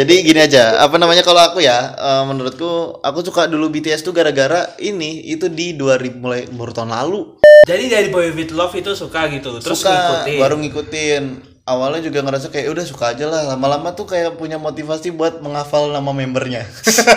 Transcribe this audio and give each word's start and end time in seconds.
Jadi 0.00 0.24
gini 0.24 0.40
aja, 0.40 0.80
apa 0.80 0.96
namanya 0.96 1.20
kalau 1.20 1.44
aku 1.44 1.60
ya, 1.60 1.92
eh, 1.92 2.24
menurutku 2.24 3.04
aku 3.04 3.20
suka 3.20 3.44
dulu 3.44 3.68
BTS 3.68 4.00
tuh 4.00 4.16
gara-gara 4.16 4.72
ini 4.80 5.28
itu 5.28 5.52
di 5.52 5.76
2000 5.76 6.16
mulai 6.16 6.48
baru 6.48 6.72
tahun 6.72 6.96
lalu. 6.96 7.36
Jadi 7.68 7.84
dari 7.92 8.08
Boy 8.08 8.32
With 8.32 8.56
Love 8.56 8.80
itu 8.80 8.96
suka 8.96 9.28
gitu, 9.28 9.60
terus 9.60 9.76
suka 9.76 10.24
ngikutin. 10.24 10.38
baru 10.40 10.56
ngikutin. 10.56 11.22
Awalnya 11.68 12.00
juga 12.08 12.24
ngerasa 12.24 12.48
kayak 12.48 12.72
udah 12.72 12.84
suka 12.88 13.12
aja 13.12 13.28
lah. 13.28 13.44
Lama-lama 13.52 13.92
tuh 13.92 14.08
kayak 14.08 14.40
punya 14.40 14.56
motivasi 14.56 15.12
buat 15.12 15.44
menghafal 15.44 15.92
nama 15.92 16.16
membernya. 16.16 16.64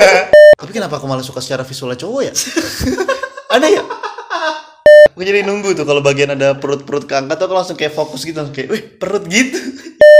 Tapi 0.59 0.71
kenapa 0.75 0.99
aku 0.99 1.07
malah 1.07 1.23
suka 1.23 1.39
secara 1.39 1.63
visualnya 1.63 2.03
cowok 2.03 2.21
ya? 2.27 2.33
ada 3.55 3.67
ya? 3.71 3.83
Aku 5.15 5.23
jadi 5.23 5.47
nunggu 5.47 5.71
tuh 5.71 5.87
kalau 5.87 6.03
bagian 6.03 6.35
ada 6.35 6.59
perut-perut 6.59 7.07
keangkat 7.07 7.39
tuh 7.39 7.47
aku 7.47 7.55
langsung 7.55 7.77
kayak 7.79 7.95
fokus 7.95 8.27
gitu 8.27 8.43
langsung 8.43 8.51
kayak, 8.59 8.75
wih 8.75 8.83
perut 8.99 9.23
gitu. 9.31 9.55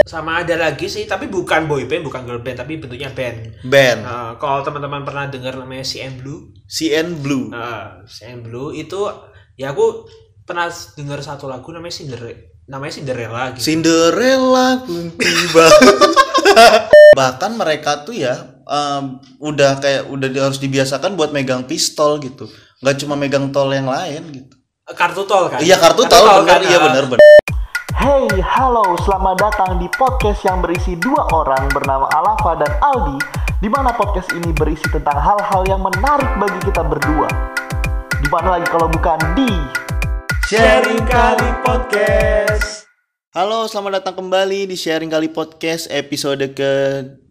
Sama 0.03 0.39
ada 0.39 0.59
lagi 0.59 0.85
sih, 0.85 1.03
tapi 1.03 1.25
bukan 1.25 1.63
boy 1.63 1.83
band, 1.83 2.03
bukan 2.03 2.21
girl 2.23 2.39
band, 2.39 2.57
tapi 2.57 2.75
bentuknya 2.75 3.07
band. 3.09 3.55
Band 3.63 3.99
Nah, 4.01 4.31
kalau 4.35 4.59
teman-teman 4.61 5.01
pernah 5.01 5.25
dengar 5.25 5.55
namanya 5.55 5.81
CN 5.81 6.19
Blue, 6.19 6.51
CN 6.65 7.17
Blue. 7.17 7.47
nah, 7.47 8.03
CN 8.03 8.41
Blue 8.41 8.69
itu 8.69 8.99
ya 9.53 9.71
aku 9.71 10.03
pernah 10.43 10.67
dengar 10.93 11.19
satu 11.19 11.47
lagu 11.47 11.71
namanya 11.71 11.95
Cinderella, 11.95 12.35
namanya 12.65 12.93
Cinderella 12.93 13.43
gitu. 13.51 13.63
Cinderella 13.63 14.67
pun 14.81 15.07
tiba. 15.13 15.65
Bahkan 17.15 17.51
mereka 17.53 18.03
tuh 18.03 18.15
ya 18.17 18.33
em, 18.59 19.03
udah 19.37 19.77
kayak 19.77 20.09
udah 20.09 20.27
harus 20.41 20.57
dibiasakan 20.57 21.13
buat 21.13 21.29
megang 21.29 21.63
pistol 21.63 22.19
gitu. 22.19 22.49
nggak 22.79 22.99
cuma 22.99 23.15
megang 23.15 23.47
tol 23.49 23.71
yang 23.71 23.87
lain 23.87 24.19
gitu. 24.33 24.55
Kartu 24.91 25.23
tol 25.23 25.47
kan? 25.47 25.63
Iya 25.63 25.79
kartu 25.79 26.03
tol 26.03 26.43
bener, 26.43 26.43
kan? 26.43 26.59
iya 26.61 26.75
Ah. 26.75 26.83
bener 26.83 27.03
bener. 27.07 27.23
Hey, 28.03 28.27
halo, 28.43 28.99
selamat 28.99 29.39
datang 29.39 29.79
di 29.79 29.87
podcast 29.95 30.43
yang 30.43 30.59
berisi 30.59 30.99
dua 30.99 31.23
orang 31.31 31.71
bernama 31.71 32.11
Alafa 32.11 32.59
dan 32.59 32.67
Aldi, 32.83 33.15
di 33.63 33.71
mana 33.71 33.95
podcast 33.95 34.27
ini 34.35 34.51
berisi 34.51 34.83
tentang 34.91 35.15
hal-hal 35.15 35.63
yang 35.71 35.79
menarik 35.79 36.27
bagi 36.35 36.59
kita 36.67 36.83
berdua. 36.83 37.31
Di 38.19 38.27
mana 38.27 38.59
lagi 38.59 38.67
kalau 38.67 38.91
bukan 38.91 39.15
di 39.39 39.47
Sharing 40.51 40.99
Kali 41.07 41.47
Podcast. 41.63 42.91
Halo, 43.31 43.71
selamat 43.71 44.03
datang 44.03 44.19
kembali 44.19 44.67
di 44.67 44.75
Sharing 44.75 45.07
Kali 45.07 45.31
Podcast 45.31 45.87
episode 45.87 46.43
ke 46.51 46.71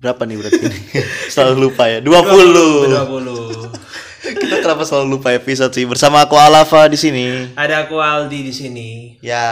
berapa 0.01 0.25
nih 0.25 0.41
berarti 0.41 0.57
ini? 0.73 0.81
selalu 1.37 1.69
lupa 1.69 1.93
ya. 1.93 2.01
20. 2.01 2.97
20. 2.97 3.93
Kita 4.41 4.57
kenapa 4.65 4.89
selalu 4.89 5.21
lupa 5.21 5.37
episode 5.37 5.77
sih? 5.77 5.85
Bersama 5.85 6.25
aku 6.25 6.41
Alafa 6.41 6.89
di 6.89 6.97
sini. 6.97 7.53
Ada 7.61 7.85
aku 7.85 8.01
Aldi 8.01 8.41
di 8.41 8.55
sini. 8.57 8.89
Ya, 9.21 9.45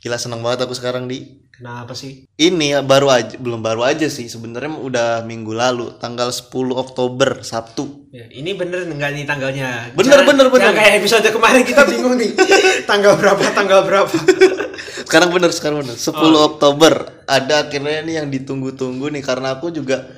gila 0.00 0.16
seneng 0.16 0.40
banget 0.40 0.64
aku 0.64 0.72
sekarang 0.72 1.04
di 1.04 1.44
Kenapa 1.52 1.92
sih? 1.92 2.24
ini 2.34 2.72
ya, 2.72 2.80
baru 2.80 3.12
aja 3.12 3.36
belum 3.36 3.60
baru 3.60 3.84
aja 3.84 4.08
sih 4.08 4.26
sebenarnya 4.26 4.72
udah 4.72 5.08
minggu 5.22 5.52
lalu 5.52 5.92
tanggal 5.94 6.28
10 6.28 6.48
Oktober 6.74 7.40
Sabtu 7.40 8.08
Ya, 8.08 8.26
ini 8.28 8.52
bener 8.52 8.88
nggak 8.88 9.10
nih 9.12 9.22
tanggalnya? 9.22 9.92
Bener, 9.92 10.18
Jangan- 10.18 10.26
bener, 10.26 10.46
bener. 10.48 10.64
jangan 10.66 10.76
kayak 10.76 10.94
episode 10.98 11.22
kemarin 11.26 11.62
kita 11.62 11.82
bingung 11.84 12.16
nih. 12.16 12.34
tanggal 12.90 13.14
berapa? 13.14 13.38
Tanggal 13.52 13.80
berapa? 13.84 14.16
sekarang 15.06 15.30
bener 15.30 15.50
sekarang 15.50 15.76
bener 15.80 15.94
10 15.94 16.10
Oh. 16.10 16.42
Oktober 16.48 16.92
ada 17.24 17.54
akhirnya 17.62 18.00
nih 18.00 18.14
yang 18.18 18.28
ditunggu-tunggu 18.28 19.10
nih 19.10 19.22
karena 19.22 19.54
aku 19.54 19.70
juga 19.70 20.10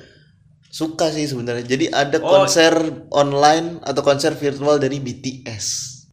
suka 0.64 1.10
sih 1.10 1.26
sebenarnya 1.26 1.66
jadi 1.66 1.90
ada 1.90 2.16
Oh. 2.18 2.32
konser 2.32 2.72
online 3.10 3.82
atau 3.82 4.00
konser 4.00 4.32
virtual 4.32 4.78
dari 4.78 4.96
BTS 4.96 5.66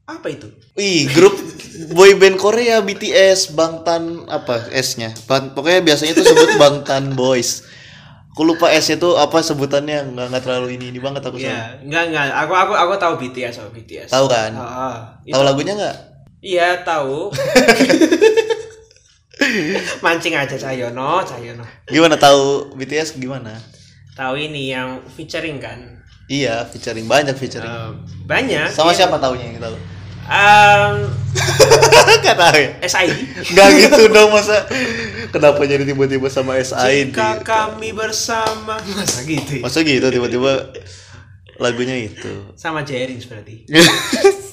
Apa 0.09 0.27
itu? 0.27 0.49
Wih, 0.73 1.05
grup 1.13 1.37
boy 1.93 2.17
band 2.17 2.35
Korea 2.35 2.81
BTS 2.81 3.53
Bangtan 3.53 4.25
apa 4.25 4.67
S-nya? 4.73 5.13
Bang- 5.29 5.53
pokoknya 5.53 5.85
biasanya 5.85 6.17
tuh 6.17 6.25
sebut 6.25 6.57
Bangtan 6.57 7.13
Boys. 7.13 7.61
Aku 8.33 8.41
lupa 8.41 8.71
S 8.71 8.89
itu 8.89 9.09
apa 9.13 9.37
sebutannya 9.39 10.09
nggak 10.09 10.25
nggak 10.31 10.41
terlalu 10.41 10.79
ini 10.79 10.89
ini 10.89 10.97
banget 10.97 11.21
aku 11.21 11.37
soalnya. 11.37 11.53
Ya, 11.53 11.63
enggak 11.83 12.03
enggak. 12.09 12.25
Aku 12.41 12.53
aku 12.55 12.73
aku 12.73 12.93
tahu 12.97 13.13
BTS 13.19 13.53
sama 13.53 13.69
BTS. 13.69 14.09
Tahu 14.09 14.25
kan? 14.25 14.51
Ah, 14.55 14.95
itu- 15.21 15.35
Tahu 15.35 15.43
lagunya 15.45 15.73
nggak? 15.75 15.95
Iya 16.39 16.67
tahu. 16.81 17.29
Mancing 20.03 20.35
aja 20.35 20.55
Cahyono, 20.55 21.23
Cahyono. 21.23 21.63
Gimana 21.87 22.15
tahu 22.19 22.75
BTS 22.75 23.15
gimana? 23.15 23.55
Tahu 24.15 24.35
ini 24.35 24.71
yang 24.71 24.99
featuring 25.15 25.59
kan? 25.59 25.79
Iya, 26.29 26.67
featuring 26.67 27.07
banyak 27.09 27.33
featuring. 27.35 27.67
Eh, 27.67 27.91
banyak. 28.27 28.69
Sama 28.69 28.93
iya. 28.93 29.03
siapa 29.03 29.17
taunya 29.17 29.49
yang 29.49 29.59
tahu? 29.59 29.75
Um, 30.29 31.09
Gak 32.21 32.37
tahu 32.37 32.53
ya? 32.55 32.69
SID. 32.85 33.17
Gak 33.49 33.67
gitu 33.75 34.03
dong 34.09 34.29
masa 34.29 34.61
Kenapa 35.29 35.65
jadi 35.65 35.81
tiba-tiba 35.81 36.29
sama 36.29 36.53
SID 36.55 37.09
Jika 37.09 37.41
kami 37.41 37.89
bersama 37.91 38.77
masa 38.77 39.25
gitu. 39.25 39.57
ya? 39.57 39.61
Masa 39.61 39.81
gitu 39.81 40.05
tiba-tiba 40.05 40.69
lagunya 41.57 41.97
itu 41.99 42.53
Sama 42.53 42.85
Jerings 42.85 43.25
berarti. 43.25 43.65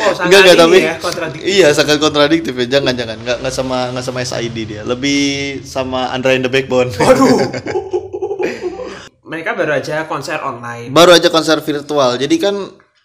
Oh, 0.00 0.10
Enggak 0.26 0.40
enggak 0.42 0.56
tapi 0.58 0.78
ya, 0.80 0.94
kontradiktif. 0.98 1.46
Iya 1.46 1.68
sangat 1.70 2.02
kontradiktif 2.02 2.52
ya 2.56 2.66
Jangan 2.66 2.90
jangan 2.90 3.16
Enggak 3.20 3.36
enggak 3.38 3.54
sama 3.54 3.78
enggak 3.92 4.02
sama 4.02 4.18
SID 4.20 4.56
dia 4.66 4.82
Lebih 4.82 5.22
sama 5.62 6.10
Andra 6.10 6.34
in 6.34 6.42
the 6.42 6.50
Backbone 6.50 6.90
Waduh. 6.90 7.38
Mereka 9.30 9.54
baru 9.54 9.78
aja 9.78 10.10
konser 10.10 10.42
online. 10.42 10.90
Baru 10.90 11.14
aja 11.14 11.30
konser 11.30 11.62
virtual 11.62 12.18
Jadi 12.18 12.34
kan 12.42 12.56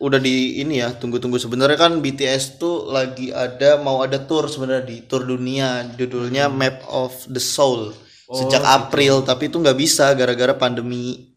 udah 0.06 0.22
di 0.22 0.62
ini 0.62 0.86
ya 0.86 0.94
tunggu-tunggu. 0.94 1.42
Sebenarnya 1.42 1.82
kan 1.82 1.98
BTS 1.98 2.62
tuh 2.62 2.94
lagi 2.94 3.34
ada 3.34 3.82
mau 3.82 4.06
ada 4.06 4.22
tour 4.22 4.46
sebenarnya 4.46 4.86
di 4.86 4.98
tour 5.10 5.26
dunia. 5.26 5.82
Judulnya 5.98 6.46
Map 6.48 6.86
of 6.86 7.26
the 7.26 7.42
Soul. 7.42 7.90
Sejak 8.26 8.62
April 8.62 9.26
tapi 9.26 9.50
itu 9.50 9.58
nggak 9.58 9.78
bisa 9.78 10.14
gara-gara 10.14 10.54
pandemi. 10.54 11.34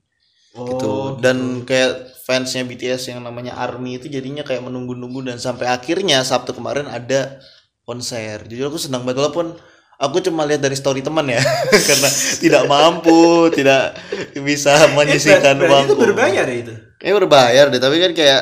Oh, 0.58 0.64
gitu. 0.64 0.94
dan 1.22 1.62
kayak 1.62 2.18
fansnya 2.26 2.66
BTS 2.66 3.14
yang 3.14 3.22
namanya 3.22 3.54
ARMY 3.54 4.02
itu 4.02 4.10
jadinya 4.10 4.44
kayak 4.44 4.64
menunggu-nunggu. 4.64 5.32
Dan 5.32 5.40
sampai 5.40 5.72
akhirnya 5.72 6.20
Sabtu 6.20 6.52
kemarin 6.52 6.88
ada 6.88 7.40
konser. 7.88 8.44
Jadi 8.44 8.60
aku 8.60 8.76
senang 8.76 9.06
banget 9.08 9.24
walaupun 9.24 9.56
aku 9.98 10.22
cuma 10.22 10.46
lihat 10.46 10.60
dari 10.60 10.76
story 10.76 11.00
teman 11.00 11.24
ya. 11.30 11.40
Karena 11.88 12.10
tidak 12.42 12.62
mampu 12.68 13.48
tidak 13.52 13.96
bisa 14.44 14.76
menyisihkan 14.92 15.56
berarti 15.56 15.88
itu 15.88 15.96
berbayar 15.96 16.44
ya 16.44 16.56
itu. 16.56 16.74
Kayaknya 16.98 17.18
berbayar 17.22 17.64
deh, 17.70 17.78
tapi 17.78 17.96
kan 18.02 18.10
kayak 18.10 18.37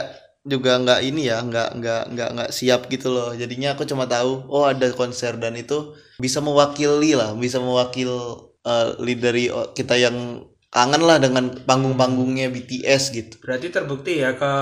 juga 0.47 0.79
nggak 0.79 1.01
ini 1.03 1.27
ya, 1.27 1.43
nggak 1.43 1.69
nggak 1.83 2.03
nggak 2.15 2.29
nggak 2.39 2.51
siap 2.55 2.87
gitu 2.87 3.11
loh. 3.11 3.35
Jadinya 3.35 3.75
aku 3.75 3.83
cuma 3.85 4.07
tahu, 4.07 4.47
oh 4.47 4.65
ada 4.65 4.87
konser 4.95 5.35
dan 5.37 5.59
itu 5.59 5.93
bisa 6.17 6.39
mewakili 6.39 7.19
lah, 7.19 7.35
bisa 7.35 7.59
mewakil 7.59 8.11
eh, 8.63 9.15
dari 9.19 9.51
oh, 9.51 9.75
kita 9.75 9.99
yang 9.99 10.47
kangen 10.71 11.03
lah 11.03 11.19
dengan 11.19 11.51
panggung-panggungnya 11.67 12.49
BTS 12.55 13.03
gitu. 13.13 13.35
Berarti 13.43 13.75
terbukti 13.75 14.23
ya 14.23 14.37
ke 14.39 14.53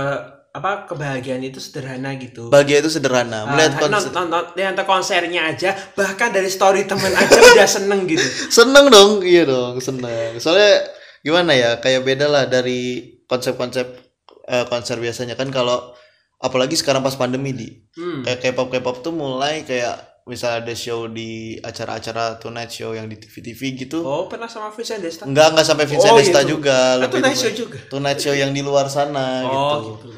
apa 0.55 0.87
kebahagiaan 0.87 1.43
itu 1.43 1.59
sederhana 1.59 2.15
gitu. 2.15 2.47
Bahagia 2.47 2.79
itu 2.79 2.87
sederhana, 2.87 3.43
melihat 3.51 3.75
Ah, 3.75 3.81
konser. 3.91 4.15
non- 4.15 4.31
non- 4.31 4.31
non- 4.31 4.51
lihat 4.55 4.79
konsernya 4.87 5.51
aja 5.51 5.75
bahkan 5.99 6.31
dari 6.31 6.47
story 6.47 6.87
temen 6.87 7.11
aja 7.11 7.35
udah 7.35 7.67
seneng 7.67 8.07
gitu. 8.07 8.23
Seneng 8.63 8.87
dong, 8.87 9.27
iya 9.27 9.43
dong, 9.43 9.83
seneng. 9.83 10.39
Soalnya 10.39 10.87
gimana 11.27 11.59
ya, 11.59 11.83
kayak 11.83 12.07
beda 12.07 12.31
lah 12.31 12.45
dari 12.47 13.03
konsep-konsep 13.27 14.04
eh, 14.45 14.65
konser 14.65 14.97
biasanya 14.97 15.35
kan 15.35 15.49
kalau 15.49 15.93
apalagi 16.37 16.75
sekarang 16.75 17.01
pas 17.01 17.15
pandemi 17.15 17.51
di 17.51 17.69
Hmm. 17.93 18.21
kayak 18.23 18.41
K-pop 18.43 18.69
K-pop 18.71 19.01
tuh 19.01 19.11
mulai 19.11 19.63
kayak 19.63 19.97
misalnya 20.25 20.65
ada 20.65 20.75
show 20.75 21.05
di 21.07 21.57
acara-acara 21.59 22.37
Tonight 22.37 22.69
Show 22.71 22.93
yang 22.93 23.07
di 23.07 23.17
TV-TV 23.17 23.61
gitu. 23.79 24.01
Oh, 24.01 24.25
pernah 24.25 24.47
sama 24.47 24.69
Vincent 24.69 24.99
Desta? 24.99 25.25
Enggak, 25.25 25.53
enggak 25.53 25.67
sampai 25.67 25.85
Vincent 25.85 26.11
Oh, 26.11 26.19
Desta 26.19 26.41
gitu. 26.41 26.51
juga, 26.55 26.97
Ah, 26.99 27.07
Tonight 27.07 27.29
di- 27.31 27.43
Show 27.43 27.53
juga? 27.55 27.79
Tonight 27.87 28.19
Show 28.19 28.33
yang 28.33 28.51
di 28.51 28.61
luar 28.61 28.89
sana 28.89 29.45
gitu. 29.45 29.53
Oh, 29.55 29.81
gitu. 29.95 30.09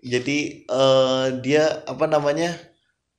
Jadi 0.00 0.38
eh, 0.64 1.26
dia 1.40 1.64
apa 1.84 2.06
namanya? 2.06 2.56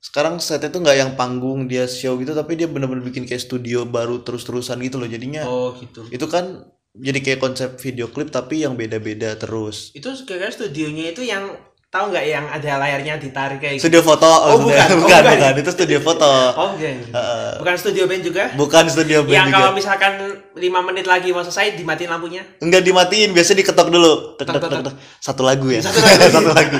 Sekarang 0.00 0.40
setnya 0.40 0.66
tuh 0.68 0.82
nggak 0.82 0.98
yang 0.98 1.12
panggung 1.14 1.64
dia 1.64 1.86
show 1.86 2.18
gitu, 2.18 2.32
tapi 2.32 2.56
dia 2.56 2.66
bener-bener 2.66 3.04
bikin 3.04 3.22
kayak 3.22 3.38
studio 3.38 3.86
baru 3.86 4.18
terus-terusan 4.18 4.80
gitu 4.80 4.98
loh. 4.98 5.06
Jadinya 5.06 5.46
Oh, 5.46 5.76
gitu. 5.76 6.02
itu 6.08 6.26
kan 6.26 6.66
jadi 6.92 7.18
kayak 7.18 7.40
konsep 7.40 7.70
video 7.76 8.06
klip 8.06 8.28
tapi 8.28 8.60
yang 8.60 8.76
beda-beda 8.76 9.32
terus. 9.34 9.88
Itu 9.92 10.12
kira-kira 10.22 10.52
studionya 10.52 11.10
itu 11.10 11.22
yang 11.22 11.48
tahu 11.88 12.08
nggak 12.08 12.24
yang 12.24 12.44
ada 12.46 12.76
layarnya 12.78 13.16
ditarik 13.16 13.58
kayak 13.58 13.76
gitu? 13.76 13.84
Studio 13.84 14.00
foto, 14.00 14.24
Oh, 14.24 14.56
maksudnya. 14.56 14.64
bukan. 14.64 14.88
Oh, 14.92 15.00
bukan, 15.00 15.20
bukan. 15.20 15.36
bukan, 15.36 15.52
itu 15.58 15.70
studio 15.70 15.98
foto. 16.00 16.32
Oh, 16.52 16.68
enggak. 16.72 16.92
Heeh. 17.08 17.52
Bukan 17.58 17.74
studio 17.76 18.04
band 18.04 18.22
juga? 18.22 18.44
Bukan 18.52 18.84
studio 18.88 19.18
band 19.22 19.32
yang 19.34 19.48
juga. 19.48 19.56
kalau 19.58 19.70
misalkan 19.72 20.12
5 20.52 20.60
menit 20.82 21.04
lagi 21.04 21.28
mau 21.30 21.40
selesai 21.40 21.76
dimatiin 21.76 22.08
lampunya? 22.08 22.42
Enggak 22.58 22.80
dimatiin, 22.82 23.32
biasa 23.32 23.52
diketok 23.52 23.88
dulu. 23.88 24.12
Tek, 24.36 24.44
tek, 24.44 24.52
Tek, 24.52 24.60
tek, 24.62 24.70
tek, 24.70 24.80
tek. 24.84 24.94
Satu 25.18 25.42
lagu 25.42 25.66
ya. 25.68 25.80
Satu 25.80 26.00
lagu. 26.00 26.20
Satu 26.36 26.50
lagu. 26.50 26.78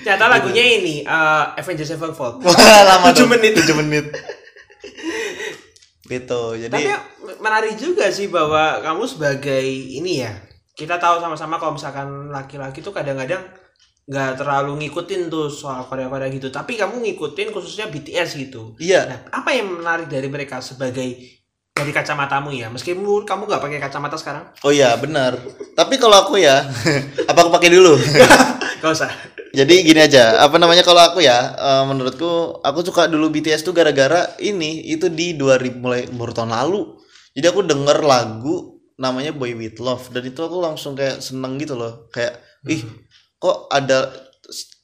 Ternyata 0.00 0.26
lagunya 0.26 0.64
ini 0.78 0.94
eh, 1.02 1.44
Avengers 1.56 1.90
Sevenfold. 1.90 2.42
Lama 2.90 3.10
7 3.10 3.18
dong. 3.18 3.30
menit. 3.30 3.52
7 3.56 3.70
menit. 3.76 4.06
Gitu. 6.10 6.58
Jadi 6.58 6.74
Tapi 6.74 6.90
menarik 7.38 7.78
juga 7.78 8.10
sih 8.10 8.26
bahwa 8.26 8.82
kamu 8.82 9.06
sebagai 9.06 9.62
ini 9.70 10.26
ya. 10.26 10.34
Kita 10.74 10.98
tahu 10.98 11.22
sama-sama 11.22 11.56
kalau 11.62 11.78
misalkan 11.78 12.28
laki-laki 12.34 12.82
tuh 12.82 12.90
kadang-kadang 12.90 13.46
nggak 14.10 14.42
terlalu 14.42 14.74
ngikutin 14.82 15.30
tuh 15.30 15.46
soal 15.46 15.86
Korea-Korea 15.86 16.26
gitu. 16.34 16.50
Tapi 16.50 16.74
kamu 16.74 16.98
ngikutin 16.98 17.54
khususnya 17.54 17.86
BTS 17.86 18.34
gitu. 18.42 18.74
iya, 18.82 19.06
Nah, 19.06 19.18
apa 19.30 19.54
yang 19.54 19.70
menarik 19.70 20.10
dari 20.10 20.26
mereka 20.26 20.58
sebagai 20.58 21.38
dari 21.70 21.96
kacamatamu 21.96 22.52
ya 22.52 22.68
meskipun 22.68 23.24
kamu 23.24 23.48
nggak 23.48 23.62
pakai 23.62 23.80
kacamata 23.80 24.18
sekarang 24.18 24.44
Oh 24.66 24.74
iya 24.74 24.92
benar. 24.98 25.38
Tapi 25.78 25.96
kalau 25.96 26.26
aku 26.26 26.36
ya, 26.36 26.60
apa 27.30 27.38
aku 27.40 27.50
pakai 27.54 27.70
dulu? 27.72 27.96
gak 28.80 28.92
usah 28.92 29.08
Jadi 29.50 29.82
gini 29.82 29.98
aja, 29.98 30.38
apa 30.46 30.62
namanya 30.62 30.86
kalau 30.86 31.02
aku 31.02 31.18
ya, 31.26 31.58
eh, 31.58 31.84
menurutku 31.90 32.62
aku 32.62 32.86
suka 32.86 33.10
dulu 33.10 33.34
BTS 33.34 33.66
tuh 33.66 33.74
gara-gara 33.74 34.30
ini 34.38 34.86
itu 34.94 35.10
di 35.10 35.34
2000 35.34 35.82
mulai 35.82 36.06
baru 36.06 36.30
tahun 36.30 36.54
lalu. 36.54 37.02
Jadi 37.34 37.46
aku 37.50 37.60
denger 37.66 37.98
lagu 38.06 38.78
namanya 38.94 39.34
Boy 39.34 39.58
With 39.58 39.82
Love 39.82 40.12
dan 40.14 40.22
itu 40.28 40.38
aku 40.38 40.62
langsung 40.62 40.94
kayak 40.94 41.18
seneng 41.18 41.58
gitu 41.58 41.74
loh. 41.74 42.06
Kayak 42.14 42.38
ih 42.70 42.82
kok 43.42 43.66
ada 43.74 44.12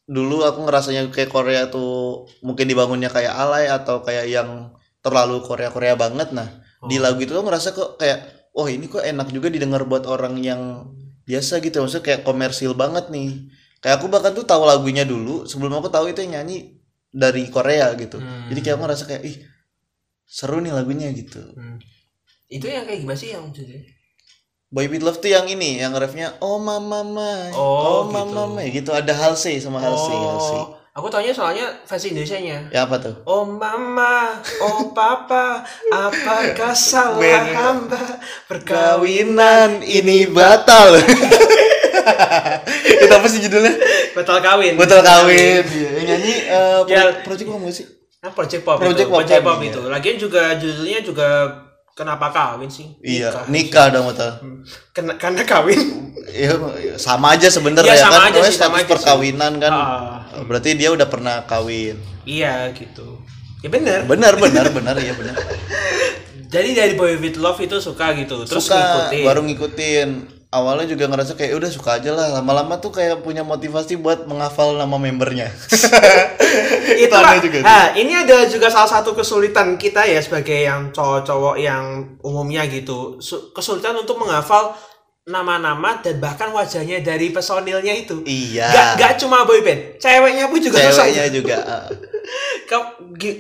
dulu 0.07 0.43
aku 0.43 0.67
ngerasanya 0.67 1.11
kayak 1.15 1.31
Korea 1.31 1.71
tuh 1.71 2.27
mungkin 2.43 2.67
dibangunnya 2.67 3.11
kayak 3.11 3.35
alay 3.35 3.67
atau 3.71 4.03
kayak 4.03 4.27
yang 4.31 4.75
terlalu 5.03 5.43
Korea-Korea 5.47 5.95
banget. 5.95 6.35
Nah, 6.35 6.49
di 6.91 6.99
lagu 6.99 7.23
itu 7.23 7.31
tuh 7.35 7.45
ngerasa 7.47 7.71
kok 7.71 8.03
kayak 8.03 8.51
oh 8.57 8.67
ini 8.67 8.91
kok 8.91 9.05
enak 9.05 9.31
juga 9.31 9.47
didengar 9.53 9.85
buat 9.87 10.09
orang 10.09 10.41
yang 10.41 10.91
biasa 11.27 11.59
gitu 11.61 11.83
maksudnya 11.83 12.05
kayak 12.07 12.23
komersil 12.23 12.73
banget 12.73 13.11
nih 13.11 13.51
kayak 13.81 14.01
aku 14.01 14.07
bahkan 14.09 14.33
tuh 14.33 14.45
tahu 14.45 14.65
lagunya 14.65 15.05
dulu 15.05 15.45
sebelum 15.45 15.73
aku 15.77 15.89
tahu 15.89 16.11
itu 16.11 16.25
yang 16.25 16.43
nyanyi 16.43 16.77
dari 17.13 17.49
Korea 17.49 17.93
gitu. 17.97 18.21
Hmm. 18.21 18.49
jadi 18.53 18.61
kayak 18.61 18.75
aku 18.77 18.83
ngerasa 18.85 19.05
kayak 19.09 19.23
ih 19.25 19.37
seru 20.27 20.59
nih 20.61 20.75
lagunya 20.75 21.09
gitu. 21.15 21.41
Hmm. 21.55 21.79
itu 22.47 22.67
yang 22.67 22.85
kayak 22.85 23.01
gimana 23.03 23.19
sih 23.19 23.31
yang 23.35 23.49
judulnya 23.51 23.97
Boy 24.67 24.91
With 24.91 25.07
Love 25.07 25.23
tuh 25.23 25.31
yang 25.31 25.47
ini 25.47 25.79
yang 25.79 25.95
refnya 25.95 26.35
oh 26.43 26.59
mama 26.59 27.07
mama 27.07 27.55
Oh, 27.55 28.03
oh 28.03 28.03
mama 28.11 28.27
gitu. 28.27 28.35
mama 28.35 28.61
gitu. 28.67 28.91
Ada 28.91 29.15
Halsey 29.15 29.63
sama 29.63 29.79
Halsey 29.79 30.11
Halsey. 30.11 30.59
oh 30.59 30.75
aku 30.91 31.07
taunya 31.07 31.31
soalnya 31.31 31.71
versi 31.87 32.11
Indonesia 32.11 32.41
nya 32.41 32.59
ya 32.75 32.89
apa 32.89 32.97
tuh? 32.99 33.15
Oh 33.29 33.45
mama, 33.47 34.41
oh 34.65 34.91
papa, 34.97 35.61
apakah 35.93 36.73
salah 36.89 37.21
hamba 37.47 38.01
kawinan 38.01 38.17
perkawinan 38.49 39.71
ini 39.85 40.25
batal 40.27 40.97
itu 42.97 43.13
apa 43.13 43.27
sih 43.27 43.41
judulnya 43.41 43.75
batal 44.13 44.39
kawin? 44.39 44.75
batal 44.75 45.01
kawin 45.01 45.63
Iya, 45.63 45.89
yang 45.93 46.07
nyanyi 46.09 46.35
eh, 46.45 46.79
Ya. 46.87 47.01
Pro- 47.05 47.21
Project 47.27 47.49
Pop 47.49 47.61
sih 47.69 47.87
Nah, 48.17 48.31
Project 48.33 48.63
Pop 48.63 48.77
Project 48.77 48.97
itu. 49.01 49.07
Pop 49.07 49.19
Project 49.21 49.39
kan, 49.39 49.47
Pop 49.47 49.59
iya. 49.59 49.69
itu. 49.69 49.81
Lagian 49.85 50.17
juga 50.17 50.43
judulnya 50.55 51.01
juga 51.01 51.29
kenapa 51.93 52.27
kawin 52.29 52.67
sih? 52.67 52.87
iya 53.01 53.31
Nikah. 53.31 53.45
nikah 53.47 53.87
dong 53.91 54.07
betul 54.07 54.33
Hmm. 54.37 54.61
Kena, 54.91 55.13
karena 55.15 55.43
kawin. 55.43 55.81
Iya, 56.27 56.53
sama 56.97 57.33
aja 57.33 57.47
sebenarnya 57.47 57.87
Iya, 57.89 57.97
ya 57.97 58.05
sama 58.05 58.19
kan 58.19 58.29
aja 58.29 58.41
sih, 58.45 58.59
sama 58.59 58.77
aja 58.77 58.83
sih. 58.83 58.91
perkawinan 58.91 59.53
kan. 59.57 59.71
Ah. 59.71 60.19
Berarti 60.43 60.75
dia 60.75 60.91
udah 60.91 61.07
pernah 61.07 61.45
kawin. 61.45 61.97
iya 62.25 62.67
gitu. 62.71 63.23
Ya 63.63 63.69
bener. 63.69 64.05
Benar, 64.05 64.35
benar, 64.37 64.69
benar, 64.69 64.95
iya 64.97 65.15
benar. 65.15 65.33
Jadi 66.47 66.69
dari 66.73 66.93
Boy 66.93 67.17
With 67.17 67.37
Love 67.37 67.59
itu 67.61 67.79
suka 67.79 68.11
gitu. 68.13 68.43
Terus 68.43 68.59
suka 68.61 68.77
ngikutin. 68.77 69.25
baru 69.25 69.41
ngikutin. 69.45 70.09
Awalnya 70.47 70.87
juga 70.87 71.11
ngerasa 71.11 71.35
kayak 71.35 71.59
udah 71.59 71.71
suka 71.71 71.99
aja 71.99 72.15
lah. 72.15 72.31
Lama-lama 72.39 72.79
tuh 72.79 72.95
kayak 72.95 73.21
punya 73.21 73.43
motivasi 73.43 73.99
buat 73.99 74.25
menghafal 74.25 74.79
nama 74.79 74.95
membernya. 74.97 75.51
itu 77.03 77.13
aneh 77.13 77.43
juga. 77.43 77.59
Nah, 77.67 77.93
ini 77.99 78.15
ada 78.15 78.47
juga 78.47 78.71
salah 78.71 78.89
satu 78.89 79.13
kesulitan 79.13 79.75
kita 79.77 80.07
ya 80.07 80.23
sebagai 80.23 80.57
yang 80.65 80.95
cowok-cowok 80.95 81.57
yang 81.59 82.15
umumnya 82.23 82.63
gitu. 82.71 83.19
Su- 83.19 83.51
Kesulitan 83.51 83.99
untuk 83.99 84.17
menghafal 84.17 84.73
nama-nama 85.27 85.99
dan 85.99 86.23
bahkan 86.23 86.55
wajahnya 86.55 87.03
dari 87.03 87.35
personilnya 87.35 87.91
itu. 87.91 88.23
iya. 88.23 88.71
Gak, 88.71 88.89
gak 89.03 89.13
cuma 89.19 89.43
boyband, 89.43 89.99
ceweknya 89.99 90.47
pun 90.47 90.63
juga. 90.63 90.79
Ceweknya 90.79 91.27
juga. 91.35 91.57
Kau, 92.71 92.83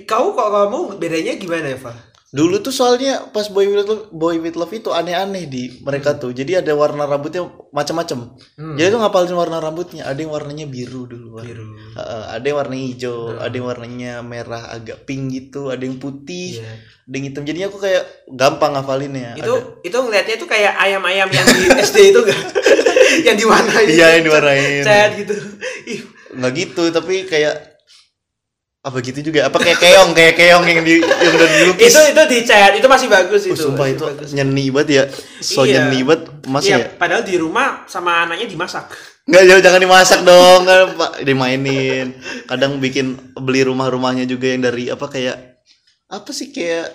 kau 0.06 0.30
kok 0.30 0.48
kamu 0.54 1.02
bedanya 1.02 1.34
gimana 1.34 1.74
Eva? 1.74 1.90
Dulu 2.36 2.60
tuh 2.60 2.68
soalnya 2.68 3.32
pas 3.32 3.48
Boy 3.48 3.64
With 3.64 3.88
Love, 3.88 4.12
Boy 4.12 4.36
With 4.36 4.54
Love 4.54 4.68
itu 4.70 4.92
aneh-aneh 4.92 5.48
di 5.48 5.80
mereka 5.80 6.12
tuh. 6.12 6.36
Jadi 6.36 6.52
ada 6.52 6.68
warna 6.76 7.08
rambutnya 7.08 7.40
macam-macam. 7.72 8.36
Jadi 8.76 8.88
tuh 8.92 9.00
ngapalin 9.00 9.32
warna 9.32 9.56
rambutnya. 9.56 10.04
Ada 10.04 10.20
yang 10.20 10.36
warnanya 10.36 10.68
biru 10.68 11.08
dulu. 11.08 11.40
Biru. 11.40 11.64
Heeh, 11.96 12.22
ada 12.28 12.44
yang 12.44 12.58
warna 12.60 12.76
hijau, 12.76 13.40
ada 13.40 13.50
yang 13.50 13.64
warnanya 13.64 14.12
merah 14.20 14.68
agak 14.68 15.08
pink 15.08 15.32
gitu, 15.32 15.72
ada 15.72 15.80
yang 15.80 15.96
putih, 15.96 16.60
Iya. 16.60 16.76
ada 17.08 17.14
yang 17.16 17.24
hitam. 17.24 17.42
Jadinya 17.42 17.66
aku 17.72 17.78
kayak 17.80 18.02
gampang 18.28 18.76
ngafalinnya. 18.76 19.32
Itu 19.40 19.54
Ada- 19.56 19.64
itu 19.80 19.96
ngelihatnya 19.96 20.36
tuh 20.36 20.48
kayak 20.50 20.72
ayam-ayam 20.76 21.28
yang 21.32 21.46
di 21.48 21.64
SD 21.88 22.12
itu 22.12 22.20
gak? 22.20 22.40
yang 23.32 23.36
diwarnain. 23.40 23.88
Iya, 23.88 24.06
yang 24.20 24.24
diwarnain. 24.28 24.84
Cat 24.84 25.10
gitu. 25.16 25.32
Nggak 26.36 26.52
gitu, 26.52 26.82
tapi 26.92 27.24
kayak 27.24 27.75
apa 28.86 29.02
gitu 29.02 29.18
juga? 29.18 29.50
Apa 29.50 29.58
kayak 29.58 29.82
keong, 29.82 30.14
kayak 30.14 30.34
keong 30.38 30.62
yang 30.62 30.78
di 30.86 31.02
yang 31.02 31.32
udah 31.34 31.48
dilukis. 31.58 31.90
itu 31.90 32.00
itu 32.14 32.22
di 32.30 32.38
cat, 32.46 32.70
itu 32.78 32.86
masih 32.86 33.10
bagus 33.10 33.42
Oh, 33.42 33.50
itu. 33.50 33.62
sumpah 33.66 33.82
masih 33.82 33.94
itu 33.98 34.04
bagus. 34.06 34.28
nyeni 34.30 34.64
banget 34.70 34.88
ya. 34.94 35.04
So 35.42 35.66
Iya. 35.66 35.90
nyeni 35.90 36.06
banget 36.06 36.22
Mas 36.46 36.62
Iya, 36.62 36.78
ya. 36.78 36.86
padahal 36.94 37.26
di 37.26 37.34
rumah 37.34 37.82
sama 37.90 38.22
anaknya 38.22 38.46
dimasak. 38.46 38.86
Nggak 39.26 39.42
jangan 39.42 39.62
jangan 39.66 39.80
dimasak 39.82 40.20
dong, 40.22 40.60
kan, 40.62 40.86
Pak. 40.94 41.12
Dimainin. 41.26 42.14
Kadang 42.46 42.78
bikin 42.78 43.06
beli 43.34 43.66
rumah-rumahnya 43.66 44.22
juga 44.22 44.54
yang 44.54 44.62
dari 44.62 44.86
apa 44.86 45.10
kayak 45.10 45.58
apa 46.06 46.30
sih 46.30 46.54
kayak 46.54 46.86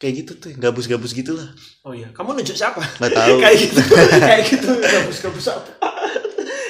kayak 0.00 0.24
gitu 0.24 0.32
tuh, 0.40 0.56
gabus-gabus 0.56 1.12
gitu 1.12 1.36
lah. 1.36 1.52
Oh 1.84 1.92
iya, 1.92 2.08
kamu 2.16 2.40
nunjuk 2.40 2.56
siapa? 2.56 2.80
Nggak 2.80 3.12
tahu. 3.12 3.36
kayak 3.44 3.56
gitu, 3.60 3.80
kayak 4.16 4.42
gitu, 4.48 4.70
gabus-gabus 4.80 5.46
apa? 5.52 5.70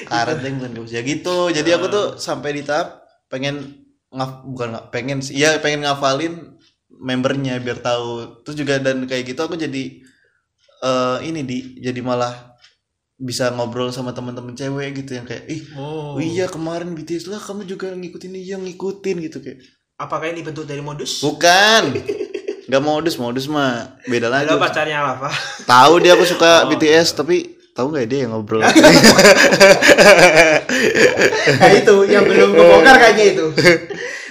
karet 0.09 0.41
yang 0.41 0.57
bukan 0.57 0.73
gabus 0.73 0.93
ya 0.97 1.05
gitu 1.05 1.53
jadi 1.53 1.77
aku 1.77 1.87
tuh 1.93 2.07
sampai 2.17 2.57
di 2.57 2.63
tahap 2.65 3.05
pengen 3.29 3.77
ngaf 4.09 4.43
bukan 4.43 4.69
pengen 4.89 5.21
sih 5.21 5.37
ya 5.37 5.59
pengen 5.59 5.85
ngafalin 5.85 6.57
membernya 6.89 7.61
biar 7.61 7.79
tahu 7.79 8.41
terus 8.41 8.57
juga 8.57 8.81
dan 8.81 9.05
kayak 9.05 9.29
gitu 9.29 9.41
aku 9.41 9.55
jadi 9.55 10.01
eh 10.79 11.19
ini 11.23 11.43
di 11.43 11.59
jadi 11.77 12.01
malah 12.01 12.57
bisa 13.15 13.51
ngobrol 13.51 13.91
sama 13.91 14.15
teman-teman 14.15 14.55
cewek 14.55 14.95
gitu 14.97 15.19
yang 15.19 15.27
kayak 15.27 15.45
ih 15.47 15.63
Oh. 15.75 16.15
oh 16.15 16.23
iya 16.23 16.47
kemarin 16.47 16.95
BTS 16.95 17.27
lah 17.27 17.37
kamu 17.37 17.67
juga 17.67 17.91
ngikutin 17.91 18.33
iya 18.33 18.57
ngikutin 18.57 19.17
gitu 19.27 19.43
kayak 19.43 19.59
Apakah 19.99 20.31
ini 20.31 20.47
bentuk 20.47 20.63
dari 20.63 20.79
modus? 20.79 21.19
bukan 21.19 21.99
nggak 22.71 22.85
modus 22.85 23.19
modus 23.19 23.51
mah 23.51 23.99
beda 24.07 24.31
lagi 24.31 24.47
Halo 24.47 24.63
pacarnya 24.63 25.03
apa? 25.03 25.29
tahu 25.67 25.99
dia 25.99 26.15
aku 26.15 26.23
suka 26.23 26.47
Oh, 26.63 26.71
BTS 26.71 27.19
tapi 27.19 27.58
tahu 27.79 27.95
nggak 27.95 28.11
dia 28.11 28.27
yang 28.27 28.35
ngobrol 28.35 28.59
nah 31.61 31.71
itu 31.71 31.95
yang 32.07 32.25
belum 32.25 32.51
kebongkar 32.53 32.97
kayaknya 32.99 33.25
itu. 33.35 33.47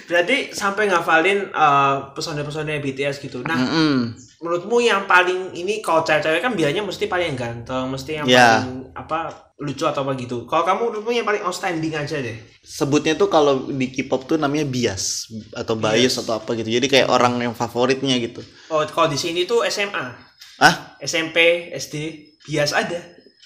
Berarti 0.07 0.55
sampai 0.55 0.87
ngafalin 0.87 1.51
eh, 1.51 1.95
pesona-pesona 2.15 2.79
BTS 2.79 3.19
gitu. 3.19 3.43
Nah, 3.43 3.59
Mm-mm. 3.59 4.15
menurutmu 4.39 4.79
yang 4.79 5.03
paling 5.03 5.51
ini 5.51 5.83
kalau 5.83 5.99
cewek-cewek 5.99 6.39
kan 6.39 6.55
biasanya 6.55 6.79
mesti 6.79 7.05
paling 7.07 7.35
ganteng, 7.35 7.91
mesti 7.91 8.11
yang 8.15 8.25
Ya. 8.25 8.63
paling 8.63 8.87
apa 8.95 9.19
lucu 9.59 9.83
atau 9.83 10.07
apa 10.07 10.15
gitu. 10.15 10.47
Kalau 10.47 10.63
kamu 10.63 10.79
menurutmu 10.87 11.11
yang 11.11 11.27
paling 11.27 11.43
outstanding 11.43 11.91
aja 11.91 12.19
deh. 12.19 12.37
sebutnya 12.63 13.15
tuh 13.15 13.27
kalau 13.27 13.67
di 13.67 13.87
K-pop 13.89 14.27
tuh 14.27 14.35
namanya 14.35 14.63
bias 14.63 15.27
atau 15.51 15.75
bias 15.75 16.19
atau 16.19 16.39
apa 16.39 16.55
gitu. 16.55 16.67
Jadi 16.67 16.87
kayak 16.87 17.07
orang 17.07 17.39
yang 17.39 17.51
favoritnya 17.51 18.15
gitu. 18.19 18.39
Oh, 18.67 18.83
kalau 18.87 19.07
di 19.07 19.15
sini 19.15 19.43
tuh 19.43 19.63
SMA, 19.63 20.23
Ah, 20.57 20.95
SMP, 20.99 21.67
SD, 21.69 21.95
bias 22.43 22.71
ada. 22.71 22.97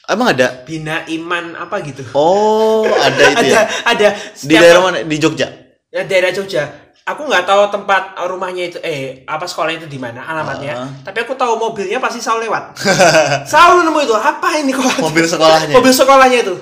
Emang 0.09 0.33
ada? 0.33 0.63
Bina 0.65 1.05
Iman 1.09 1.53
apa 1.53 1.81
gitu. 1.85 2.01
Oh, 2.15 2.87
ada 3.07 3.23
itu 3.35 3.45
ada 3.45 3.53
ya. 3.53 3.61
ada 3.85 4.07
Di 4.39 4.55
daerah 4.55 4.81
mana? 4.81 4.97
Di 5.05 5.17
Jogja. 5.21 5.47
ya, 5.91 6.01
daerah 6.07 6.31
Jogja. 6.33 6.93
Aku 7.01 7.25
nggak 7.25 7.49
tahu 7.49 7.65
tempat 7.73 8.13
rumahnya 8.29 8.69
itu 8.69 8.77
eh 8.85 9.25
apa 9.25 9.49
sekolahnya 9.49 9.83
itu 9.83 9.89
di 9.89 9.99
mana 9.99 10.21
alamatnya. 10.21 10.73
Ah. 10.77 10.89
Tapi 11.01 11.25
aku 11.25 11.33
tahu 11.33 11.57
mobilnya 11.57 11.97
pasti 11.97 12.21
selalu 12.21 12.45
lewat. 12.45 12.63
selalu 13.51 13.89
nemu 13.89 13.99
itu. 14.05 14.15
Apa 14.15 14.49
ini 14.61 14.71
kok? 14.71 15.01
Mobil 15.01 15.25
sekolahnya. 15.25 15.73
Mobil 15.81 15.93
sekolahnya 15.93 16.39
itu. 16.45 16.55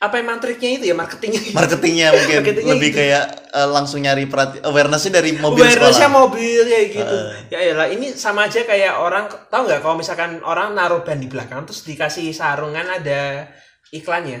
Apa 0.00 0.16
emang 0.16 0.40
triknya 0.40 0.80
itu 0.80 0.84
ya 0.88 0.96
marketingnya? 0.96 1.52
Marketingnya 1.60 2.08
mungkin 2.16 2.36
Marketingnya 2.40 2.72
lebih 2.72 2.88
gitu. 2.88 2.98
kayak 3.04 3.24
eh, 3.52 3.68
langsung 3.68 4.00
nyari 4.00 4.24
perhati 4.24 4.64
awarenessnya 4.64 5.20
dari 5.20 5.36
mobil 5.36 5.60
Awareness-nya 5.60 6.08
sekolah. 6.08 6.20
mobil 6.24 6.62
ya 6.64 6.80
gitu. 6.88 7.16
Ah. 7.20 7.36
Ya 7.52 7.76
lah 7.76 7.86
ini 7.92 8.16
sama 8.16 8.48
aja 8.48 8.64
kayak 8.64 8.96
orang 8.96 9.28
tahu 9.52 9.68
nggak 9.68 9.84
kalau 9.84 10.00
misalkan 10.00 10.40
orang 10.40 10.72
naruh 10.72 11.04
ban 11.04 11.20
di 11.20 11.28
belakang 11.28 11.68
terus 11.68 11.84
dikasih 11.84 12.32
sarungan 12.32 12.88
ada 12.88 13.52
iklannya. 13.92 14.40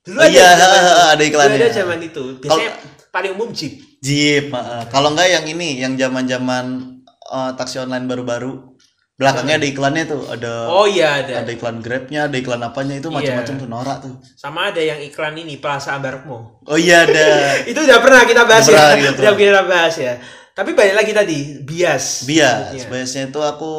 Dulu 0.00 0.16
Oh 0.16 0.28
iya, 0.30 0.54
zaman 0.56 0.80
ada 1.12 1.22
iklannya. 1.26 1.58
Dulu 1.60 1.66
ada 1.66 1.76
zaman 1.76 1.98
itu. 2.00 2.22
Biasanya 2.40 2.70
paling 3.12 3.32
umum 3.36 3.52
Jeep. 3.52 3.74
Jeep. 4.00 4.48
heeh. 4.48 4.82
Kalau 4.88 5.12
enggak 5.12 5.28
yang 5.28 5.44
ini, 5.44 5.76
yang 5.76 5.92
zaman-zaman 5.92 6.96
eh, 7.26 7.50
taksi 7.52 7.84
online 7.84 8.08
baru-baru. 8.08 8.75
Belakangnya 9.16 9.56
ada 9.56 9.64
iklannya 9.66 10.04
tuh, 10.04 10.22
ada 10.28 10.68
Oh 10.68 10.84
iya 10.84 11.24
ada. 11.24 11.40
ada 11.40 11.48
iklan 11.48 11.80
Grabnya, 11.80 12.28
ada 12.28 12.36
iklan 12.36 12.60
apanya 12.60 13.00
itu 13.00 13.08
macam-macam 13.08 13.54
Iya. 13.56 13.62
tuh 13.64 13.68
norak 13.68 13.98
tuh. 14.04 14.14
Sama 14.36 14.68
ada 14.68 14.78
yang 14.78 15.00
iklan 15.00 15.32
ini 15.34 15.56
Plaza 15.56 15.96
Ambarukmo. 15.96 16.60
Oh 16.62 16.76
iya 16.76 17.08
ada. 17.08 17.24
itu 17.70 17.80
udah 17.80 17.98
pernah 17.98 18.22
kita 18.22 18.44
bahas 18.44 18.68
Udah 18.68 18.76
pernah, 18.76 18.92
ya. 18.92 18.96
kita 19.00 19.08
Udah 19.08 19.16
pernah. 19.32 19.36
kita 19.40 19.62
bahas 19.64 19.94
ya. 19.96 20.14
Tapi 20.52 20.70
balik 20.72 20.94
lagi 20.94 21.12
tadi 21.12 21.38
bias. 21.60 22.24
Bias, 22.24 22.84
biasanya 22.84 23.28
itu 23.28 23.40
aku 23.40 23.72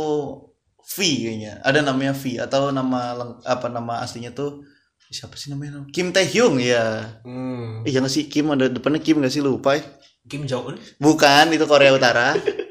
V 0.82 0.98
kayaknya. 0.98 1.62
Ada 1.62 1.86
namanya 1.86 2.14
V 2.14 2.38
atau 2.38 2.74
nama 2.74 3.14
apa 3.46 3.70
nama 3.70 4.02
aslinya 4.02 4.34
tuh 4.34 4.66
siapa 5.08 5.38
sih 5.38 5.54
namanya? 5.54 5.86
Kim 5.90 6.10
Tae 6.10 6.26
Hyung 6.26 6.58
ya. 6.58 7.14
Hmm. 7.22 7.86
Iya 7.86 8.02
nggak 8.02 8.10
sih 8.12 8.26
Kim 8.26 8.50
ada 8.50 8.68
depannya 8.68 9.00
Kim 9.00 9.22
nggak 9.22 9.30
sih 9.30 9.40
lupa 9.40 9.78
ya? 9.78 9.86
Kim 10.26 10.44
Jong 10.44 10.66
Un. 10.68 10.76
Bukan 10.98 11.46
itu 11.50 11.64
Korea 11.64 11.94
Utara. 11.94 12.34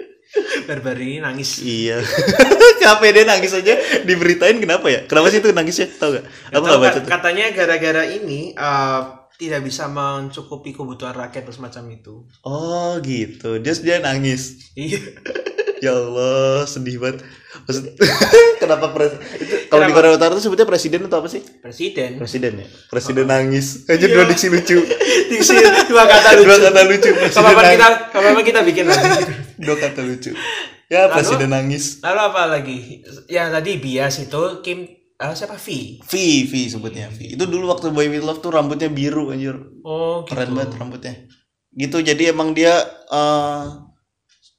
baru-baru 0.66 1.00
ini 1.00 1.18
nangis 1.18 1.62
Iya. 1.62 2.02
Kenapa 2.82 3.02
dia 3.08 3.24
nangis 3.24 3.52
aja 3.52 3.74
diberitain 4.02 4.58
kenapa 4.58 4.86
ya? 4.86 5.00
Kenapa 5.06 5.30
sih 5.30 5.38
itu 5.38 5.50
nangisnya? 5.50 5.86
Tahu 5.88 6.10
gak? 6.12 6.24
Aku 6.50 6.54
Tahu 6.54 6.62
nggak 6.66 6.80
baca 6.82 6.98
tuh. 7.00 7.08
katanya 7.08 7.44
gara-gara 7.50 8.02
ini 8.04 8.52
eh, 8.52 9.00
tidak 9.36 9.60
bisa 9.62 9.86
mencukupi 9.86 10.72
kebutuhan 10.72 11.12
rakyat 11.12 11.48
semacam 11.48 11.84
itu 11.92 12.14
Oh 12.42 12.96
gitu. 13.00 13.58
Dia 13.58 13.72
dia 13.76 13.96
nangis. 13.98 14.72
iya 14.74 15.00
Ya 15.76 15.92
Allah, 15.92 16.64
sedih 16.64 16.96
banget. 16.96 17.20
Maksud, 17.66 17.84
kenapa 18.62 18.90
pres 18.90 19.18
itu 19.36 19.66
kalau 19.66 19.82
di? 19.82 19.92
Korea 19.92 20.14
Utara 20.14 20.32
itu 20.32 20.40
sebutnya 20.40 20.64
presiden 20.64 21.04
atau 21.04 21.18
apa 21.18 21.26
sih? 21.26 21.42
presiden 21.58 22.14
Presiden 22.14 22.52
ya. 22.56 22.66
Presiden 22.86 23.26
nangis. 23.26 23.84
Aja 23.84 23.98
Iya. 23.98 24.14
dua 24.14 24.24
diksi 24.24 24.46
lucu. 24.48 24.78
diksi 25.30 25.54
dua 25.86 26.04
kata 26.04 26.28
lucu 26.36 26.46
Dua 26.46 26.58
kata 26.62 26.80
lucu. 26.84 27.10
Kapan 27.10 27.52
nangis. 27.52 27.74
kita 27.74 27.88
kapan 28.08 28.32
kita 28.40 28.60
bikin 28.62 28.84
lagi 28.86 29.10
Dua 29.56 29.76
kata 29.76 30.00
lucu. 30.00 30.30
Ya, 30.86 31.04
Lalu? 31.04 31.18
presiden 31.18 31.50
nangis. 31.50 31.98
lalu 31.98 32.20
apa 32.22 32.42
lagi 32.46 32.78
yang 33.26 33.50
tadi 33.50 33.70
bias 33.76 34.22
itu 34.22 34.42
Kim 34.62 34.86
eh, 35.12 35.34
siapa 35.34 35.58
V 35.58 35.66
V, 36.00 36.12
V 36.46 36.52
sebutnya 36.70 37.10
V. 37.10 37.34
Itu 37.34 37.44
dulu 37.44 37.66
waktu 37.66 37.90
Boy 37.90 38.06
With 38.06 38.22
Love 38.22 38.38
tuh 38.38 38.54
rambutnya 38.54 38.86
biru 38.86 39.34
anjir. 39.34 39.58
oh 39.82 40.22
gitu 40.22 40.30
Keren 40.30 40.54
banget 40.54 40.78
rambutnya. 40.78 41.14
Gitu 41.72 41.98
jadi 42.00 42.30
emang 42.30 42.54
dia 42.54 42.78
eh 43.10 43.64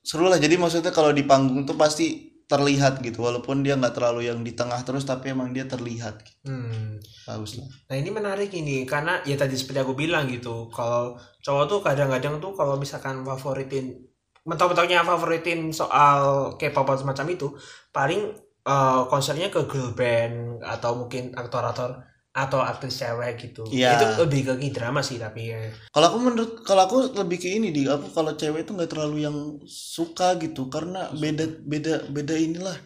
seru 0.03 0.27
lah. 0.27 0.35
Jadi 0.35 0.55
maksudnya 0.55 0.91
kalau 0.91 1.11
di 1.11 1.23
panggung 1.23 1.63
tuh 1.63 1.75
pasti 1.75 2.26
terlihat 2.47 3.03
gitu 3.03 3.27
walaupun 3.27 3.59
dia 3.59 3.75
nggak 3.75 3.99
terlalu 3.99 4.31
yang 4.31 4.39
di 4.39 4.55
tengah 4.55 4.79
terus 4.87 5.03
tapi 5.03 5.35
emang 5.35 5.51
dia 5.51 5.67
terlihat 5.67 6.23
gitu. 6.23 6.47
Hmm. 6.47 6.95
bagus 7.27 7.59
lah 7.59 7.67
Nah 7.91 7.95
ini 7.99 8.07
menarik 8.07 8.47
ini 8.55 8.87
karena 8.87 9.19
ya 9.27 9.35
tadi 9.35 9.59
seperti 9.59 9.83
aku 9.83 9.99
bilang 9.99 10.31
gitu 10.31 10.71
kalau 10.71 11.19
cowok 11.43 11.63
tuh 11.67 11.79
kadang-kadang 11.83 12.39
tuh 12.39 12.55
kalau 12.55 12.79
misalkan 12.79 13.19
favoritin 13.27 13.99
mentok-mentoknya 14.47 15.03
favoritin 15.03 15.75
soal 15.75 16.55
K-pop 16.55 16.87
semacam 16.95 17.27
itu 17.35 17.51
paling 17.91 18.31
eh, 18.63 19.01
konsernya 19.11 19.51
ke 19.51 19.67
girl 19.67 19.91
band 19.91 20.63
atau 20.63 21.03
mungkin 21.03 21.35
aktor-aktor 21.35 21.99
atau 22.37 22.61
aktris 22.61 23.01
cewek 23.01 23.49
gitu. 23.49 23.65
Iya. 23.73 23.97
itu 23.97 24.05
lebih 24.21 24.41
ke 24.45 24.53
drama 24.69 25.01
sih 25.01 25.17
tapi 25.17 25.49
ya. 25.49 25.73
kalau 25.89 26.13
aku 26.13 26.17
menurut 26.21 26.51
kalau 26.61 26.85
aku 26.85 26.97
lebih 27.17 27.41
ke 27.41 27.49
ini 27.49 27.73
di 27.73 27.89
aku 27.89 28.13
kalau 28.13 28.37
cewek 28.37 28.61
itu 28.61 28.77
nggak 28.77 28.93
terlalu 28.93 29.25
yang 29.25 29.57
suka 29.65 30.37
gitu 30.37 30.69
karena 30.69 31.09
beda 31.17 31.45
beda 31.65 31.93
beda 32.13 32.35
inilah. 32.37 32.77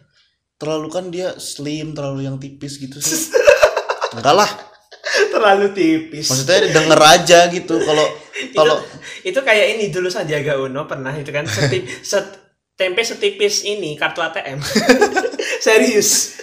Terlalu 0.55 0.88
kan 0.88 1.12
dia 1.12 1.36
slim 1.36 1.91
terlalu 1.91 2.31
yang 2.31 2.39
tipis 2.39 2.79
gitu 2.79 3.03
sih. 3.03 3.36
Enggak 4.15 4.36
lah. 4.39 4.51
Terlalu 5.34 5.75
tipis. 5.75 6.31
Maksudnya 6.31 6.72
denger 6.72 7.01
aja 7.01 7.39
gitu 7.51 7.75
kalau 7.84 8.08
kalau 8.55 8.77
itu 9.22 9.39
kayak 9.41 9.77
ini 9.77 9.93
dulu 9.93 10.10
Sandiaga 10.10 10.58
Uno 10.58 10.89
pernah 10.89 11.13
itu 11.13 11.29
kan 11.29 11.46
setip, 11.46 11.86
set, 12.01 12.41
tempe 12.75 13.05
setipis 13.05 13.67
ini 13.67 13.93
kartu 13.93 14.24
ATM 14.25 14.58
serius 15.65 16.41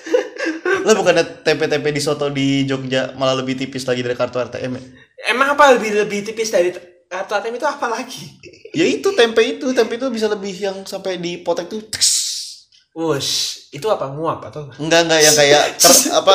lo 0.85 0.93
bukannya 0.99 1.25
tempe-tempe 1.43 1.89
di 1.91 2.03
soto 2.03 2.29
di 2.29 2.67
Jogja 2.67 3.15
malah 3.17 3.39
lebih 3.39 3.59
tipis 3.59 3.87
lagi 3.87 4.03
dari 4.03 4.15
kartu 4.15 4.39
ATM 4.39 4.73
ya? 4.77 4.83
emang 5.27 5.59
apa 5.59 5.75
lebih 5.75 5.99
lebih 6.07 6.23
tipis 6.23 6.51
dari 6.51 6.71
kartu 7.09 7.33
ATM 7.35 7.57
itu 7.57 7.67
apa 7.67 7.87
lagi? 7.89 8.37
Ya 8.77 8.85
itu 8.85 9.09
tempe 9.17 9.41
itu. 9.41 9.73
Tempe 9.73 9.97
itu 9.97 10.07
bisa 10.13 10.29
lebih 10.29 10.53
yang 10.53 10.85
sampai 10.85 11.17
dipotek 11.17 11.67
tuh 11.67 11.81
teks. 11.89 12.11
Wush, 12.93 13.71
itu 13.73 13.87
apa? 13.89 14.11
Nguap 14.13 14.45
atau 14.53 14.69
enggak 14.77 15.09
enggak. 15.09 15.21
Yang 15.25 15.37
kayak 15.39 15.63
ter- 15.81 16.13
apa 16.13 16.35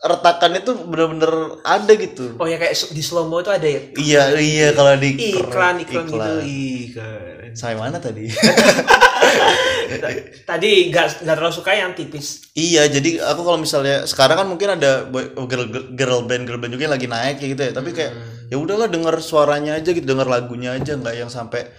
retakannya 0.00 0.60
tuh 0.64 0.74
bener-bener 0.88 1.60
ada 1.62 1.92
gitu. 1.92 2.34
Oh 2.40 2.48
ya 2.48 2.56
kayak 2.56 2.72
di 2.90 3.02
slow 3.04 3.28
mo 3.28 3.44
itu 3.44 3.52
ada 3.52 3.68
ya? 3.68 3.80
Iya 3.94 4.22
iya. 4.40 4.68
Kalau 4.72 4.96
di 4.96 5.10
iklan 5.14 5.76
iklan, 5.84 6.04
gitu. 6.08 6.32
Ih 6.42 6.82
keren. 6.96 7.52
saya 7.52 7.74
mana 7.76 7.98
tadi 7.98 8.30
tadi 10.50 10.88
nggak 10.88 11.26
nggak 11.26 11.36
terlalu 11.36 11.54
suka 11.54 11.74
yang 11.76 11.92
tipis 11.92 12.50
Iya, 12.60 12.90
jadi 12.90 13.22
aku 13.24 13.40
kalau 13.46 13.56
misalnya 13.56 14.04
sekarang 14.04 14.36
kan 14.42 14.46
mungkin 14.50 14.74
ada 14.74 15.06
boy, 15.06 15.32
oh, 15.38 15.46
girl, 15.46 15.64
girl 15.96 16.26
band 16.26 16.44
girl 16.44 16.58
band 16.58 16.76
juga 16.76 16.90
yang 16.90 16.94
lagi 16.98 17.08
naik 17.08 17.38
kayak 17.40 17.50
gitu 17.56 17.62
ya. 17.70 17.72
Tapi 17.72 17.90
kayak 17.94 18.12
ya 18.52 18.56
udahlah 18.58 18.90
denger 18.90 19.16
suaranya 19.22 19.78
aja 19.78 19.94
gitu, 19.94 20.02
denger 20.02 20.28
lagunya 20.28 20.74
aja 20.74 20.98
nggak 20.98 21.14
yang 21.14 21.30
sampai 21.32 21.70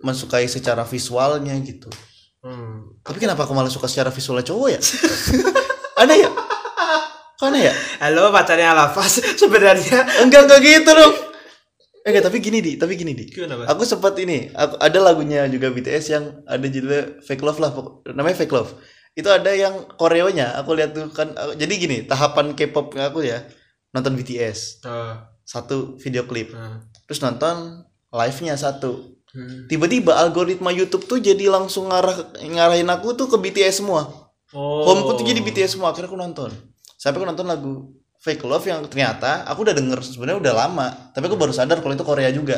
mensukai 0.00 0.48
secara 0.48 0.82
visualnya 0.88 1.52
gitu. 1.60 1.92
hmm. 2.42 3.04
Tapi 3.04 3.18
kenapa 3.20 3.44
aku 3.44 3.52
malah 3.52 3.68
suka 3.68 3.84
secara 3.84 4.08
visualnya 4.08 4.48
cowok 4.48 4.68
ya? 4.72 4.80
Aneh 6.02 6.18
ya? 6.24 6.30
Kok 7.34 7.50
aneh 7.50 7.62
ya? 7.66 7.74
halo 7.98 8.30
pacarnya 8.30 8.70
Alafas 8.70 9.18
sebenarnya 9.40 10.06
Enggak 10.22 10.46
enggak 10.46 10.60
gitu 10.62 10.90
dong. 10.90 11.14
Eh 12.04 12.12
enggak, 12.12 12.28
tapi 12.28 12.36
gini 12.44 12.60
di, 12.60 12.76
tapi 12.76 13.00
gini 13.00 13.16
di. 13.16 13.24
Bang? 13.32 13.64
Aku 13.64 13.88
sempat 13.88 14.12
ini, 14.20 14.52
aku, 14.52 14.76
ada 14.76 14.98
lagunya 15.00 15.48
juga 15.48 15.72
BTS 15.72 16.04
yang 16.12 16.24
ada 16.44 16.66
judulnya 16.68 17.24
Fake 17.24 17.40
Love 17.40 17.56
lah, 17.64 17.72
namanya 18.12 18.36
Fake 18.44 18.52
Love. 18.52 18.76
Itu 19.16 19.32
ada 19.32 19.48
yang 19.56 19.88
koreonya, 19.96 20.52
aku 20.60 20.76
lihat 20.76 20.92
tuh 20.92 21.08
kan. 21.08 21.32
aku- 21.32 21.56
jadi 21.56 21.72
gini, 21.80 21.96
tahapan 22.04 22.52
K-pop 22.52 22.92
aku 22.92 23.24
ya, 23.24 23.48
nonton 23.96 24.20
BTS 24.20 24.84
Oh, 24.84 25.16
satu 25.48 25.96
video 25.96 26.28
klip, 26.28 26.52
hmm. 26.52 26.92
terus 27.08 27.24
nonton 27.24 27.88
live-nya 28.12 28.60
satu. 28.60 29.16
Hmm. 29.32 29.64
Tiba-tiba 29.72 30.12
algoritma 30.20 30.76
YouTube 30.76 31.08
tuh 31.08 31.24
jadi 31.24 31.48
langsung 31.48 31.88
ngarah 31.88 32.36
ngarahin 32.36 32.86
aku 32.92 33.16
tuh 33.16 33.32
ke 33.32 33.40
BTS 33.40 33.80
semua. 33.80 34.28
oh 34.52 34.84
Homeku 34.84 35.16
tuh 35.16 35.24
jadi 35.24 35.40
BTS 35.40 35.80
semua, 35.80 35.96
akhirnya 35.96 36.12
aku 36.12 36.20
nonton. 36.20 36.50
Sampai 37.00 37.24
aku 37.24 37.32
nonton 37.32 37.48
lagu 37.48 37.96
Fake 38.24 38.40
Love 38.40 38.64
yang 38.64 38.80
ternyata 38.88 39.44
aku 39.44 39.68
udah 39.68 39.76
denger 39.76 40.00
sebenarnya 40.00 40.40
udah 40.40 40.54
lama, 40.56 40.86
tapi 41.12 41.28
aku 41.28 41.36
baru 41.36 41.52
sadar 41.52 41.84
kalau 41.84 41.92
itu 41.92 42.00
Korea 42.02 42.32
juga. 42.32 42.56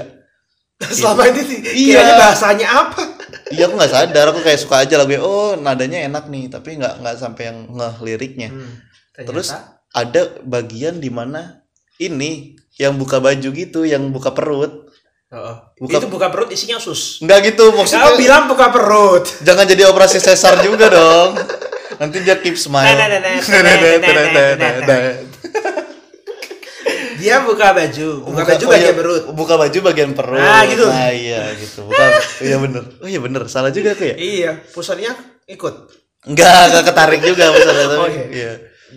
selama 0.76 1.25
ini 1.26 1.40
sih 1.42 1.58
Iya. 1.88 2.20
bahasanya 2.20 2.68
apa 2.68 3.00
Iya 3.49 3.64
aku 3.64 3.75
nggak 3.75 3.90
sadar, 3.90 4.28
aku 4.28 4.44
kayak 4.44 4.61
suka 4.61 4.85
aja 4.85 5.00
lagu 5.00 5.16
oh 5.18 5.56
nadanya 5.56 6.04
enak 6.04 6.28
nih, 6.28 6.46
tapi 6.46 6.76
nggak 6.76 7.00
nggak 7.00 7.16
sampai 7.16 7.50
yang 7.50 7.58
ngeh 7.66 7.94
liriknya. 7.99 8.49
Hmm. 8.52 8.78
Terus 9.16 9.50
ada 9.90 10.23
bagian 10.44 11.00
di 11.00 11.08
mana 11.08 11.64
ini 11.96 12.54
yang 12.76 12.94
buka 12.94 13.18
baju 13.18 13.49
gitu, 13.49 13.88
yang 13.88 14.12
buka 14.12 14.30
perut. 14.30 14.87
Oh, 15.32 15.38
oh. 15.40 15.56
Buka- 15.80 15.99
itu 15.99 16.06
buka 16.06 16.30
perut 16.30 16.46
isinya 16.54 16.78
usus 16.78 17.18
Nggak 17.18 17.50
gitu 17.50 17.75
Kau 17.75 17.82
maksudnya. 17.82 18.14
bilang 18.14 18.46
buka 18.46 18.70
perut 18.70 19.26
Jangan 19.42 19.66
jadi 19.66 19.90
operasi 19.90 20.23
sesar 20.23 20.62
juga 20.62 20.87
dong. 20.87 21.35
Nanti 21.99 22.23
dia 22.23 22.38
keep 22.38 22.54
smile. 22.54 22.94
Nah, 22.94 23.11
nah, 23.11 23.18
nah, 23.18 23.35
nah, 23.35 23.75
nah, 23.99 24.26
nah, 24.30 24.50
nah, 24.54 24.75
nah. 24.87 25.02
Dia 27.16 27.42
buka 27.42 27.73
baju, 27.73 28.06
buka, 28.28 28.42
baju 28.44 28.64
oh 28.64 28.70
bagian 28.70 28.94
perut. 28.96 29.23
Buka 29.32 29.54
baju 29.56 29.78
bagian 29.92 30.11
perut. 30.12 30.40
Ah, 30.40 30.62
gitu. 30.68 30.85
Nah, 30.87 31.11
iya 31.11 31.42
gitu. 31.56 31.80
Bukan. 31.88 32.11
iya 32.44 32.56
bener. 32.61 32.82
Oh 33.00 33.08
iya 33.08 33.20
bener. 33.20 33.42
Salah 33.49 33.73
juga 33.73 33.96
aku 33.96 34.04
ya. 34.12 34.16
Iya, 34.16 34.50
pusarnya 34.70 35.12
ikut. 35.49 35.75
Enggak, 36.26 36.75
enggak 36.75 36.85
ketarik 36.90 37.20
juga 37.23 37.44
misalnya 37.54 37.87
tapi. 37.88 38.02
Oh, 38.02 38.08
iya. 38.11 38.26
iya. 38.30 38.52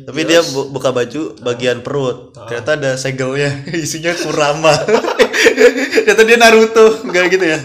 Tapi 0.05 0.21
dia 0.23 0.39
bu- 0.41 0.69
buka 0.69 0.89
baju 0.91 1.35
bagian 1.41 1.81
perut. 1.81 2.31
Ternyata 2.35 2.77
ada 2.77 2.91
segelnya, 2.95 3.65
isinya 3.83 4.13
Kurama. 4.13 4.73
Ternyata 6.05 6.23
dia 6.23 6.37
Naruto, 6.37 6.85
enggak 7.05 7.33
gitu 7.33 7.45
ya. 7.45 7.59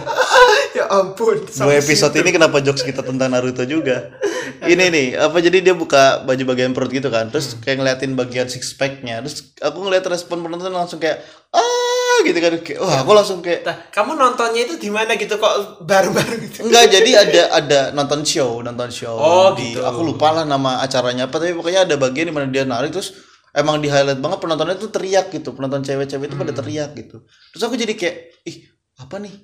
ya 0.75 0.85
ampun. 0.91 1.39
Dua 1.47 1.75
episode 1.75 2.15
ini 2.19 2.31
kenapa 2.31 2.59
jokes 2.59 2.83
kita 2.83 3.03
tentang 3.03 3.31
Naruto 3.31 3.63
juga? 3.63 4.15
Ini 4.65 4.91
nih, 4.91 5.07
apa 5.19 5.41
jadi 5.41 5.61
dia 5.61 5.75
buka 5.77 6.25
baju 6.25 6.43
bagian 6.55 6.73
perut 6.73 6.91
gitu 6.91 7.09
kan. 7.09 7.29
Terus 7.29 7.59
kayak 7.61 7.81
ngeliatin 7.81 8.13
bagian 8.15 8.47
six 8.49 8.75
pack-nya. 8.75 9.21
Terus 9.25 9.55
aku 9.61 9.85
ngeliat 9.85 10.05
respon 10.07 10.41
penonton 10.41 10.73
langsung 10.73 10.99
kayak 10.99 11.23
ah 11.55 11.84
gitu 12.23 12.39
kan. 12.39 12.53
Kayak, 12.63 12.79
wah, 12.79 12.97
aku 13.03 13.11
langsung 13.11 13.39
kayak 13.41 13.61
Nah, 13.65 13.77
kamu 13.91 14.15
nontonnya 14.15 14.61
itu 14.63 14.75
di 14.77 14.89
mana 14.89 15.15
gitu 15.15 15.35
kok 15.35 15.83
baru-baru 15.83 16.35
gitu? 16.47 16.69
Enggak, 16.69 16.85
jadi 16.89 17.11
ada 17.27 17.43
ada 17.51 17.79
nonton 17.91 18.23
show, 18.23 18.63
nonton 18.63 18.89
show 18.89 19.15
Oh, 19.15 19.51
di 19.53 19.73
gitu. 19.73 19.83
aku 19.83 20.01
lupa 20.03 20.31
lah 20.31 20.45
nama 20.45 20.79
acaranya 20.79 21.27
apa 21.27 21.37
tapi 21.37 21.53
pokoknya 21.53 21.89
ada 21.89 21.95
bagian 21.97 22.31
di 22.31 22.35
mana 22.35 22.47
dia 22.47 22.63
narik 22.63 22.93
terus 22.93 23.15
emang 23.51 23.79
di 23.79 23.87
highlight 23.87 24.19
banget 24.19 24.39
penontonnya 24.39 24.77
tuh 24.77 24.91
teriak 24.91 25.31
gitu. 25.31 25.51
Penonton 25.53 25.83
cewek-cewek 25.83 26.27
itu 26.29 26.37
pada 26.37 26.53
Hmm. 26.53 26.61
teriak 26.61 26.91
gitu. 26.95 27.23
Terus 27.51 27.63
aku 27.63 27.75
jadi 27.75 27.95
kayak, 27.95 28.17
ih, 28.47 28.57
apa 28.99 29.17
nih? 29.19 29.35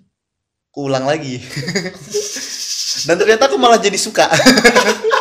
Aku 0.71 0.87
ulang 0.87 1.03
lagi. 1.03 1.39
Dan 3.07 3.17
ternyata 3.17 3.47
aku 3.47 3.57
malah 3.57 3.79
jadi 3.79 3.97
suka. 3.97 4.27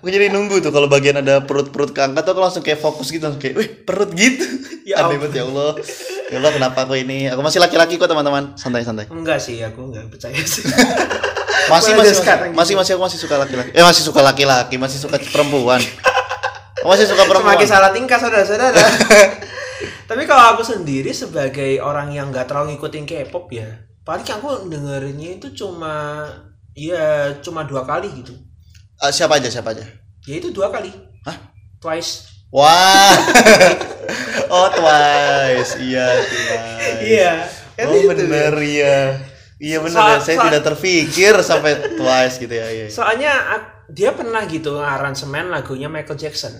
aku 0.00 0.08
jadi 0.08 0.32
nunggu 0.32 0.64
tuh 0.64 0.72
kalau 0.72 0.88
bagian 0.88 1.20
ada 1.20 1.44
perut-perut 1.44 1.92
keangkat 1.92 2.24
tuh 2.24 2.32
aku 2.32 2.40
langsung 2.40 2.64
kayak 2.64 2.80
fokus 2.80 3.12
gitu 3.12 3.28
langsung 3.28 3.38
kayak, 3.38 3.54
wih 3.60 3.68
perut 3.84 4.10
gitu. 4.16 4.44
Ya 4.90 5.06
Aneh 5.06 5.22
banget 5.22 5.38
ya 5.38 5.44
Allah. 5.46 5.78
Ya 6.32 6.36
Allah 6.42 6.50
kenapa 6.50 6.82
aku 6.82 6.98
ini? 6.98 7.30
Aku 7.30 7.46
masih 7.46 7.62
laki-laki 7.62 7.94
kok 7.94 8.10
teman-teman. 8.10 8.58
Santai-santai. 8.58 9.06
Enggak 9.06 9.38
sih, 9.38 9.62
aku 9.62 9.86
enggak 9.86 10.10
percaya 10.10 10.34
sih. 10.42 10.66
masih 11.70 11.94
masih 11.94 11.94
masih, 11.94 12.14
sekarang 12.18 12.48
gitu. 12.50 12.58
masih 12.58 12.74
masih 12.74 12.92
aku 12.98 13.02
masih 13.06 13.18
suka 13.20 13.36
laki-laki 13.38 13.70
eh 13.70 13.84
masih 13.84 14.02
suka 14.02 14.20
laki-laki 14.26 14.74
masih 14.80 14.98
suka 14.98 15.16
perempuan 15.30 15.78
Aku 16.80 16.88
masih 16.88 17.06
suka 17.12 17.28
perempuan 17.28 17.60
Semakin 17.60 17.68
salah 17.68 17.90
tingkah 17.92 18.16
saudara-saudara. 18.16 18.72
Tapi 20.08 20.22
kalau 20.24 20.56
aku 20.56 20.64
sendiri 20.64 21.12
sebagai 21.12 21.76
orang 21.84 22.08
yang 22.08 22.32
nggak 22.32 22.48
terlalu 22.48 22.74
ngikutin 22.74 23.04
K-pop 23.04 23.52
ya, 23.52 23.68
paling 24.00 24.24
aku 24.24 24.64
dengerinnya 24.64 25.36
itu 25.36 25.52
cuma 25.52 26.24
ya 26.72 27.36
cuma 27.44 27.68
dua 27.68 27.84
kali 27.84 28.08
gitu. 28.16 28.32
Ah, 29.00 29.08
siapa 29.08 29.36
aja 29.36 29.48
siapa 29.48 29.72
aja 29.72 29.84
Ya 30.22 30.36
itu 30.36 30.52
dua 30.52 30.68
kali. 30.68 30.92
Hah? 31.24 31.36
Twice. 31.80 32.28
wah 32.50 33.14
oh 34.52 34.68
twice 34.70 35.78
iya 35.78 36.06
twice 36.20 37.00
Iya. 37.00 37.32
Kan 37.78 37.86
oh 37.86 37.94
itu. 37.96 38.08
bener 38.10 38.52
iya 38.60 38.96
Iya 39.56 39.76
benar 39.78 39.92
Soal- 39.94 40.12
ya, 40.16 40.20
saya 40.20 40.36
soal- 40.36 40.46
tidak 40.48 40.62
terpikir 40.66 41.32
sampai 41.40 41.72
twice 41.94 42.36
gitu 42.36 42.50
ya. 42.50 42.66
Iya. 42.66 42.86
Soalnya 42.88 43.28
ak- 43.30 43.72
dia 43.88 44.10
pernah 44.12 44.40
gitu 44.44 44.76
aransemen 44.76 45.48
lagunya 45.48 45.84
Michael 45.86 46.16
Jackson. 46.16 46.52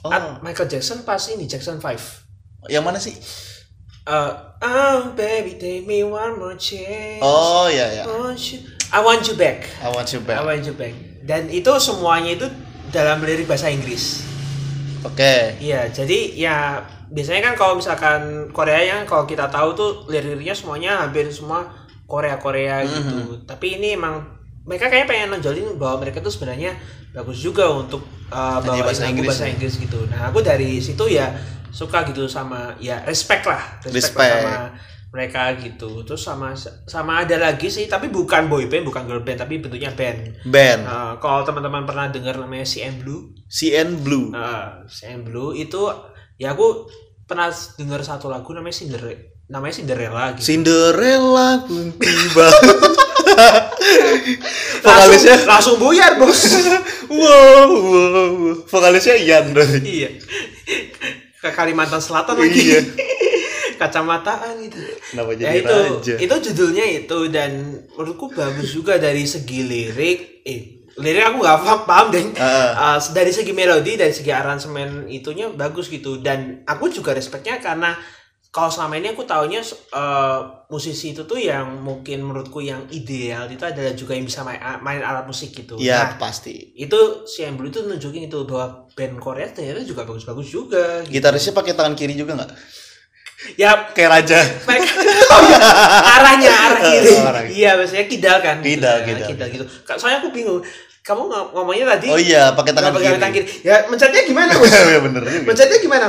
Oh, 0.00 0.08
At- 0.08 0.40
Michael 0.40 0.66
Jackson 0.66 1.04
pas 1.04 1.20
ini 1.28 1.44
Jackson 1.44 1.78
5. 1.78 2.24
yang 2.66 2.80
mana 2.80 2.96
sih? 2.96 3.12
Uh, 4.04 4.32
oh 4.60 5.12
baby 5.12 5.56
take 5.56 5.84
me 5.84 6.00
one 6.00 6.36
more 6.36 6.56
chance. 6.56 7.20
Oh 7.20 7.68
ya 7.68 7.92
ya. 7.92 8.04
Want 8.08 8.40
you- 8.40 8.64
I 8.88 8.98
want 8.98 9.24
you 9.24 9.36
back. 9.36 9.68
I 9.84 9.88
want 9.88 10.08
you 10.10 10.20
I 10.20 10.24
back. 10.24 10.40
want 10.42 10.64
you 10.64 10.72
back. 10.72 10.96
Dan 11.24 11.48
itu 11.48 11.72
semuanya 11.80 12.36
itu 12.36 12.46
dalam 12.92 13.24
lirik 13.24 13.48
bahasa 13.48 13.72
Inggris. 13.72 14.20
Oke. 15.04 15.56
Iya, 15.56 15.88
jadi 15.88 16.36
ya 16.36 16.84
biasanya 17.08 17.52
kan 17.52 17.54
kalau 17.56 17.74
misalkan 17.80 18.52
Korea 18.52 18.80
yang 18.84 19.00
kalau 19.08 19.24
kita 19.24 19.48
tahu 19.48 19.72
tuh 19.72 19.90
lirik-liriknya 20.12 20.52
semuanya 20.52 21.00
hampir 21.00 21.24
semua 21.32 21.64
Korea-Korea 22.04 22.84
gitu. 22.84 23.40
Tapi 23.48 23.80
ini 23.80 23.96
emang 23.96 24.20
mereka 24.64 24.88
kayaknya 24.92 25.08
pengen 25.08 25.28
nonjolin 25.36 25.76
bahwa 25.80 26.04
mereka 26.04 26.20
tuh 26.20 26.32
sebenarnya 26.32 26.76
bagus 27.12 27.40
juga 27.40 27.68
untuk 27.72 28.04
uh, 28.32 28.60
bawain 28.64 28.84
bahasa 28.84 29.08
Inggris 29.08 29.28
bahasa 29.28 29.44
ya. 29.48 29.52
Inggris 29.56 29.74
gitu. 29.80 29.98
Nah, 30.08 30.28
aku 30.28 30.40
dari 30.44 30.80
situ 30.80 31.04
ya 31.08 31.32
suka 31.74 32.06
gitu 32.06 32.28
sama 32.30 32.72
ya 32.78 33.02
respect 33.04 33.44
lah, 33.44 33.60
respect, 33.82 34.14
Respect. 34.14 34.30
sama 34.44 34.54
mereka 35.14 35.54
gitu. 35.54 36.02
Terus 36.02 36.26
sama 36.26 36.58
sama 36.90 37.22
ada 37.22 37.38
lagi 37.38 37.70
sih, 37.70 37.86
tapi 37.86 38.10
bukan 38.10 38.50
boy 38.50 38.66
band, 38.66 38.90
bukan 38.90 39.06
girl 39.06 39.22
band, 39.22 39.46
tapi 39.46 39.62
bentuknya 39.62 39.94
band. 39.94 40.42
Band 40.42 40.82
Nah, 40.82 41.22
kalau 41.22 41.46
teman-teman 41.46 41.86
pernah 41.86 42.10
dengar 42.10 42.34
namanya 42.34 42.66
CN 42.66 42.98
Blue, 42.98 43.30
CN 43.46 44.02
Blue. 44.02 44.34
Nah, 44.34 44.82
CN 44.90 45.22
Blue 45.22 45.54
itu 45.54 45.86
ya 46.34 46.58
aku 46.58 46.90
pernah 47.30 47.46
dengar 47.78 48.02
satu 48.02 48.26
lagu 48.26 48.50
namanya 48.50 48.74
Cinderella, 48.74 49.22
namanya 49.46 49.74
Cinderella 49.78 50.24
gitu. 50.34 50.50
Cinderella 50.50 51.62
pun 51.62 51.94
tiba. 51.94 52.48
langsung, 53.34 54.82
Vokalisnya 54.82 55.36
langsung 55.46 55.74
buyar 55.78 56.18
bos. 56.18 56.40
wow, 57.14 57.70
wow, 57.70 58.30
wow. 58.34 58.54
Vokalisnya 58.66 59.14
Ian 59.14 59.54
iya. 59.86 60.10
Ke 61.38 61.54
Kalimantan 61.54 62.02
Selatan 62.02 62.34
lagi. 62.34 62.60
Iya. 62.60 62.80
Kacamataan 63.84 64.52
gitu. 64.64 64.78
Kenapa 65.12 65.30
Ya 65.34 65.36
jadi 65.38 65.56
itu, 65.60 65.76
raja? 65.76 66.14
itu 66.16 66.34
judulnya 66.50 66.84
itu 66.88 67.18
dan 67.28 67.50
menurutku 67.92 68.32
bagus 68.32 68.72
juga 68.72 68.96
dari 68.96 69.28
segi 69.28 69.60
lirik. 69.60 70.18
Eh, 70.44 70.60
lirik 70.96 71.24
aku 71.28 71.44
nggak 71.44 71.58
paham, 71.60 71.80
paham 71.84 72.06
deh. 72.08 72.24
Ah. 72.40 72.96
Uh, 72.96 73.12
dari 73.12 73.30
segi 73.30 73.52
melodi, 73.52 74.00
dari 74.00 74.14
segi 74.16 74.32
aransemen 74.32 75.06
itunya 75.06 75.52
bagus 75.52 75.92
gitu. 75.92 76.18
Dan 76.18 76.64
aku 76.64 76.88
juga 76.88 77.12
respectnya 77.12 77.60
karena 77.60 77.92
kalau 78.54 78.70
selama 78.70 78.94
ini 78.94 79.10
aku 79.10 79.26
taunya 79.26 79.58
uh, 79.90 80.62
musisi 80.70 81.10
itu 81.10 81.26
tuh 81.26 81.42
yang 81.42 81.82
mungkin 81.82 82.22
menurutku 82.22 82.62
yang 82.62 82.86
ideal 82.94 83.50
itu 83.50 83.66
adalah 83.66 83.90
juga 83.98 84.14
yang 84.14 84.22
bisa 84.22 84.46
main, 84.46 84.62
main 84.78 85.02
alat 85.02 85.26
musik 85.26 85.50
gitu. 85.50 85.74
Iya 85.74 86.14
Nah, 86.14 86.22
pasti. 86.22 86.70
itu 86.78 87.26
si 87.26 87.42
Blue 87.50 87.66
itu 87.66 87.82
nunjukin 87.82 88.30
itu 88.30 88.46
bahwa 88.46 88.86
band 88.94 89.18
Korea 89.18 89.50
ternyata 89.50 89.82
juga 89.82 90.06
bagus-bagus 90.06 90.46
juga. 90.46 91.02
Gitu. 91.02 91.18
Gitarisnya 91.18 91.50
pakai 91.50 91.74
tangan 91.74 91.98
kiri 91.98 92.14
juga 92.14 92.38
nggak? 92.38 92.52
Ya 93.54 93.70
Kayak 93.90 94.10
raja. 94.20 94.38
oh, 94.40 95.40
iya. 95.42 95.58
arahnya 96.10 96.50
arah 96.50 96.80
kiri. 96.80 97.12
Iya, 97.54 97.70
biasanya 97.76 98.06
kidal 98.06 98.36
kan. 98.38 98.56
Kidal, 98.58 98.96
Gitu, 99.02 99.20
kidal. 99.22 99.28
kidal 99.30 99.48
gitu. 99.52 99.64
Soalnya 99.90 100.18
aku 100.18 100.30
bingung. 100.30 100.60
Kamu 101.00 101.28
ng- 101.28 101.52
ngomongnya 101.52 101.84
tadi 101.90 102.08
Oh 102.08 102.16
iya, 102.16 102.50
pakai 102.50 102.72
tangan 102.72 102.92
kiri. 102.94 103.14
tangan 103.14 103.34
kiri. 103.34 103.46
Ya, 103.60 103.84
mencetnya 103.86 104.24
gimana, 104.24 104.52
Bos? 104.54 104.72
Iya 104.88 105.00
bener 105.00 105.22
juga. 105.22 105.44
mencetnya 105.44 105.78
gimana? 105.78 106.06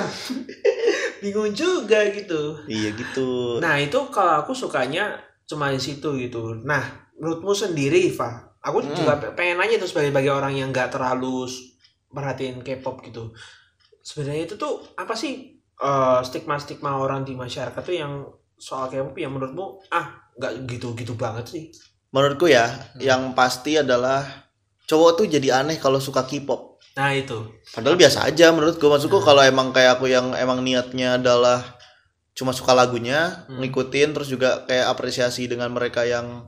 bingung 1.22 1.52
juga 1.52 2.00
gitu. 2.08 2.64
Iya 2.64 2.90
gitu. 2.94 3.60
Nah, 3.60 3.76
itu 3.76 4.00
kalau 4.08 4.40
aku 4.40 4.52
sukanya 4.52 5.16
cuma 5.44 5.68
di 5.68 5.78
situ 5.78 6.16
gitu. 6.18 6.56
Nah, 6.62 6.80
menurutmu 7.14 7.52
sendiri, 7.52 8.08
Iva, 8.08 8.32
aku 8.58 8.80
Hmm. 8.82 8.96
juga 8.96 9.14
pe- 9.18 9.34
pengen 9.34 9.58
nanya 9.58 9.76
tuh 9.78 9.90
sebagai 9.90 10.12
bagi 10.12 10.30
orang 10.30 10.54
yang 10.54 10.70
nggak 10.70 10.88
terlalu 10.90 11.44
perhatiin 12.08 12.62
K-pop 12.62 13.04
gitu. 13.04 13.36
Sebenarnya 14.00 14.46
itu 14.46 14.56
tuh 14.56 14.80
apa 14.96 15.12
sih 15.12 15.55
eh, 15.76 16.20
stigma-stigma 16.24 16.96
orang 16.96 17.24
di 17.24 17.34
masyarakat 17.34 17.82
tuh 17.82 17.96
yang 17.96 18.14
soal 18.56 18.88
K-pop 18.88 19.16
yang 19.20 19.36
menurutmu 19.36 19.84
ah 19.92 20.32
nggak 20.36 20.68
gitu-gitu 20.68 21.16
banget 21.16 21.46
sih? 21.48 21.64
Menurutku 22.12 22.48
ya, 22.48 22.68
Hmm. 22.96 23.00
yang 23.04 23.22
pasti 23.36 23.76
adalah 23.76 24.24
cowok 24.88 25.12
tuh 25.20 25.26
jadi 25.28 25.60
aneh 25.60 25.76
kalau 25.76 26.00
suka 26.00 26.24
K-pop. 26.24 26.80
Nah 26.96 27.12
itu. 27.12 27.36
Padahal 27.76 28.00
biasa 28.00 28.24
aja 28.24 28.56
menurutku. 28.56 28.88
Maksudku 28.88 29.20
Nah. 29.20 29.26
kalau 29.28 29.44
emang 29.44 29.76
kayak 29.76 30.00
aku 30.00 30.08
yang 30.08 30.32
emang 30.32 30.64
niatnya 30.64 31.20
adalah 31.20 31.60
cuma 32.32 32.56
suka 32.56 32.72
lagunya, 32.72 33.44
Hmm. 33.48 33.60
ngikutin 33.60 34.16
terus 34.16 34.32
juga 34.32 34.64
kayak 34.64 34.92
apresiasi 34.92 35.48
dengan 35.48 35.72
mereka 35.76 36.08
yang 36.08 36.48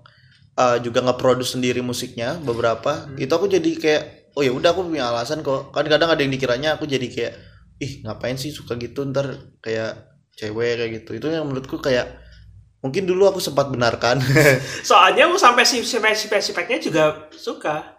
uh, 0.55 0.79
juga 0.79 1.03
nge-produce 1.03 1.59
sendiri 1.59 1.83
musiknya 1.83 2.39
beberapa. 2.39 3.03
Hmm. 3.03 3.19
Itu 3.19 3.35
aku 3.35 3.47
jadi 3.47 3.71
kayak 3.75 4.03
oh 4.33 4.43
ya 4.45 4.55
udah 4.55 4.71
aku 4.71 4.87
punya 4.87 5.11
alasan 5.11 5.43
kok. 5.43 5.75
Kadang-kadang 5.75 6.15
ada 6.15 6.21
yang 6.23 6.31
dikiranya 6.31 6.69
aku 6.79 6.87
jadi 6.87 7.07
kayak 7.11 7.33
ih 7.81 8.05
ngapain 8.05 8.37
sih 8.37 8.53
suka 8.53 8.77
gitu 8.77 9.05
ntar 9.09 9.57
kayak 9.61 10.17
cewek 10.37 10.77
kayak 10.77 10.91
gitu. 11.01 11.17
Itu 11.17 11.27
yang 11.33 11.49
menurutku 11.49 11.81
kayak 11.81 12.21
mungkin 12.85 13.09
dulu 13.09 13.25
aku 13.27 13.41
sempat 13.41 13.73
benarkan. 13.73 14.21
Soalnya 14.87 15.27
aku 15.27 15.37
sampai 15.41 15.65
si 15.65 15.81
sipek-sipek-sipeknya 15.81 16.77
juga 16.77 17.03
suka. 17.33 17.96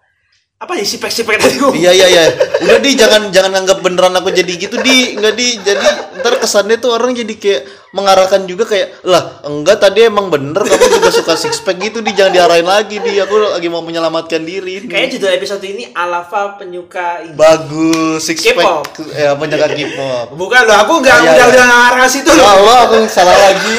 Apa 0.59 0.75
sih 0.83 0.99
sipek-sipek 0.99 1.39
tadi? 1.39 1.55
gua? 1.63 1.71
Iya 1.71 1.95
iya 1.95 2.07
iya. 2.11 2.23
Udah 2.67 2.83
di 2.83 2.99
jangan 2.99 3.31
jangan 3.31 3.63
anggap 3.63 3.79
beneran 3.79 4.11
aku 4.19 4.35
jadi 4.35 4.59
gitu 4.59 4.75
di 4.83 5.15
nggak 5.15 5.35
di 5.39 5.55
jadi 5.63 5.87
ntar 6.19 6.35
kesannya 6.43 6.83
tuh 6.83 6.99
orang 6.99 7.15
jadi 7.15 7.31
kayak 7.31 7.63
mengarahkan 7.95 8.43
juga 8.43 8.67
kayak 8.67 9.07
lah 9.07 9.39
enggak 9.47 9.79
tadi 9.79 10.11
emang 10.11 10.35
bener 10.35 10.59
kamu 10.59 10.99
juga 10.99 11.15
suka 11.15 11.39
six 11.39 11.63
pack 11.63 11.79
gitu 11.79 12.03
di 12.03 12.11
jangan 12.11 12.35
diarahin 12.35 12.67
lagi 12.67 12.99
di 12.99 13.23
aku 13.23 13.55
lagi 13.55 13.71
mau 13.71 13.87
menyelamatkan 13.87 14.43
diri. 14.43 14.83
ini. 14.83 14.91
Kayaknya 14.91 15.11
judul 15.15 15.31
episode 15.39 15.63
ini 15.63 15.85
Alafa 15.95 16.59
penyuka 16.59 17.23
ini. 17.23 17.39
bagus 17.39 18.27
six 18.27 18.43
pack 18.51 18.99
ya 19.15 19.39
penjaga 19.39 19.71
K-pop. 19.71 20.35
Bukan 20.35 20.63
loh, 20.67 20.75
aku 20.75 20.93
nggak 21.07 21.19
iya, 21.23 21.31
udah 21.31 21.35
iya. 21.39 21.53
udah 21.55 21.65
ngarah 21.71 22.03
ke 22.03 22.11
situ 22.11 22.31
Ya 22.35 22.43
loh. 22.43 22.47
Allah 22.51 22.77
aku 22.83 22.97
salah 23.07 23.37
lagi. 23.47 23.79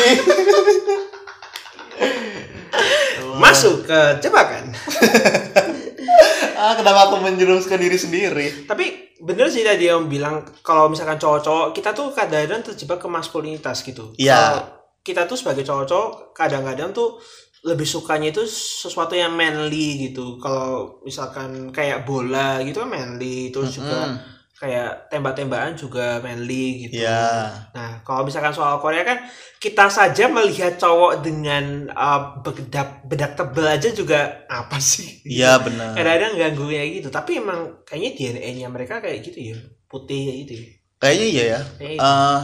Masuk 3.35 3.83
ke 3.83 4.23
jebakan. 4.23 4.63
ah 6.59 6.73
kenapa 6.75 7.07
aku 7.07 7.23
menjerumuskan 7.23 7.79
diri 7.79 7.95
sendiri? 7.95 8.47
Tapi 8.67 9.15
bener 9.23 9.47
sih 9.47 9.63
tadi 9.63 9.87
yang 9.87 10.11
bilang 10.11 10.43
kalau 10.59 10.91
misalkan 10.91 11.15
cowok-cowok 11.15 11.71
kita 11.71 11.95
tuh 11.95 12.11
kadang-kadang 12.11 12.61
terjebak 12.67 12.99
ke 12.99 13.07
maskulinitas 13.07 13.79
gitu. 13.87 14.11
Iya. 14.19 14.67
Kita 14.99 15.23
tuh 15.23 15.39
sebagai 15.39 15.63
cowok-cowok 15.63 16.35
kadang-kadang 16.35 16.91
tuh 16.91 17.17
lebih 17.63 17.87
sukanya 17.87 18.31
itu 18.31 18.43
sesuatu 18.47 19.15
yang 19.15 19.35
manly 19.35 20.11
gitu. 20.11 20.39
Kalau 20.39 20.99
misalkan 21.03 21.71
kayak 21.71 22.07
bola 22.07 22.59
gitu 22.63 22.83
kan 22.83 22.91
manly, 22.91 23.51
terus 23.51 23.75
juga 23.75 24.07
Mm-mm. 24.07 24.38
Kayak 24.59 25.07
tembak-tembakan 25.07 25.73
juga 25.79 26.19
manly 26.19 26.85
gitu. 26.85 26.99
Iya. 26.99 27.47
Nah, 27.71 28.03
kalau 28.03 28.27
misalkan 28.27 28.51
soal 28.51 28.75
Korea 28.83 29.07
kan 29.07 29.23
kita 29.55 29.87
saja 29.87 30.27
melihat 30.27 30.75
cowok 30.75 31.23
dengan 31.23 31.87
uh, 31.95 32.43
bedak 32.43 33.07
bedak 33.07 33.39
tebel 33.39 33.65
aja 33.65 33.89
juga 33.95 34.43
apa 34.51 34.75
sih? 34.83 35.23
Iya 35.23 35.63
benar. 35.63 35.95
Kadang-kadang 35.95 36.33
ganggu 36.35 36.65
kayak 36.67 36.89
gitu. 36.99 37.07
Tapi 37.07 37.39
emang 37.39 37.79
kayaknya 37.87 38.11
DNA-nya 38.19 38.67
mereka 38.67 38.99
kayak 38.99 39.23
gitu 39.23 39.55
ya, 39.55 39.57
putih 39.87 40.27
kayak 40.27 40.37
gitu. 40.43 40.53
Ya. 40.59 40.67
Kayaknya 40.99 41.27
iya 41.31 41.43
ya. 41.47 41.59
Gitu. 41.79 41.99
Eh, 42.03 42.39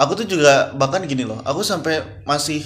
aku 0.00 0.12
tuh 0.16 0.26
juga 0.26 0.72
bahkan 0.80 1.04
gini 1.04 1.28
loh 1.28 1.44
aku 1.44 1.60
sampai 1.60 2.24
masih 2.24 2.64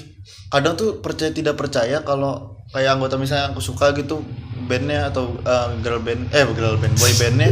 kadang 0.54 0.78
tuh 0.78 1.02
percaya 1.02 1.34
tidak 1.34 1.58
percaya 1.58 1.98
kalau 2.06 2.62
kayak 2.70 2.94
anggota 2.94 3.18
misalnya 3.18 3.50
aku 3.50 3.58
suka 3.58 3.90
gitu 3.98 4.22
bandnya 4.70 5.10
atau 5.10 5.34
eh, 5.42 5.68
girl 5.82 5.98
band 5.98 6.30
eh 6.30 6.46
girl 6.54 6.78
band 6.78 6.94
boy 6.94 7.10
bandnya 7.18 7.50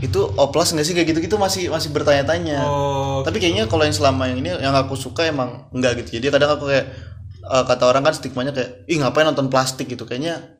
itu 0.00 0.20
oplas 0.36 0.72
nggak 0.72 0.86
sih? 0.86 0.94
Kayak 0.96 1.14
gitu 1.14 1.18
gitu 1.30 1.36
masih 1.36 1.68
masih 1.68 1.92
bertanya-tanya. 1.92 2.64
Oh, 2.64 3.20
tapi 3.22 3.40
kayaknya 3.40 3.68
kalau 3.68 3.84
yang 3.84 3.96
selama 3.96 4.28
yang 4.28 4.38
ini 4.40 4.50
yang 4.60 4.74
aku 4.76 4.96
suka 4.96 5.28
emang 5.28 5.68
enggak 5.72 6.00
gitu. 6.04 6.20
Jadi 6.20 6.32
kadang 6.32 6.56
aku 6.56 6.68
kayak 6.72 6.86
eh, 7.44 7.64
kata 7.68 7.84
orang 7.84 8.02
kan 8.04 8.14
stigmanya 8.16 8.56
kayak 8.56 8.88
ih 8.88 8.96
ngapain 8.98 9.28
nonton 9.28 9.52
plastik 9.52 9.86
gitu? 9.92 10.08
Kayaknya 10.08 10.55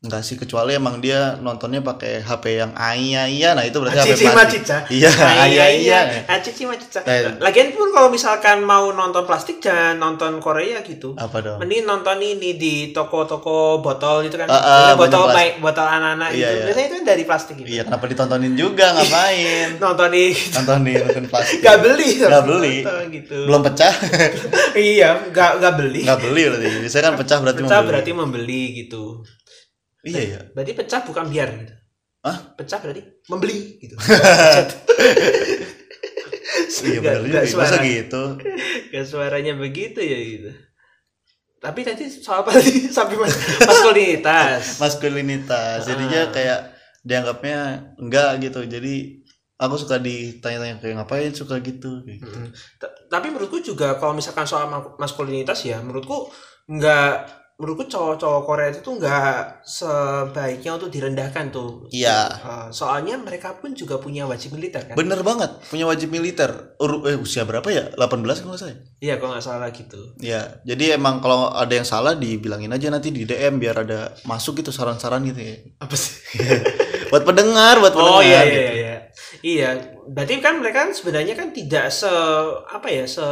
enggak 0.00 0.24
sih 0.24 0.32
kecuali 0.34 0.72
emang 0.72 0.96
dia 0.96 1.36
nontonnya 1.36 1.84
pakai 1.84 2.24
HP 2.24 2.56
yang 2.56 2.72
iya 2.96 3.28
iya 3.28 3.52
nah 3.52 3.60
itu 3.60 3.76
berarti 3.76 4.00
HP 4.00 4.08
Cici 4.10 4.24
plastik 4.24 4.60
macica. 4.64 4.78
iya 4.88 5.10
iya 5.44 5.66
iya 5.68 6.00
Cici 6.40 6.64
macica. 6.64 7.04
Eh. 7.04 7.36
Lagian 7.36 7.68
pun 7.70 7.92
kalau 7.92 8.08
misalkan 8.08 8.64
mau 8.64 8.88
nonton 8.90 9.28
plastik 9.28 9.60
jangan 9.60 10.00
nonton 10.00 10.40
Korea 10.40 10.80
gitu. 10.80 11.12
apa 11.14 11.44
dong 11.44 11.60
Mending 11.60 11.84
nonton 11.84 12.16
ini 12.16 12.56
di 12.56 12.74
toko-toko 12.90 13.78
botol 13.78 14.24
gitu 14.24 14.40
kan. 14.40 14.48
Ah, 14.48 14.56
Biasanya 14.56 14.96
botol 14.96 15.24
baik 15.30 15.54
botol 15.60 15.84
anak-anak 15.84 16.28
Iya, 16.32 16.32
gitu. 16.32 16.48
iya. 16.48 16.64
Biasanya 16.64 16.86
itu 16.88 16.96
dari 17.04 17.22
plastik 17.28 17.54
gitu. 17.60 17.68
Iya 17.68 17.82
kenapa 17.84 18.04
ditontonin 18.08 18.52
juga 18.56 18.86
ngapain? 18.96 19.68
Nonton 19.84 20.08
di 20.10 20.24
Nonton 20.32 20.78
di 20.80 20.92
nonton 20.96 21.24
plastik. 21.28 21.60
Gak 21.60 21.76
beli. 21.84 22.08
Nggak 22.16 22.44
beli. 22.48 22.76
Nonton 22.80 23.04
gitu. 23.12 23.36
Belum 23.44 23.60
pecah? 23.62 23.92
iya, 24.80 25.10
gak, 25.28 25.60
gak 25.60 25.74
beli. 25.76 26.08
Nggak 26.08 26.20
beli 26.24 26.42
berarti. 26.48 26.68
Biasanya 26.88 27.04
kan 27.04 27.14
pecah 27.20 27.38
berarti 27.38 27.60
Pecah 27.60 27.68
membeli. 27.76 27.88
berarti 27.92 28.10
membeli 28.16 28.62
gitu. 28.80 29.04
Iya 30.02 30.20
ya. 30.22 30.40
Berarti 30.50 30.72
pecah 30.72 31.00
bukan 31.02 31.26
biar 31.26 31.48
gitu. 31.56 31.74
Hah? 32.20 32.36
Pecah 32.54 32.78
berarti 32.78 33.02
membeli 33.26 33.58
gitu. 33.78 33.94
Iya 36.80 37.00
benar 37.00 37.20
juga. 37.22 37.40
Masa 37.44 37.76
suara. 37.76 37.84
gitu? 37.84 38.22
Gak 38.90 39.06
suaranya 39.06 39.52
begitu 39.54 40.00
ya 40.00 40.18
gitu. 40.18 40.50
tapi 41.60 41.84
tadi 41.84 42.08
soal 42.08 42.40
apa 42.40 42.56
tadi 42.56 42.88
sampai 42.96 43.20
mas 43.20 43.36
maskulinitas 43.60 44.62
maskulinitas 44.82 45.84
jadinya 45.84 46.24
Ah. 46.24 46.32
kayak 46.32 46.60
dianggapnya 47.02 47.58
enggak 48.00 48.40
gitu 48.40 48.64
jadi 48.64 49.20
aku 49.60 49.76
suka 49.76 50.00
ditanya-tanya 50.00 50.80
kayak 50.80 50.96
ngapain 50.96 51.28
suka 51.30 51.60
gitu 51.60 52.00
gitu. 52.02 52.24
Mm. 52.24 52.48
Ta- 52.80 52.96
tapi 53.12 53.28
menurutku 53.28 53.60
juga 53.60 53.92
kalau 53.94 54.16
misalkan 54.16 54.48
soal 54.48 54.72
ma- 54.72 54.96
maskulinitas 54.96 55.60
ya 55.60 55.76
menurutku 55.78 56.32
nggak 56.64 57.39
menurutku 57.60 57.84
cowok-cowok 57.86 58.42
Korea 58.42 58.72
itu 58.72 58.80
tuh 58.80 58.96
nggak 58.96 59.60
sebaiknya 59.62 60.80
untuk 60.80 60.88
direndahkan 60.88 61.52
tuh. 61.52 61.84
Iya. 61.92 62.26
Eh, 62.32 62.68
soalnya 62.72 63.20
mereka 63.20 63.60
pun 63.60 63.76
juga 63.76 64.00
punya 64.00 64.24
wajib 64.24 64.56
militer 64.56 64.88
kan? 64.88 64.96
Bener 64.96 65.20
banget 65.20 65.60
punya 65.68 65.84
wajib 65.84 66.08
militer. 66.08 66.74
Ur- 66.80 67.04
eh, 67.04 67.20
usia 67.20 67.44
berapa 67.44 67.68
ya? 67.68 67.92
18 67.94 68.00
kalau 68.40 68.56
nggak 68.56 68.60
salah 68.60 68.72
ya? 68.72 68.78
iya 69.00 69.14
kalau 69.20 69.30
nggak 69.36 69.44
salah 69.44 69.68
gitu. 69.70 70.00
Ya 70.18 70.60
jadi 70.64 70.96
emang 70.96 71.20
kalau 71.20 71.52
ada 71.52 71.70
yang 71.70 71.84
salah 71.84 72.16
dibilangin 72.16 72.72
aja 72.72 72.88
nanti 72.88 73.12
di 73.12 73.28
DM 73.28 73.60
biar 73.60 73.84
ada 73.84 74.16
masuk 74.24 74.64
gitu 74.64 74.72
saran-saran 74.72 75.20
gitu 75.28 75.40
ya. 75.44 75.56
Apa 75.76 75.92
sih? 75.94 76.16
Buat 77.12 77.26
pendengar 77.26 77.82
buat 77.82 77.92
oh 77.92 78.22
pendengar 78.22 78.24
iya 78.24 78.40
gitu. 78.46 78.56
iya 78.56 78.70
iya. 78.72 78.96
Iya 79.40 79.68
berarti 80.06 80.38
kan 80.38 80.58
mereka 80.58 80.86
kan 80.86 80.90
sebenarnya 80.94 81.34
kan 81.34 81.50
tidak 81.50 81.90
se 81.90 82.10
apa 82.66 82.86
ya 82.86 83.04
se 83.06 83.22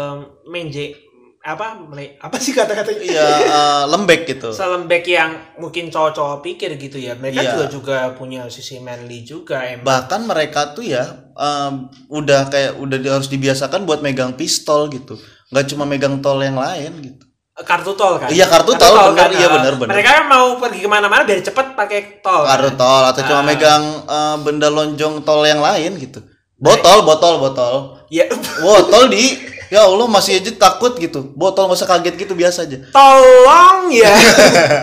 menje 0.46 1.07
apa 1.48 1.80
mele- 1.80 2.14
apa 2.18 2.36
sih 2.36 2.52
kata-katanya? 2.52 3.00
Iya 3.00 3.26
eh, 3.40 3.82
lembek 3.86 4.20
gitu. 4.26 4.48
Selembek 4.50 5.04
yang 5.04 5.32
mungkin 5.56 5.88
cowok-cowok 5.88 6.38
pikir 6.40 6.76
gitu 6.76 6.96
ya. 6.96 7.14
Mereka 7.14 7.38
Iya. 7.38 7.50
juga 7.50 7.64
juga 7.68 7.96
punya 8.12 8.44
sisi 8.46 8.76
manly 8.78 9.22
juga 9.22 9.64
emang 9.64 9.82
bahkan 9.82 10.22
mereka 10.22 10.72
tuh 10.72 10.84
ya 10.84 11.08
em, 11.32 11.74
udah 12.06 12.46
kayak 12.46 12.76
udah 12.76 12.98
harus 13.10 13.26
dibiasakan 13.26 13.82
buat 13.82 13.98
megang 13.98 14.34
pistol 14.34 14.86
gitu. 14.88 15.16
Nggak 15.48 15.66
cuma 15.66 15.84
megang 15.84 16.20
tol 16.20 16.36
yang 16.38 16.54
lain 16.54 16.92
gitu. 17.02 17.24
Kartu 17.58 17.90
tol 17.92 18.22
kan? 18.22 18.30
Iya, 18.30 18.46
kartu 18.46 18.70
tol, 18.72 18.94
bener, 19.10 19.34
iya, 19.34 19.44
Eh, 19.44 19.50
bener, 19.50 19.74
bener. 19.74 19.90
mereka 19.90 20.10
kan 20.14 20.24
mau 20.30 20.54
pergi 20.56 20.78
ke 20.78 20.86
mana-mana 20.86 21.26
biar 21.26 21.42
cepet 21.42 21.74
pakai 21.74 22.22
tol 22.22 22.46
kan? 22.46 22.54
kartu 22.54 22.70
tol 22.76 23.02
atau 23.02 23.22
cuma 23.24 23.40
Ah. 23.40 23.46
megang 23.46 23.82
eh, 24.06 24.36
benda 24.38 24.68
lonjong 24.68 25.26
tol 25.26 25.42
yang 25.42 25.58
lain 25.58 25.96
gitu. 25.96 26.22
Botol 26.54 27.02
botol 27.02 27.38
botol. 27.38 27.74
Ya. 28.10 28.30
Botol 28.58 29.08
di 29.08 29.34
ya 29.68 29.84
Allah 29.84 30.06
masih 30.08 30.40
aja 30.40 30.50
takut 30.56 30.96
gitu. 30.96 31.32
Botol 31.36 31.68
nggak 31.68 31.78
usah 31.78 31.88
kaget 31.88 32.14
gitu 32.16 32.32
biasa 32.36 32.68
aja. 32.68 32.78
Tolong 32.92 33.92
ya. 33.92 34.14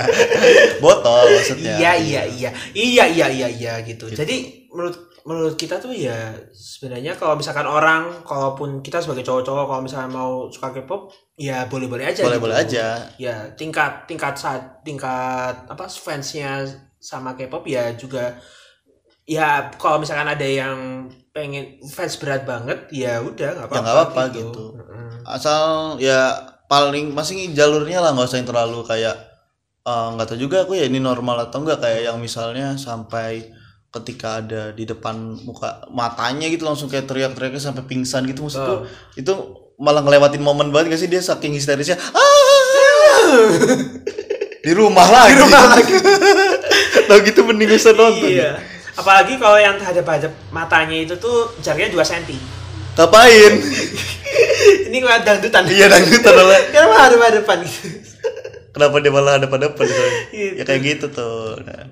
Botol 0.83 1.35
maksudnya. 1.35 1.77
Iya 1.77 1.93
iya. 1.97 2.23
iya 2.29 2.49
iya. 2.73 3.05
Iya 3.09 3.27
iya 3.33 3.47
iya 3.49 3.73
gitu. 3.85 4.09
Jadi 4.09 4.67
menurut 4.73 5.15
menurut 5.25 5.57
kita 5.57 5.81
tuh 5.81 5.89
ya 5.89 6.37
sebenarnya 6.53 7.17
kalau 7.17 7.33
misalkan 7.33 7.65
orang 7.65 8.21
kalaupun 8.21 8.85
kita 8.85 9.01
sebagai 9.01 9.25
cowok-cowok 9.25 9.65
kalau 9.65 9.81
misalnya 9.81 10.09
mau 10.13 10.53
suka 10.53 10.69
K-pop 10.69 11.09
ya 11.33 11.65
boleh-boleh 11.65 12.05
aja 12.05 12.21
boleh 12.29 12.37
gitu. 12.37 12.53
aja. 12.53 12.85
Ya 13.17 13.49
tingkat 13.57 14.05
tingkat 14.05 14.37
saat 14.37 14.85
tingkat 14.85 15.65
apa 15.65 15.89
fansnya 15.89 16.69
sama 17.01 17.33
K-pop 17.33 17.65
ya 17.65 17.97
juga 17.97 18.37
ya 19.25 19.47
kalau 19.75 19.97
misalkan 19.97 20.29
ada 20.29 20.43
yang 20.43 20.77
pengen 21.29 21.81
fans 21.83 22.15
berat 22.15 22.45
banget 22.45 22.87
ya 22.89 23.19
udah 23.19 23.49
nggak 23.57 23.67
apa-apa 23.67 23.81
Ya, 23.81 23.91
apa-apa 23.91 24.21
gitu. 24.31 24.63
Mm-mm. 24.71 25.09
asal 25.25 25.61
ya 25.97 26.19
paling 26.65 27.11
masih 27.11 27.51
jalurnya 27.51 27.99
lah 27.99 28.13
nggak 28.13 28.25
usah 28.25 28.39
yang 28.39 28.47
terlalu 28.47 28.79
kayak 28.81 29.15
eh, 29.81 30.07
nggak 30.13 30.27
tahu 30.27 30.39
juga 30.39 30.63
aku 30.63 30.73
ya 30.73 30.85
ini 30.85 30.97
normal 30.97 31.41
atau 31.43 31.59
enggak 31.59 31.79
kayak 31.79 32.01
yang 32.05 32.17
misalnya 32.17 32.73
sampai 32.75 33.49
ketika 33.89 34.39
ada 34.39 34.69
di 34.69 34.83
depan 34.83 35.15
muka 35.41 35.87
matanya 35.89 36.45
gitu 36.45 36.63
langsung 36.63 36.85
kayak 36.85 37.05
teriak-teriaknya 37.05 37.61
sampai 37.63 37.83
pingsan 37.83 38.25
gitu 38.25 38.43
maksudku 38.43 38.73
Oh. 38.75 38.81
itu 39.15 39.31
malah 39.75 39.99
ngelewatin 39.99 40.39
momen 40.39 40.69
banget 40.69 40.91
gak 40.91 41.01
sih? 41.01 41.09
Dia 41.09 41.19
saking 41.19 41.51
histerisnya 41.51 41.95
ah! 41.95 43.43
Di 44.65 44.71
rumah 44.71 45.05
lagi. 45.05 45.31
Di 45.31 45.39
rumah 45.39 45.63
lagi. 45.69 45.93
Tau 47.05 47.19
gitu 47.27 47.39
mending 47.43 47.69
usah 47.71 47.93
nonton. 47.93 48.25
Iya 48.25 48.51
apalagi 48.95 49.35
kalau 49.39 49.59
yang 49.59 49.75
terhadap 49.79 50.05
hadap 50.07 50.33
matanya 50.51 50.97
itu 51.03 51.15
tuh 51.19 51.51
jaraknya 51.59 51.91
2 51.91 52.01
cm 52.03 52.39
ngapain? 52.95 53.53
Ini 54.87 54.97
kayak 55.03 55.27
dangdutan. 55.27 55.63
Iya 55.67 55.91
dangdutan 55.91 56.31
malah. 56.39 56.59
Kenapa 56.71 56.95
hadap 57.07 57.19
hadapan 57.27 57.57
gitu 57.67 57.87
kenapa 58.75 58.99
dia 58.99 59.07
malah 59.07 59.39
ada 59.39 59.47
pada 59.47 59.71
depan 59.71 59.87
Gitu. 60.35 60.59
ya 60.59 60.63
kayak 60.67 60.81
gitu 60.83 61.05
tuh. 61.15 61.55
Nah. 61.63 61.87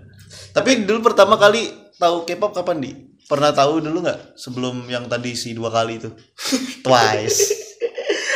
tapi 0.51 0.83
dulu 0.83 0.99
pertama 0.99 1.39
kali 1.39 1.71
tahu 1.95 2.27
K-pop 2.27 2.51
kapan 2.51 2.83
di? 2.83 2.91
Pernah 3.23 3.55
tahu 3.55 3.79
dulu 3.79 4.03
nggak 4.03 4.35
sebelum 4.35 4.83
yang 4.91 5.07
tadi 5.07 5.31
si 5.31 5.55
dua 5.55 5.71
kali 5.71 6.03
itu? 6.03 6.11
Twice 6.83 7.62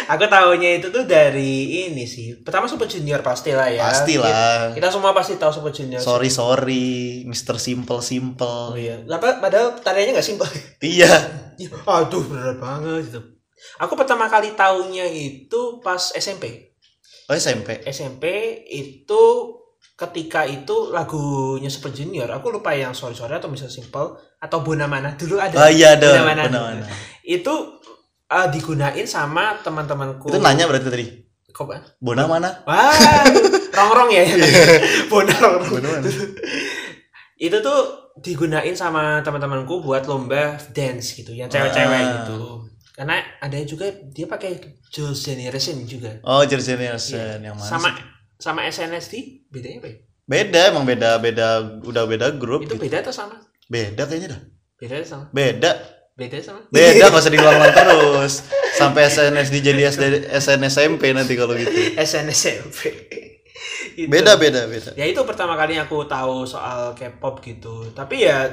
aku 0.07 0.23
tahunya 0.25 0.69
itu 0.75 0.87
tuh 0.87 1.03
dari 1.03 1.53
ini 1.85 2.03
sih 2.03 2.39
pertama 2.39 2.65
Super 2.65 2.85
Junior 2.85 3.19
pasti 3.19 3.51
lah 3.51 3.67
ya 3.67 3.83
Pastilah. 3.85 4.71
kita, 4.71 4.79
kita 4.79 4.87
semua 4.89 5.11
pasti 5.11 5.35
tahu 5.35 5.51
Super 5.51 5.69
Junior 5.69 5.99
sorry 5.99 6.27
sorry 6.27 6.87
Mr. 7.23 7.55
Simple 7.57 7.93
oh 7.93 8.01
Simple 8.01 8.73
iya 8.75 9.03
Lapa- 9.03 9.37
padahal 9.37 9.75
tariannya 9.77 10.15
nggak 10.15 10.25
simpel 10.25 10.47
iya 10.79 11.11
Ya, 11.57 11.73
aduh 11.89 12.21
berat 12.21 12.61
banget 12.61 13.09
gitu. 13.09 13.17
Aku 13.81 13.97
pertama 13.97 14.29
kali 14.29 14.53
tahunya 14.53 15.09
itu 15.09 15.81
pas 15.81 16.13
SMP. 16.13 16.69
oh 17.25 17.33
SMP 17.33 17.81
SMP 17.83 18.23
itu 18.69 19.23
ketika 19.97 20.45
itu 20.45 20.93
lagunya 20.93 21.65
Super 21.65 21.89
Junior. 21.89 22.29
Aku 22.29 22.53
lupa 22.53 22.77
yang 22.77 22.93
Sorry 22.93 23.17
Sorry 23.17 23.33
atau 23.33 23.49
Mr. 23.49 23.73
Simple 23.73 24.13
atau 24.37 24.61
Bona 24.61 24.85
Mana 24.85 25.17
dulu 25.17 25.41
ada. 25.41 25.57
oh 25.57 25.65
iya 25.65 25.97
ada 25.97 26.21
Bona 26.21 26.45
Mana. 26.45 26.85
Itu 27.25 27.76
uh, 28.29 28.47
digunain 28.51 29.07
sama 29.07 29.57
teman-temanku. 29.61 30.27
itu 30.29 30.39
nanya 30.39 30.67
berarti 30.67 30.87
tadi 30.87 31.07
Kok? 31.47 31.97
Bona 31.97 32.29
mana 32.29 32.53
Wah, 32.69 32.93
rongrong 33.73 34.13
ya. 34.13 34.21
Bona 35.11 35.33
rongrong. 35.33 35.81
Bona 35.81 35.89
mana 35.89 36.09
itu 37.37 37.57
tuh 37.61 37.79
digunain 38.17 38.73
sama 38.73 39.21
teman-temanku 39.21 39.81
buat 39.81 40.05
lomba 40.09 40.57
dance 40.73 41.13
gitu 41.13 41.33
yang 41.37 41.45
cewek-cewek 41.49 42.01
Ah. 42.01 42.13
gitu 42.25 42.65
karena 42.97 43.21
ada 43.37 43.57
juga 43.61 43.85
dia 44.09 44.25
pakai 44.25 44.57
Jules 44.89 45.21
Generation 45.21 45.85
juga 45.85 46.17
oh 46.25 46.41
Jersey 46.41 46.73
Generation 46.73 47.37
yang 47.45 47.53
mana 47.53 47.69
sama 47.69 47.89
sama 48.41 48.65
SNSD 48.65 49.45
bedanya 49.53 49.85
apa 49.85 49.87
ya? 49.93 49.97
beda 50.25 50.61
emang 50.73 50.85
beda 50.89 51.09
beda 51.21 51.47
udah 51.85 52.03
beda 52.09 52.27
grup 52.41 52.65
itu 52.65 52.73
gitu. 52.73 52.81
beda 52.89 53.05
atau 53.05 53.13
sama 53.13 53.37
beda 53.69 54.09
kayaknya 54.09 54.33
dah 54.33 54.41
beda 54.81 54.93
sama 55.05 55.25
beda 55.29 55.71
beda 56.17 56.41
sama 56.41 56.60
beda 56.73 57.13
nggak 57.13 57.21
usah 57.21 57.32
diulang-ulang 57.32 57.73
terus. 57.77 58.34
Sampai 58.73 59.06
SNSD 59.06 59.62
jadi 59.62 59.82
SD, 59.93 60.03
SNSMP 60.34 61.13
nanti 61.13 61.38
kalau 61.38 61.53
gitu. 61.53 61.69
SNSD 61.93 62.34
Gitu. 63.97 64.10
beda 64.13 64.38
beda 64.38 64.65
beda. 64.65 64.97
Ya 64.97 65.06
itu 65.06 65.21
pertama 65.25 65.53
kali 65.53 65.77
aku 65.77 66.06
tahu 66.10 66.45
soal 66.45 66.97
K-pop 66.97 67.41
gitu. 67.45 67.86
Tapi 67.93 68.25
ya 68.25 68.49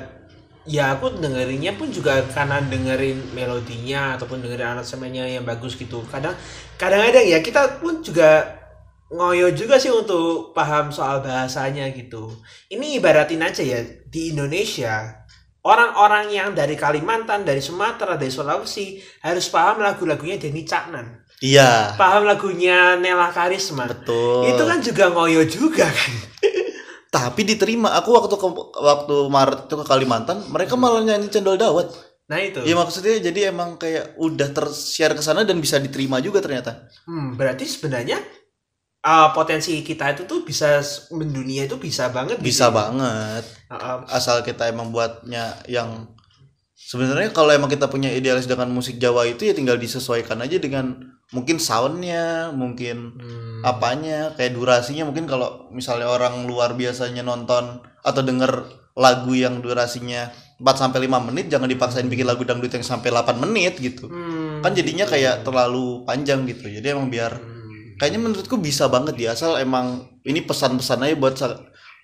ya 0.64 0.96
aku 0.96 1.20
dengerinnya 1.20 1.76
pun 1.76 1.92
juga 1.92 2.24
karena 2.32 2.60
dengerin 2.64 3.36
melodinya 3.36 4.16
ataupun 4.16 4.40
dengerin 4.40 4.76
aransemennya 4.76 5.40
yang 5.40 5.44
bagus 5.44 5.76
gitu. 5.76 6.04
Kadang 6.08 6.36
kadang-kadang 6.76 7.24
ya 7.24 7.40
kita 7.40 7.80
pun 7.80 8.00
juga 8.00 8.60
ngoyo 9.12 9.52
juga 9.52 9.76
sih 9.76 9.92
untuk 9.92 10.56
paham 10.56 10.88
soal 10.88 11.20
bahasanya 11.20 11.88
gitu. 11.92 12.32
Ini 12.72 13.00
ibaratin 13.00 13.44
aja 13.44 13.60
ya 13.60 13.84
di 14.08 14.32
Indonesia 14.32 15.23
orang-orang 15.64 16.30
yang 16.30 16.52
dari 16.52 16.76
Kalimantan 16.76 17.42
dari 17.42 17.64
Sumatera 17.64 18.20
dari 18.20 18.30
Sulawesi 18.30 19.00
harus 19.24 19.48
paham 19.48 19.80
lagu-lagunya 19.80 20.36
Denny 20.36 20.62
Caknan. 20.62 21.24
Iya. 21.40 21.96
Paham 21.98 22.28
lagunya 22.28 22.96
Nela 23.00 23.32
Karisma. 23.32 23.90
Betul. 23.90 24.54
Itu 24.54 24.62
kan 24.64 24.78
juga 24.84 25.10
ngoyo 25.10 25.42
juga 25.48 25.88
kan. 25.88 26.12
Tapi 27.14 27.40
diterima. 27.42 27.96
Aku 28.00 28.14
waktu 28.14 28.36
ke, 28.36 28.48
waktu 28.80 29.16
Maret 29.28 29.60
itu 29.66 29.74
ke 29.80 29.84
Kalimantan 29.84 30.44
mereka 30.52 30.76
malah 30.76 31.02
nyanyi 31.02 31.28
cendol 31.32 31.58
dawet. 31.58 31.90
Nah 32.28 32.38
itu. 32.40 32.64
Ya 32.64 32.76
maksudnya 32.76 33.20
jadi 33.20 33.52
emang 33.52 33.76
kayak 33.76 34.16
udah 34.16 34.48
tersiar 34.52 35.12
ke 35.12 35.20
sana 35.20 35.44
dan 35.44 35.60
bisa 35.60 35.76
diterima 35.76 36.20
juga 36.24 36.40
ternyata. 36.40 36.88
Hmm, 37.04 37.36
berarti 37.36 37.68
sebenarnya 37.68 38.20
uh, 39.04 39.28
potensi 39.36 39.84
kita 39.84 40.16
itu 40.16 40.24
tuh 40.24 40.42
bisa 40.42 40.80
mendunia 41.12 41.68
itu 41.68 41.76
bisa 41.76 42.08
banget 42.08 42.40
gitu 42.40 42.48
bisa 42.48 42.66
ya. 42.68 42.74
banget 42.74 43.44
Uh, 43.74 43.74
uh, 43.74 43.98
asal 44.12 44.44
kita 44.46 44.70
emang 44.70 44.94
buatnya 44.94 45.58
yang 45.66 46.06
sebenarnya 46.78 47.34
kalau 47.34 47.50
emang 47.50 47.66
kita 47.66 47.90
punya 47.90 48.12
idealis 48.12 48.46
dengan 48.46 48.70
musik 48.70 49.02
Jawa 49.02 49.26
itu 49.26 49.50
ya 49.50 49.54
tinggal 49.56 49.80
disesuaikan 49.80 50.38
aja 50.44 50.62
dengan 50.62 51.16
mungkin 51.34 51.58
soundnya 51.58 52.54
mungkin 52.54 53.18
hmm, 53.18 53.66
apanya 53.66 54.36
kayak 54.38 54.54
durasinya 54.54 55.08
mungkin 55.08 55.26
kalau 55.26 55.66
misalnya 55.74 56.06
orang 56.06 56.46
luar 56.46 56.78
biasanya 56.78 57.26
nonton 57.26 57.82
atau 58.04 58.22
denger 58.22 58.68
lagu 58.94 59.32
yang 59.34 59.58
durasinya 59.58 60.30
4 60.62 60.62
sampai 60.62 61.10
5 61.10 61.28
menit 61.32 61.50
jangan 61.50 61.66
dipaksain 61.66 62.06
bikin 62.06 62.30
lagu 62.30 62.46
dangdut 62.46 62.70
yang 62.70 62.86
sampai 62.86 63.10
8 63.10 63.42
menit 63.42 63.74
gitu. 63.82 64.06
hmm, 64.06 64.62
Kan 64.62 64.70
jadinya 64.78 65.02
kayak 65.02 65.42
terlalu 65.42 66.06
panjang 66.06 66.46
gitu. 66.46 66.70
Jadi 66.70 66.94
emang 66.94 67.10
biar 67.10 67.34
hmm, 67.34 67.53
kayaknya 67.98 68.20
menurutku 68.20 68.56
bisa 68.58 68.86
banget 68.90 69.16
ya 69.18 69.30
asal 69.34 69.58
emang 69.58 70.08
ini 70.26 70.42
pesan-pesan 70.42 71.04
aja 71.04 71.16
buat 71.18 71.36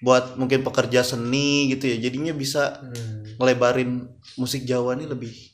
buat 0.01 0.25
mungkin 0.41 0.65
pekerja 0.65 1.05
seni 1.05 1.69
gitu 1.77 1.85
ya. 1.91 1.97
Jadinya 2.09 2.33
bisa 2.33 2.81
hmm. 2.81 3.37
ngelebarin 3.37 4.09
musik 4.41 4.65
Jawa 4.65 4.97
nih 4.97 5.09
lebih 5.09 5.51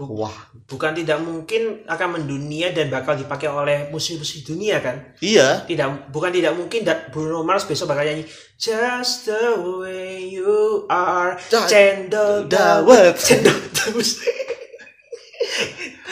Wah, 0.00 0.34
bukan 0.66 0.96
tidak 0.96 1.20
mungkin 1.22 1.84
akan 1.84 2.18
mendunia 2.18 2.72
dan 2.74 2.88
bakal 2.88 3.14
dipakai 3.14 3.46
oleh 3.46 3.92
musik-musik 3.92 4.42
dunia 4.42 4.80
kan 4.82 5.14
iya. 5.22 5.62
tidak 5.68 6.10
bukan 6.10 6.32
tidak 6.32 6.56
mungkin 6.56 6.82
da- 6.82 7.06
Bruno 7.12 7.44
Mars 7.46 7.68
besok 7.68 7.92
bakal 7.92 8.08
nyanyi 8.08 8.24
Just 8.56 9.28
the 9.28 9.52
way 9.78 10.32
you 10.32 10.88
are 10.88 11.36
cendol 11.70 12.48
dawet. 12.48 13.14
dawet 13.14 13.14
cendol 13.20 13.60
dawet 13.76 14.10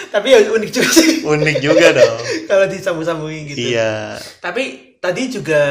tapi 0.08 0.26
ya 0.28 0.40
unik 0.48 0.70
juga 0.70 0.90
sih 0.90 1.08
Unik 1.22 1.56
juga 1.58 1.86
dong. 1.92 2.16
kalau 2.50 2.64
disambung-sambungin 2.66 3.44
gitu 3.46 3.70
Iya. 3.70 4.16
tapi 4.38 4.62
tadi 4.96 5.28
juga 5.28 5.62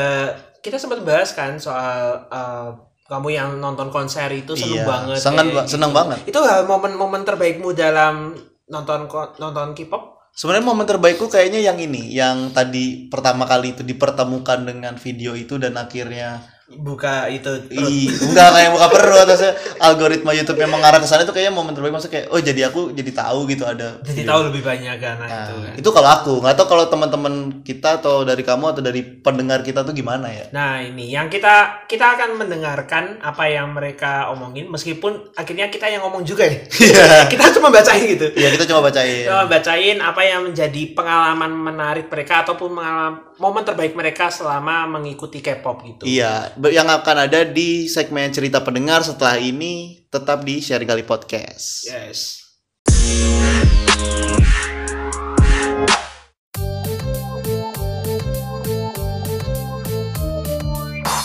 kita 0.59 0.75
sempat 0.75 1.01
bahas 1.01 1.31
kan 1.31 1.55
soal 1.55 2.25
uh, 2.27 2.69
kamu 3.05 3.29
yang 3.31 3.49
nonton 3.57 3.89
konser 3.89 4.29
itu 4.29 4.53
seneng 4.53 4.75
Iya, 4.75 4.85
banget 4.85 5.17
seneng 5.17 5.45
kayak 5.47 5.57
ba- 5.57 5.67
seneng 5.67 5.91
banget. 5.91 6.17
itu 6.25 6.39
momen-momen 6.63 7.21
terbaikmu 7.23 7.73
dalam 7.73 8.37
nonton 8.65 9.09
nonton 9.35 9.73
K-pop 9.73 10.21
Sebenarnya 10.29 10.61
momen 10.63 10.85
terbaikku 10.85 11.25
kayaknya 11.25 11.59
yang 11.59 11.75
ini, 11.75 12.13
yang 12.13 12.53
tadi 12.53 13.09
pertama 13.09 13.43
kali 13.43 13.73
itu 13.73 13.81
dipertemukan 13.81 14.61
dengan 14.61 14.95
video 14.95 15.33
itu 15.33 15.57
dan 15.57 15.75
akhirnya 15.75 16.45
buka 16.77 17.25
itu. 17.33 17.49
Ih, 17.73 18.13
enggak 18.13 18.49
kayak 18.53 18.69
buka 18.77 18.87
perut 18.93 19.25
terus 19.25 19.41
algoritma 19.81 20.31
YouTube 20.37 20.59
yang 20.61 20.69
mengarah 20.69 21.01
ke 21.01 21.07
sana 21.07 21.25
itu 21.25 21.33
kayaknya 21.33 21.53
momen 21.55 21.73
terbaik 21.73 21.93
maksudnya 21.95 22.13
kayak 22.21 22.27
oh 22.29 22.39
jadi 22.41 22.61
aku 22.69 22.93
jadi 22.93 23.11
tahu 23.13 23.39
gitu 23.49 23.63
ada 23.65 23.97
jadi 24.05 24.21
video. 24.21 24.29
tahu 24.29 24.39
lebih 24.51 24.61
banyak 24.61 24.95
kan 25.01 25.15
nah, 25.17 25.27
Nah, 25.29 25.45
itu 25.47 25.55
kan 25.63 25.73
itu 25.79 25.89
kalau 25.89 26.09
aku 26.09 26.33
nggak 26.43 26.55
tahu 26.59 26.67
kalau 26.75 26.85
teman-teman 26.91 27.33
kita 27.63 27.89
atau 28.01 28.21
dari 28.27 28.43
kamu 28.43 28.65
atau 28.75 28.81
dari 28.83 29.01
pendengar 29.01 29.63
kita 29.63 29.81
tuh 29.81 29.93
gimana 29.95 30.27
ya 30.29 30.45
Nah 30.51 30.81
ini 30.83 31.09
yang 31.09 31.31
kita 31.31 31.85
kita 31.87 32.17
akan 32.17 32.37
mendengarkan 32.37 33.17
apa 33.23 33.43
yang 33.49 33.71
mereka 33.73 34.29
omongin 34.33 34.67
meskipun 34.69 35.33
akhirnya 35.33 35.71
kita 35.71 35.87
yang 35.89 36.03
ngomong 36.05 36.25
juga 36.25 36.45
ya. 36.45 36.59
kita 37.31 37.53
cuma 37.57 37.69
bacain 37.73 38.05
gitu. 38.05 38.27
Iya 38.35 38.49
kita 38.53 38.65
coba 38.69 38.89
bacain 38.91 39.25
Cuma 39.25 39.45
bacain 39.47 39.97
apa 40.01 40.21
yang 40.25 40.41
menjadi 40.49 40.81
pengalaman 40.93 41.51
menarik 41.53 42.05
mereka 42.11 42.43
ataupun 42.45 42.75
pengalaman 42.75 43.28
momen 43.39 43.63
terbaik 43.63 43.95
mereka 43.95 44.27
selama 44.27 44.83
mengikuti 44.99 45.39
K-pop 45.39 45.87
gitu. 45.87 46.03
Iya, 46.03 46.51
yang 46.59 46.91
akan 46.91 47.31
ada 47.31 47.47
di 47.47 47.87
segmen 47.87 48.35
cerita 48.35 48.59
pendengar 48.59 48.99
setelah 48.99 49.39
ini 49.39 50.03
tetap 50.11 50.43
di 50.43 50.59
Sharing 50.59 50.85
Kali 50.85 51.07
Podcast. 51.07 51.87
Yes. 51.87 52.43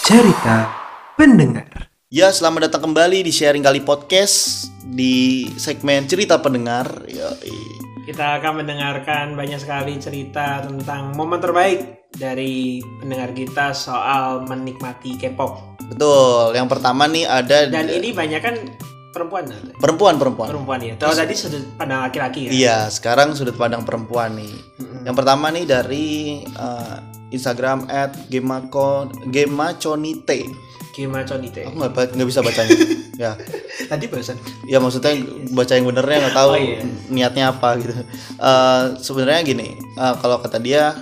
Cerita 0.06 0.70
pendengar. 1.18 1.90
Ya, 2.14 2.30
selamat 2.30 2.70
datang 2.70 2.94
kembali 2.94 3.26
di 3.26 3.34
Sharing 3.34 3.66
Kali 3.66 3.82
Podcast 3.82 4.70
di 4.86 5.50
segmen 5.58 6.06
cerita 6.06 6.38
pendengar. 6.38 6.86
Yoi. 7.10 7.83
Kita 8.04 8.36
akan 8.36 8.60
mendengarkan 8.60 9.32
banyak 9.32 9.56
sekali 9.56 9.96
cerita 9.96 10.60
tentang 10.60 11.16
momen 11.16 11.40
terbaik 11.40 12.12
dari 12.12 12.84
pendengar 13.00 13.32
kita 13.32 13.72
soal 13.72 14.44
menikmati 14.44 15.16
K-pop. 15.16 15.80
Betul. 15.88 16.52
Yang 16.52 16.68
pertama 16.68 17.08
nih 17.08 17.24
ada 17.24 17.64
Dan 17.72 17.88
ini 17.88 18.12
banyak 18.12 18.40
kan 18.44 18.56
perempuan 19.14 19.46
perempuan 19.80 20.14
perempuan. 20.20 20.48
Perempuan 20.50 20.80
ya. 20.82 20.94
Kalau 21.00 21.16
tadi 21.16 21.34
sudut 21.38 21.64
pandang 21.80 22.04
laki-laki 22.04 22.40
ya. 22.44 22.50
Iya, 22.50 22.78
sekarang 22.90 23.32
sudut 23.32 23.54
pandang 23.56 23.86
perempuan 23.86 24.36
nih. 24.36 24.52
Mm-mm. 24.52 25.06
Yang 25.06 25.16
pertama 25.16 25.48
nih 25.54 25.64
dari 25.64 26.08
uh, 26.58 26.98
Instagram 27.30 27.86
@gemako 28.28 29.08
gemaconite. 29.30 30.50
Gimana 30.94 31.26
Conite? 31.26 31.66
Aku 31.66 31.74
nggak 31.74 32.14
nggak 32.14 32.28
bisa 32.30 32.38
bacanya. 32.38 32.70
ya, 33.26 33.30
Tadi 33.90 34.06
barusan. 34.06 34.38
ya 34.70 34.78
maksudnya 34.78 35.10
baca 35.50 35.72
yang 35.74 35.86
benernya 35.90 36.18
nggak 36.22 36.36
tahu 36.38 36.50
Oh, 36.54 36.58
iya. 36.58 36.80
niatnya 37.10 37.44
apa 37.50 37.68
gitu. 37.82 37.92
Uh, 38.38 38.94
Sebenarnya 39.02 39.42
gini, 39.42 39.74
uh, 39.98 40.14
kalau 40.22 40.38
kata 40.38 40.62
dia 40.62 40.94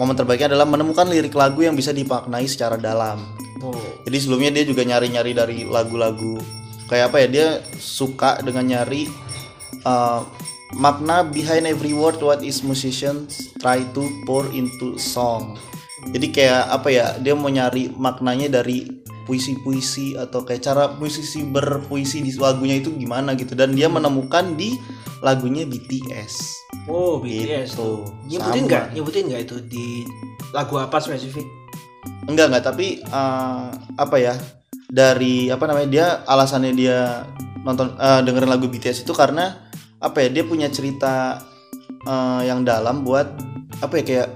momen 0.00 0.16
terbaiknya 0.16 0.56
adalah 0.56 0.64
menemukan 0.64 1.04
lirik 1.04 1.36
lagu 1.36 1.60
yang 1.60 1.76
bisa 1.76 1.92
dimaknai 1.92 2.48
secara 2.48 2.80
dalam. 2.80 3.20
Oh. 3.60 3.76
Jadi 4.08 4.16
sebelumnya 4.16 4.56
dia 4.56 4.64
juga 4.64 4.88
nyari-nyari 4.88 5.36
dari 5.36 5.58
lagu-lagu 5.68 6.40
kayak 6.88 7.12
apa 7.12 7.16
ya? 7.20 7.28
Dia 7.28 7.48
suka 7.76 8.40
dengan 8.40 8.64
nyari 8.72 9.04
uh, 9.84 10.24
makna 10.72 11.28
behind 11.28 11.68
every 11.68 11.92
word 11.92 12.16
what 12.24 12.40
is 12.40 12.64
musicians 12.64 13.52
try 13.60 13.84
to 13.92 14.08
pour 14.24 14.48
into 14.56 14.96
song. 14.96 15.60
Jadi 16.08 16.32
kayak 16.32 16.72
apa 16.72 16.88
ya? 16.88 17.06
Dia 17.20 17.36
mau 17.36 17.52
nyari 17.52 17.92
maknanya 17.92 18.48
dari 18.64 18.99
puisi-puisi 19.30 20.18
atau 20.18 20.42
kayak 20.42 20.58
cara 20.58 20.84
musisi 20.98 21.46
berpuisi 21.46 22.18
di 22.18 22.34
lagunya 22.34 22.82
itu 22.82 22.90
gimana 22.98 23.38
gitu 23.38 23.54
dan 23.54 23.78
dia 23.78 23.86
menemukan 23.86 24.58
di 24.58 24.74
lagunya 25.22 25.62
BTS. 25.62 26.34
Oh, 26.90 27.22
BTS 27.22 27.70
Gitu. 27.70 27.78
tuh. 27.78 27.98
Nyebutin 28.26 28.62
nggak? 28.66 28.84
Nyebutin 28.90 29.24
nggak 29.30 29.42
itu 29.46 29.56
di 29.70 29.86
lagu 30.50 30.82
apa 30.82 30.98
spesifik? 30.98 31.46
Enggak 32.26 32.50
enggak 32.50 32.64
tapi 32.74 32.98
eh, 33.06 33.66
apa 33.94 34.16
ya 34.18 34.34
dari 34.90 35.46
apa 35.46 35.62
namanya 35.70 35.86
dia 35.86 36.06
alasannya 36.26 36.74
dia 36.74 37.22
nonton 37.62 37.94
eh, 37.94 38.20
dengerin 38.26 38.50
lagu 38.50 38.66
BTS 38.66 39.06
itu 39.06 39.14
karena 39.14 39.70
apa 40.02 40.26
ya 40.26 40.28
dia 40.34 40.42
punya 40.42 40.66
cerita 40.74 41.38
eh, 42.02 42.40
yang 42.50 42.66
dalam 42.66 43.06
buat 43.06 43.30
apa 43.78 43.94
ya 44.00 44.02
kayak 44.02 44.28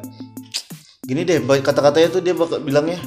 gini 1.02 1.26
deh 1.26 1.42
kata-katanya 1.42 2.08
tuh 2.14 2.22
dia 2.22 2.32
bakal 2.32 2.62
bilangnya 2.62 3.02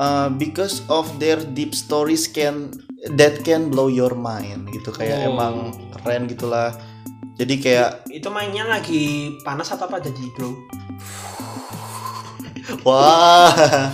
eh, 0.00 0.28
because 0.34 0.80
of 0.88 1.04
their 1.16 1.36
deep 1.52 1.72
stories 1.72 2.24
can 2.24 2.68
that 3.12 3.40
can 3.40 3.68
blow 3.68 3.86
your 3.86 4.12
mind 4.12 4.66
gitu 4.70 4.90
kayak 4.90 5.22
Oh. 5.22 5.30
emang 5.30 5.54
keren 5.94 6.26
gitulah 6.26 6.74
jadi 7.36 7.54
kayak 7.56 7.88
Itu 8.06 8.28
mainnya 8.28 8.66
lagi 8.66 9.32
panas 9.40 9.68
atau 9.68 9.86
apa 9.86 9.98
jadi 9.98 10.20
bro? 10.34 10.50
wah 12.84 13.90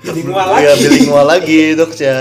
Jadi 0.00 0.20
ngual 0.22 0.46
ya 0.54 0.70
lagi. 0.70 0.82
bilingual 0.82 1.24
lagi 1.26 1.60
dok 1.74 1.90
ya 1.94 2.18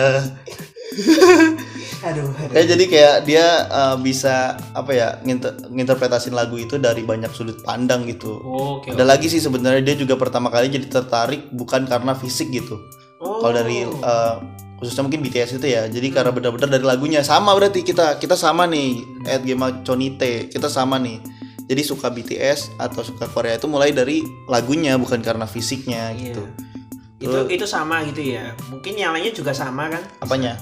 Aduh, 2.00 2.32
aduh. 2.32 2.54
Kayak 2.56 2.68
jadi 2.72 2.84
kayak 2.88 3.16
dia 3.28 3.46
uh, 3.68 3.96
bisa 4.00 4.56
apa 4.72 4.92
ya 4.96 5.08
nginter 5.24 5.52
nginterpretasin 5.68 6.32
lagu 6.32 6.56
itu 6.56 6.80
dari 6.80 7.04
banyak 7.04 7.32
sudut 7.36 7.60
pandang 7.64 8.08
gitu. 8.08 8.40
Oh, 8.40 8.80
Oke. 8.80 8.96
Ada 8.96 9.04
lagi 9.04 9.28
sih 9.28 9.44
sebenarnya 9.44 9.84
dia 9.84 9.96
juga 10.00 10.16
pertama 10.16 10.48
kali 10.48 10.72
jadi 10.72 10.88
tertarik 10.88 11.52
bukan 11.52 11.84
karena 11.86 12.16
fisik 12.16 12.48
gitu. 12.56 12.80
Oh. 13.20 13.44
Kalau 13.44 13.54
dari 13.60 13.84
uh, 13.84 14.40
khususnya 14.80 15.04
mungkin 15.04 15.20
BTS 15.28 15.60
itu 15.60 15.68
ya. 15.68 15.84
Jadi 15.92 16.08
karena 16.16 16.32
benar-benar 16.32 16.72
dari 16.72 16.86
lagunya 16.88 17.20
sama 17.20 17.52
berarti 17.52 17.84
kita 17.84 18.16
kita 18.16 18.40
sama 18.40 18.64
nih 18.64 19.04
at 19.28 19.44
Gema 19.44 19.84
Chonite 19.84 20.48
kita 20.48 20.72
sama 20.72 20.96
nih. 20.98 21.20
Jadi 21.70 21.82
suka 21.86 22.10
BTS 22.10 22.82
atau 22.82 23.06
suka 23.06 23.30
Korea 23.30 23.60
itu 23.60 23.70
mulai 23.70 23.94
dari 23.94 24.26
lagunya 24.50 24.98
bukan 24.98 25.22
karena 25.22 25.46
fisiknya 25.46 26.16
Iya. 26.16 26.34
gitu. 26.34 26.44
Itu 27.20 27.40
itu 27.52 27.66
sama 27.68 28.02
gitu 28.08 28.24
ya. 28.24 28.56
Mungkin 28.72 28.96
yang 28.96 29.12
lainnya 29.12 29.36
juga 29.36 29.52
sama 29.52 29.92
kan 29.92 30.00
Apanya? 30.24 30.56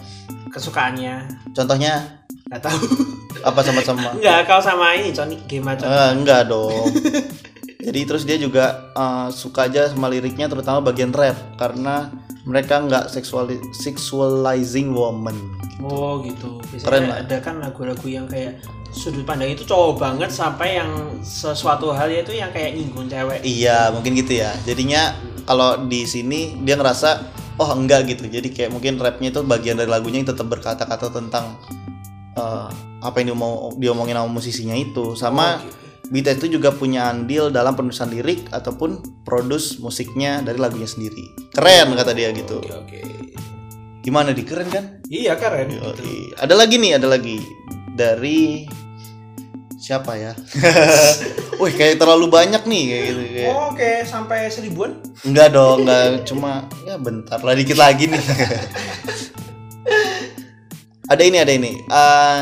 Kesukaannya. 0.50 1.16
Contohnya 1.52 2.24
Nggak 2.48 2.62
tahu. 2.64 2.80
apa 3.44 3.60
sama-sama? 3.60 4.16
Enggak, 4.16 4.40
kalau 4.48 4.62
sama 4.62 4.96
ini 4.96 5.12
Johnny 5.12 5.36
game 5.46 5.68
aja. 5.68 5.84
Eh, 5.84 6.10
enggak 6.16 6.48
dong. 6.48 6.88
Jadi 7.88 8.00
terus 8.04 8.24
dia 8.24 8.36
juga 8.36 8.92
eh, 8.92 9.28
suka 9.32 9.68
aja 9.68 9.88
sama 9.88 10.08
liriknya 10.08 10.48
terutama 10.48 10.82
bagian 10.82 11.12
rap 11.12 11.36
karena 11.56 12.12
mereka 12.44 12.80
nggak 12.80 13.12
sexuali- 13.12 13.60
sexualizing 13.76 14.92
woman. 14.92 15.36
Oh 15.80 16.24
gitu. 16.24 16.58
Keren 16.80 17.06
Biasanya 17.06 17.08
lah. 17.12 17.18
ada 17.22 17.38
kan 17.40 17.56
lagu-lagu 17.60 18.08
yang 18.08 18.26
kayak 18.26 18.58
sudut 18.90 19.28
pandang 19.28 19.52
itu 19.52 19.62
cowok 19.62 20.00
banget 20.00 20.32
sampai 20.32 20.80
yang 20.80 20.90
sesuatu 21.22 21.94
hal 21.94 22.08
itu 22.08 22.34
yang 22.34 22.50
kayak 22.50 22.74
nyinggung 22.74 23.06
cewek. 23.06 23.44
Iya, 23.44 23.92
mungkin 23.94 24.16
gitu 24.16 24.42
ya. 24.42 24.56
Jadinya 24.66 25.14
kalau 25.46 25.86
di 25.86 26.04
sini 26.04 26.58
dia 26.64 26.74
ngerasa 26.74 27.22
oh 27.58 27.70
enggak 27.74 28.10
gitu. 28.10 28.30
Jadi 28.30 28.54
kayak 28.54 28.72
mungkin 28.74 28.98
rapnya 29.02 29.30
itu 29.34 29.42
bagian 29.46 29.78
dari 29.78 29.90
lagunya 29.90 30.22
yang 30.22 30.30
tetap 30.30 30.48
berkata-kata 30.50 31.10
tentang 31.14 31.58
eh, 32.38 32.70
apa 33.02 33.16
yang 33.22 33.34
dia 33.34 33.38
mau 33.38 33.74
diomongin 33.78 34.18
sama 34.18 34.30
musisinya 34.30 34.76
itu. 34.78 35.14
Sama 35.18 35.58
Oh, 35.58 35.66
gitu. 35.66 35.76
BTS 36.08 36.38
itu 36.40 36.48
juga 36.56 36.72
punya 36.72 37.12
andil 37.12 37.52
dalam 37.52 37.76
penulisan 37.76 38.08
lirik 38.08 38.48
ataupun 38.56 39.04
produce 39.28 39.76
musiknya 39.84 40.40
dari 40.40 40.56
lagunya 40.56 40.88
sendiri. 40.88 41.52
Keren 41.52 42.00
kata 42.00 42.16
dia 42.16 42.32
gitu. 42.32 42.64
Oke, 42.64 43.04
oke. 43.04 43.36
Gimana 44.08 44.32
di 44.32 44.48
keren 44.48 44.72
kan? 44.72 45.04
Iya 45.12 45.36
keren. 45.36 45.68
Gitu. 45.68 45.84
Ada 46.40 46.56
lagi 46.56 46.80
nih, 46.80 46.96
ada 46.96 47.12
lagi 47.12 47.44
dari 47.92 48.64
siapa 49.78 50.18
ya? 50.18 50.34
Wih, 51.62 51.74
kayak 51.78 52.02
terlalu 52.02 52.28
banyak 52.28 52.66
nih 52.66 52.84
kayak 52.90 53.04
gitu. 53.06 53.22
Kayak. 53.34 53.50
Oh, 53.54 53.64
Oke, 53.72 53.92
sampai 54.04 54.50
seribuan. 54.50 54.98
Enggak 55.22 55.54
dong, 55.54 55.86
enggak 55.86 56.26
cuma 56.26 56.66
ya 56.84 56.98
bentar 56.98 57.40
lah 57.42 57.54
dikit 57.54 57.78
lagi 57.78 58.10
nih. 58.10 58.24
ada 61.14 61.24
ini, 61.24 61.38
ada 61.40 61.54
ini. 61.54 61.72
Eh, 61.86 62.42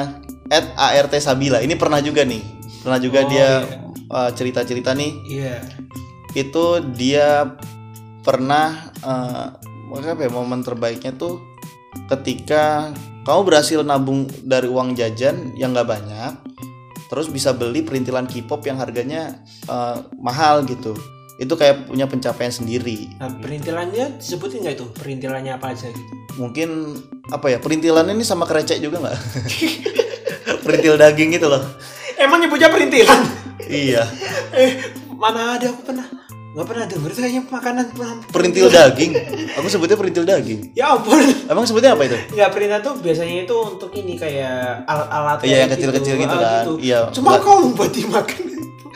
at 0.49 0.65
ART 0.75 1.13
Sabila. 1.19 1.59
Ini 1.61 1.75
pernah 1.75 1.99
juga 1.99 2.23
nih. 2.23 2.41
Pernah 2.81 2.99
juga 3.03 3.19
Oh, 3.23 3.29
dia 3.29 3.47
iya. 3.61 3.77
eh, 4.09 4.29
cerita-cerita 4.33 4.95
nih. 4.95 5.11
Iya. 5.27 5.55
Itu 6.33 6.81
dia 6.95 7.55
pernah 8.25 8.89
eh, 9.05 9.45
apa 9.95 10.21
ya 10.23 10.31
momen 10.33 10.65
terbaiknya 10.65 11.13
tuh 11.15 11.39
ketika 12.11 12.91
kamu 13.23 13.41
berhasil 13.47 13.79
nabung 13.81 14.27
dari 14.43 14.67
uang 14.67 14.93
jajan 14.97 15.55
yang 15.55 15.71
nggak 15.71 15.87
banyak 15.87 16.33
terus 17.05 17.27
bisa 17.27 17.51
beli 17.51 17.81
perintilan 17.81 18.25
K-pop 18.25 18.61
yang 18.63 18.75
harganya 18.75 19.37
eh, 19.65 19.97
mahal 20.15 20.63
gitu 20.63 20.93
itu 21.35 21.51
kayak 21.51 21.85
punya 21.85 22.07
pencapaian 22.07 22.47
sendiri 22.49 23.11
Nah, 23.19 23.27
perintilannya 23.35 24.17
disebutin 24.17 24.63
nggak 24.63 24.75
itu? 24.75 24.87
Perintilannya 24.95 25.51
apa 25.53 25.71
aja 25.71 25.87
gitu? 25.87 26.13
mungkin 26.35 26.95
apa 27.27 27.47
ya 27.47 27.57
perintilan 27.57 28.07
ini 28.07 28.19
sama 28.21 28.43
kerecek 28.43 28.79
juga 28.79 28.99
nggak 29.01 29.17
perintil 30.63 30.95
daging 30.95 31.31
gitu 31.33 31.47
loh 31.47 31.63
Emang 32.15 32.39
nyebutnya 32.39 32.67
perintilan? 32.67 33.21
iya 33.65 34.03
eh, 34.51 34.79
mana 35.11 35.55
ada 35.55 35.71
aku 35.71 35.81
pernah 35.83 36.07
nggak 36.55 36.65
pernah 36.65 36.85
denger 36.87 37.11
kayaknya 37.11 37.41
makanan 37.45 37.85
perintil 38.31 38.67
daging 38.69 39.11
aku 39.51 39.67
sebutnya 39.67 39.93
perintil 39.93 40.23
daging 40.23 40.71
Ya 40.79 40.95
ampun. 40.95 41.19
emang 41.45 41.67
sebutnya 41.67 41.91
apa 41.91 42.07
itu 42.07 42.15
Nggak 42.31 42.49
perintilan 42.49 42.81
tuh 42.81 42.95
biasanya 42.97 43.43
itu 43.43 43.55
untuk 43.59 43.91
ini 43.91 44.15
kayak 44.15 44.87
al 44.87 45.03
alat 45.05 45.43
Iya, 45.43 45.51
yang 45.57 45.67
kayak 45.67 45.71
kecil-kecil 45.75 46.15
gitu 46.17 46.31
ah, 46.33 46.39
kan. 46.39 46.63
Iya. 46.79 46.99
Cuma 47.11 47.29
Nggak- 47.29 47.43
kau 47.43 47.59
buat 47.69 47.91
dimakan 47.91 48.41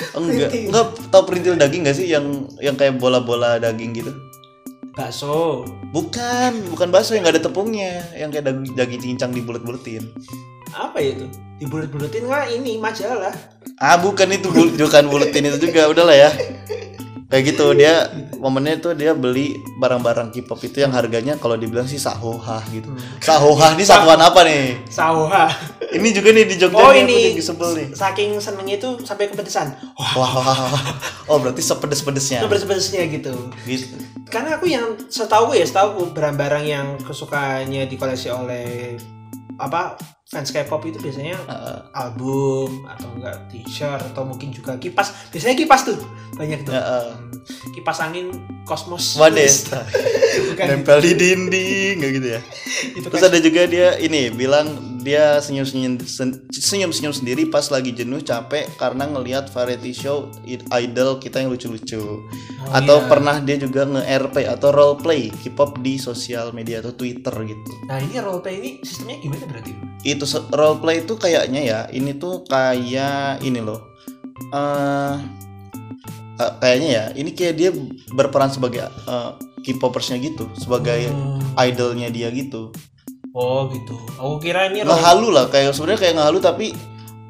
enggak 0.09 0.47
Perintil. 0.47 0.67
enggak 0.71 0.85
tahu 1.11 1.23
perintil 1.27 1.55
daging 1.55 1.81
nggak 1.83 1.93
sih 1.93 2.07
yang 2.07 2.25
yang 2.57 2.73
kayak 2.73 2.95
bola-bola 2.95 3.59
daging 3.59 3.91
gitu 3.93 4.11
Bakso. 4.89 5.63
bukan 5.91 6.51
bukan 6.69 6.87
bakso 6.89 7.11
yang 7.11 7.23
nggak 7.23 7.35
ada 7.35 7.43
tepungnya 7.45 8.03
yang 8.13 8.27
kayak 8.29 8.47
daging, 8.47 8.71
daging 8.73 9.01
cincang 9.05 9.31
dibulet-buletin 9.31 10.07
Apa 10.69 10.99
ya 10.99 11.11
itu? 11.13 11.27
Dibulet-buletin 11.57 12.23
nggak 12.23 12.45
ini 12.53 12.77
majalah. 12.77 13.35
ah 13.75 13.95
bukan 13.97 14.27
itu 14.29 14.47
bukan 14.77 15.03
buletin 15.05 15.43
itu 15.45 15.59
juga 15.61 15.87
udahlah 15.87 16.15
ya 16.17 16.31
kayak 17.29 17.43
gitu 17.53 17.77
dia 17.77 18.09
momennya 18.41 18.81
tuh 18.81 18.97
dia 18.97 19.13
beli 19.13 19.61
barang-barang 19.77 20.33
K-pop 20.33 20.57
itu 20.65 20.81
yang 20.81 20.89
harganya 20.97 21.37
kalau 21.37 21.53
dibilang 21.53 21.85
sih 21.85 22.01
sahoha 22.01 22.57
gitu. 22.73 22.89
Sahoha 23.21 23.77
ini 23.77 23.85
satuan 23.85 24.17
apa 24.17 24.41
nih? 24.41 24.81
Sauha. 24.89 25.45
ini 25.89 26.09
juga 26.09 26.33
nih 26.33 26.45
di 26.49 26.55
Jogja 26.57 26.81
Oh 26.81 26.93
ini 26.93 27.37
sebel 27.37 27.69
nih. 27.77 27.87
saking 27.93 28.41
senengnya 28.41 28.81
itu 28.81 28.89
sampai 29.05 29.29
kepedesan. 29.29 29.73
Wah, 29.93 30.13
wah, 30.17 30.31
wah, 30.41 30.57
wah, 30.73 30.83
oh 31.29 31.37
berarti 31.37 31.61
sepedes-pedesnya. 31.61 32.45
Pedes-pedesnya 32.49 33.05
gitu. 33.13 33.33
gitu. 33.65 33.97
Karena 34.29 34.57
aku 34.57 34.65
yang 34.69 34.97
setahu 35.09 35.53
ya, 35.53 35.65
setahu 35.65 36.09
barang-barang 36.13 36.65
yang 36.65 36.87
kesukaannya 37.01 37.85
dikoleksi 37.89 38.29
oleh 38.33 38.97
apa 39.59 39.97
fans 40.29 40.53
K-pop 40.53 40.85
itu 40.85 41.01
biasanya 41.01 41.33
Heeh. 41.41 41.77
album 41.89 42.85
atau 42.85 43.09
enggak 43.17 43.49
t-shirt 43.49 44.13
atau 44.13 44.29
mungkin 44.29 44.53
juga 44.53 44.77
kipas. 44.77 45.33
Biasanya 45.33 45.57
kipas 45.57 45.89
tuh 45.89 45.97
banyak 46.37 46.69
tuh. 46.69 46.73
Hmm, 46.77 47.33
Kipas 47.73 47.97
angin 48.05 48.29
kosmos. 48.61 49.17
Nempel 50.69 51.01
di 51.01 51.17
dinding 51.17 51.97
gitu 51.97 52.27
ya 52.37 52.41
Itu 52.93 53.09
terus 53.09 53.25
kan 53.25 53.33
ada 53.33 53.39
juga 53.41 53.65
dia 53.65 53.97
ini 53.97 54.29
bilang 54.29 54.98
dia 54.99 55.39
senyum 55.39 55.63
senyum 55.63 55.93
senyum 56.51 56.91
senyum 56.91 57.13
sendiri 57.13 57.47
pas 57.47 57.63
lagi 57.67 57.89
jenuh 57.89 58.19
capek 58.19 58.67
karena 58.75 59.07
ngelihat 59.07 59.47
variety 59.49 59.89
show 59.89 60.27
idol 60.73 61.17
kita 61.17 61.39
yang 61.39 61.49
lucu-lucu 61.49 62.21
Oh, 62.59 62.75
atau 62.75 62.99
iya. 62.99 63.07
pernah 63.07 63.35
dia 63.39 63.55
juga 63.55 63.87
nge-RP 63.87 64.43
atau 64.45 64.69
role 64.69 64.99
play 64.99 65.31
K-pop 65.31 65.79
di 65.79 65.95
sosial 65.95 66.51
media 66.51 66.83
atau 66.83 66.91
Twitter 66.91 67.31
gitu 67.47 67.71
Nah 67.87 67.97
ini 67.97 68.19
roleplay 68.19 68.59
ini 68.59 68.69
sistemnya 68.83 69.15
gimana 69.17 69.47
berarti? 69.47 69.71
itu 70.03 70.23
role 70.51 70.77
play 70.77 71.01
itu 71.01 71.15
kayaknya 71.15 71.61
ya 71.63 71.79
ini 71.89 72.13
tuh 72.13 72.43
kayak 72.45 73.39
ini 73.39 73.59
loh 73.59 73.95
eh 74.51 75.15
eh, 76.35 76.51
kayaknya 76.59 76.89
ya 76.89 77.05
ini 77.15 77.31
kayak 77.31 77.55
dia 77.55 77.69
berperan 78.11 78.51
sebagai 78.51 78.85
eh, 78.85 79.31
K-popersnya 79.59 80.19
gitu 80.19 80.51
sebagai 80.53 81.09
Hmm. 81.09 81.39
idolnya 81.57 82.07
dia 82.07 82.27
gitu 82.29 82.69
Oh 83.31 83.69
gitu. 83.69 83.93
Aku 84.15 84.39
kira 84.39 84.67
ini 84.67 84.81
role 84.81 84.89
ngehalu 84.91 85.27
lah 85.29 85.45
kayak 85.47 85.71
sebenarnya 85.71 85.99
kayak 85.99 86.15
ngehalu 86.17 86.39
tapi 86.39 86.65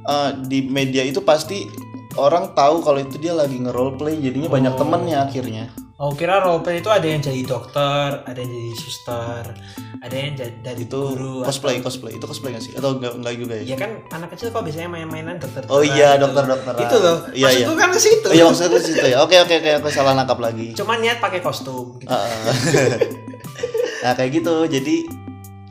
eh, 0.04 0.30
di 0.44 0.60
media 0.64 1.02
itu 1.02 1.20
pasti 1.20 1.68
orang 2.16 2.52
tahu 2.52 2.80
kalau 2.80 2.98
itu 2.98 3.16
dia 3.18 3.32
lagi 3.32 3.56
nge-role 3.56 3.96
play 3.96 4.16
jadinya 4.18 4.48
banyak 4.48 4.74
Oh. 4.74 4.80
temennya 4.80 5.18
akhirnya 5.22 5.66
Aku 6.00 6.16
kira 6.16 6.40
roleplay 6.40 6.80
itu 6.80 6.88
ada 6.88 7.04
yang 7.04 7.20
jadi 7.20 7.44
dokter, 7.44 8.24
ada 8.24 8.40
yang 8.40 8.48
jadi 8.48 8.72
suster, 8.74 9.44
ada 10.00 10.16
yang 10.16 10.32
jadi 10.32 10.56
dari 10.64 10.88
itu 10.88 10.96
guru. 10.96 11.44
cosplay 11.44 11.76
atau- 11.76 11.92
cosplay 11.92 12.16
itu 12.16 12.24
cosplay 12.24 12.56
gak 12.56 12.64
sih 12.64 12.72
atau 12.72 12.96
enggak 12.96 13.20
enggak 13.20 13.34
juga 13.36 13.54
ya 13.54 13.64
Ya 13.66 13.76
kan 13.76 13.92
anak 14.10 14.32
kecil 14.32 14.48
kok 14.48 14.64
biasanya 14.64 14.88
main-mainan 14.88 15.36
dokter. 15.36 15.68
Oh 15.68 15.84
iya, 15.84 16.16
dokter-dokteran. 16.16 16.80
Itu 16.80 16.96
loh. 16.98 17.18
Iya, 17.30 17.46
Maksudku 17.46 17.68
iya. 17.70 17.76
kan 17.78 17.90
ke 17.90 18.00
situ. 18.00 18.24
oh 18.24 18.32
iya 18.32 18.44
maksudnya 18.46 18.70
itu 18.72 18.80
situ 18.88 19.06
ya 19.06 19.18
oke 19.20 19.36
oke 19.38 19.54
oke 19.54 19.72
aku 19.76 19.88
salah 19.92 20.14
nangkap 20.14 20.40
lagi 20.40 20.68
Cuma 20.72 20.96
niat 20.96 21.20
pakai 21.20 21.44
kostum 21.44 22.00
gitu. 22.00 22.08
Nah 24.00 24.16
kayak 24.16 24.32
gitu 24.34 24.56
jadi 24.66 24.96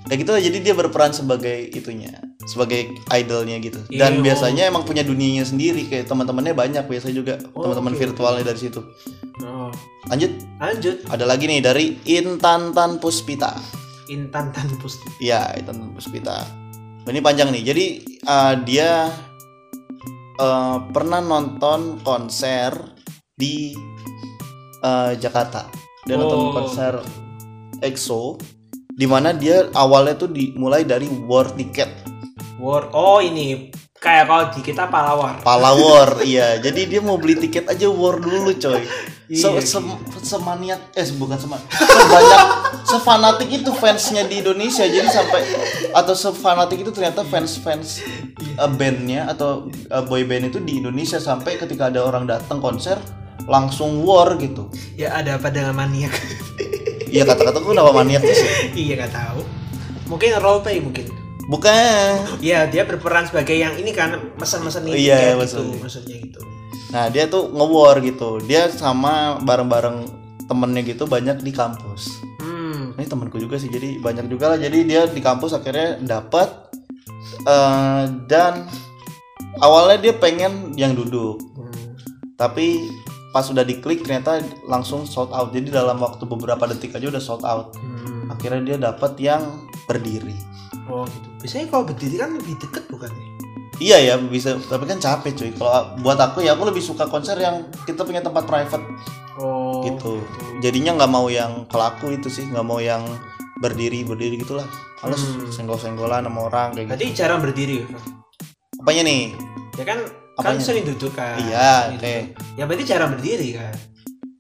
kayak 0.09 0.19
gitu 0.19 0.33
jadi 0.41 0.59
dia 0.59 0.75
berperan 0.75 1.13
sebagai 1.13 1.69
itunya 1.69 2.11
sebagai 2.45 2.89
idolnya 3.11 3.61
gitu 3.61 3.77
dan 3.91 4.19
Iya. 4.19 4.25
biasanya 4.25 4.63
emang 4.67 4.83
punya 4.83 5.01
dunianya 5.03 5.45
sendiri 5.45 5.85
kayak 5.85 6.09
teman-temannya 6.09 6.53
banyak 6.53 6.85
biasanya 6.85 7.15
juga 7.15 7.35
Oh, 7.53 7.63
teman-teman 7.63 7.93
oke. 7.93 8.01
virtualnya 8.01 8.43
dari 8.43 8.57
situ 8.59 8.81
Oh. 9.39 9.69
lanjut 10.09 10.33
Lanjut 10.59 10.97
ada 11.07 11.25
lagi 11.25 11.45
nih 11.45 11.61
dari 11.61 11.85
Intan 12.09 12.73
Tan 12.73 12.97
Puspita 12.97 13.53
Intan 14.09 14.49
Tan 14.51 14.65
Pusti. 14.81 15.05
Iya, 15.21 15.53
Intan 15.55 15.77
Tan 15.77 15.93
Puspita 15.93 16.49
ini 17.05 17.21
panjang 17.21 17.49
nih 17.49 17.63
jadi 17.63 17.85
uh, 18.25 18.55
dia 18.63 19.13
uh, 20.39 20.79
pernah 20.89 21.21
nonton 21.21 22.01
konser 22.01 22.73
di 23.31 23.73
uh, 24.81 25.13
Jakarta 25.15 25.69
dia 26.05 26.17
nonton 26.17 26.41
Oh. 26.43 26.53
konser 26.55 26.95
EXO 27.79 28.41
di 28.99 29.07
mana 29.07 29.31
dia 29.31 29.71
awalnya 29.73 30.19
tuh 30.19 30.27
dimulai 30.29 30.83
dari 30.83 31.07
war 31.25 31.47
ticket 31.49 31.87
War. 32.59 32.91
Oh 32.91 33.23
ini 33.23 33.71
kayak 33.95 34.27
kalau 34.27 34.45
di 34.51 34.61
kita 34.61 34.87
pahlawar. 34.87 35.39
pala 35.41 35.71
war 35.71 36.19
iya 36.27 36.59
jadi 36.59 36.87
dia 36.89 37.01
mau 37.01 37.15
beli 37.15 37.39
tiket 37.39 37.67
aja 37.67 37.87
war 37.87 38.19
dulu 38.19 38.51
coy 38.53 38.83
Se 39.29 39.45
Iya, 39.45 39.61
se- 39.61 39.85
semaniak 40.25 40.81
eh 40.93 41.05
bukan 41.15 41.37
seman 41.37 41.61
sebanyak 41.69 42.43
sefanatik 42.83 43.51
itu 43.53 43.71
fansnya 43.71 44.25
di 44.25 44.41
Indonesia 44.41 44.83
jadi 44.83 45.05
sampai 45.05 45.43
atau 45.93 46.15
sefanatik 46.17 46.81
itu 46.81 46.89
ternyata 46.89 47.21
fans 47.23 47.61
fans 47.61 48.01
bandnya 48.73 49.29
atau 49.29 49.69
uh, 49.89 50.03
boy 50.03 50.25
band 50.25 50.49
itu 50.49 50.59
di 50.59 50.81
Indonesia 50.81 51.21
sampai 51.21 51.55
ketika 51.57 51.87
ada 51.87 52.01
orang 52.01 52.25
datang 52.25 52.57
konser 52.59 52.97
langsung 53.45 54.01
war 54.01 54.33
gitu 54.37 54.73
Ya 54.95 55.13
ada 55.13 55.37
apa 55.37 55.49
dengan 55.49 55.77
maniak? 55.77 56.13
Iya 57.11 57.23
kata-kata 57.25 57.59
gue 57.59 57.73
nama 57.73 57.91
maniak 57.91 58.23
sih 58.23 58.37
iya 58.77 58.95
nggak 58.97 59.13
tahu. 59.13 59.41
Mungkin 60.09 60.29
roleplay 60.39 60.81
mungkin. 60.81 61.07
bukan 61.45 62.17
Iya 62.39 62.65
dia 62.65 62.85
berperan 62.85 63.25
sebagai 63.25 63.53
yang 63.53 63.73
ini 63.75 63.89
kan 63.91 64.13
mesen-mesen 64.37 64.85
ini 64.85 65.01
Iya, 65.03 65.17
kayak 65.33 65.37
mesen. 65.39 65.65
gitu 65.65 65.81
maksudnya 65.81 66.17
gitu. 66.19 66.41
Nah 66.89 67.05
dia 67.09 67.25
tuh 67.25 67.49
nge-war 67.49 68.01
gitu 68.01 68.37
Dia 68.43 68.69
sama 68.69 69.37
bareng-bareng 69.39 70.05
temennya 70.45 70.83
gitu 70.83 71.05
banyak 71.05 71.41
di 71.41 71.49
kampus 71.51 72.21
Hmm. 72.39 72.93
Ini 72.95 73.05
temanku 73.05 73.37
juga 73.37 73.57
sih 73.57 73.69
jadi 73.69 73.97
banyak 73.97 74.29
juga 74.29 74.53
lah 74.53 74.59
Jadi 74.59 74.79
dia 74.85 75.05
di 75.05 75.19
kampus 75.19 75.53
akhirnya 75.53 75.97
dapat 75.99 76.53
eh, 77.43 78.03
Dan 78.25 78.69
awalnya 79.59 79.99
dia 79.99 80.15
pengen 80.15 80.73
yang 80.75 80.93
duduk 80.93 81.41
Hmm. 81.55 81.97
Tapi 82.35 82.93
pas 83.39 83.47
udah 83.47 83.63
diklik 83.63 84.03
ternyata 84.03 84.43
langsung 84.65 85.07
sold 85.07 85.31
out 85.31 85.55
Jadi 85.55 85.71
dalam 85.71 85.95
waktu 85.97 86.27
beberapa 86.27 86.67
detik 86.67 86.91
aja 86.93 87.07
udah 87.07 87.23
sold 87.23 87.47
out 87.47 87.71
Hmm. 87.79 88.27
Akhirnya 88.29 88.61
dia 88.65 88.77
dapat 88.83 89.15
yang 89.17 89.63
berdiri 89.87 90.35
Oh 90.85 91.07
gitu. 91.07 91.29
Biasanya 91.39 91.71
kalau 91.71 91.87
berdiri 91.87 92.17
kan 92.17 92.35
lebih 92.35 92.59
deket 92.59 92.85
bukan 92.89 93.09
ya? 93.09 93.27
Iya 93.79 93.97
ya 94.03 94.15
bisa 94.19 94.59
tapi 94.59 94.85
kan 94.85 94.99
capek 94.99 95.33
cuy. 95.33 95.51
Kalau 95.53 95.71
buat 95.99 96.19
aku 96.19 96.43
ya 96.43 96.53
aku 96.53 96.67
lebih 96.67 96.83
suka 96.83 97.07
konser 97.07 97.39
yang 97.39 97.63
kita 97.87 98.03
punya 98.03 98.19
tempat 98.19 98.43
private 98.43 98.83
Oh. 99.39 99.87
gitu 99.87 100.19
jadinya 100.59 100.99
nggak 100.99 101.09
mau 101.09 101.31
yang 101.31 101.63
kalau 101.67 101.87
aku 101.89 102.11
itu 102.11 102.27
sih 102.27 102.43
nggak 102.45 102.67
mau 102.67 102.83
yang 102.83 103.07
berdiri 103.57 104.03
berdiri 104.03 104.35
gitulah 104.37 104.67
males 104.99 105.23
Hmm. 105.23 105.47
senggol 105.47 105.79
senggolan 105.79 106.27
sama 106.27 106.51
orang 106.51 106.75
kayak 106.75 106.85
gitu 106.85 106.91
Berarti 106.91 107.07
jarang 107.15 107.39
berdiri 107.39 107.77
ya? 107.79 107.89
apanya 108.77 109.03
nih 109.05 109.23
Ya 109.79 109.85
kan 109.87 109.99
kan 110.39 110.55
Apanya? 110.55 110.63
sering 110.63 110.85
duduk 110.85 111.13
kan. 111.13 111.35
Iya, 111.37 111.93
oke. 111.93 112.15
Ya 112.55 112.63
berarti 112.63 112.85
jarang 112.85 113.11
berdiri 113.13 113.51
kan. 113.55 113.75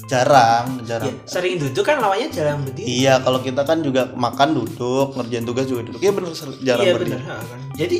jarang 0.06 0.80
jarang 0.82 1.04
Ya, 1.04 1.28
sering 1.28 1.60
duduk 1.60 1.84
kan 1.84 2.00
lawannya 2.00 2.32
jarang 2.32 2.64
berdiri. 2.64 2.88
iya 2.88 3.20
kalau 3.20 3.38
kita 3.38 3.60
kan 3.60 3.78
juga 3.78 4.08
makan 4.08 4.56
duduk 4.56 5.12
ngerjain 5.12 5.44
tugas 5.44 5.68
juga 5.68 5.84
duduk 5.84 6.00
iya 6.00 6.10
bener 6.10 6.32
ser- 6.32 6.56
jarang 6.58 6.80
iya 6.82 6.94
berdiri 6.94 7.20
benar 7.20 7.44
kan. 7.44 7.60
Jadi 7.76 7.96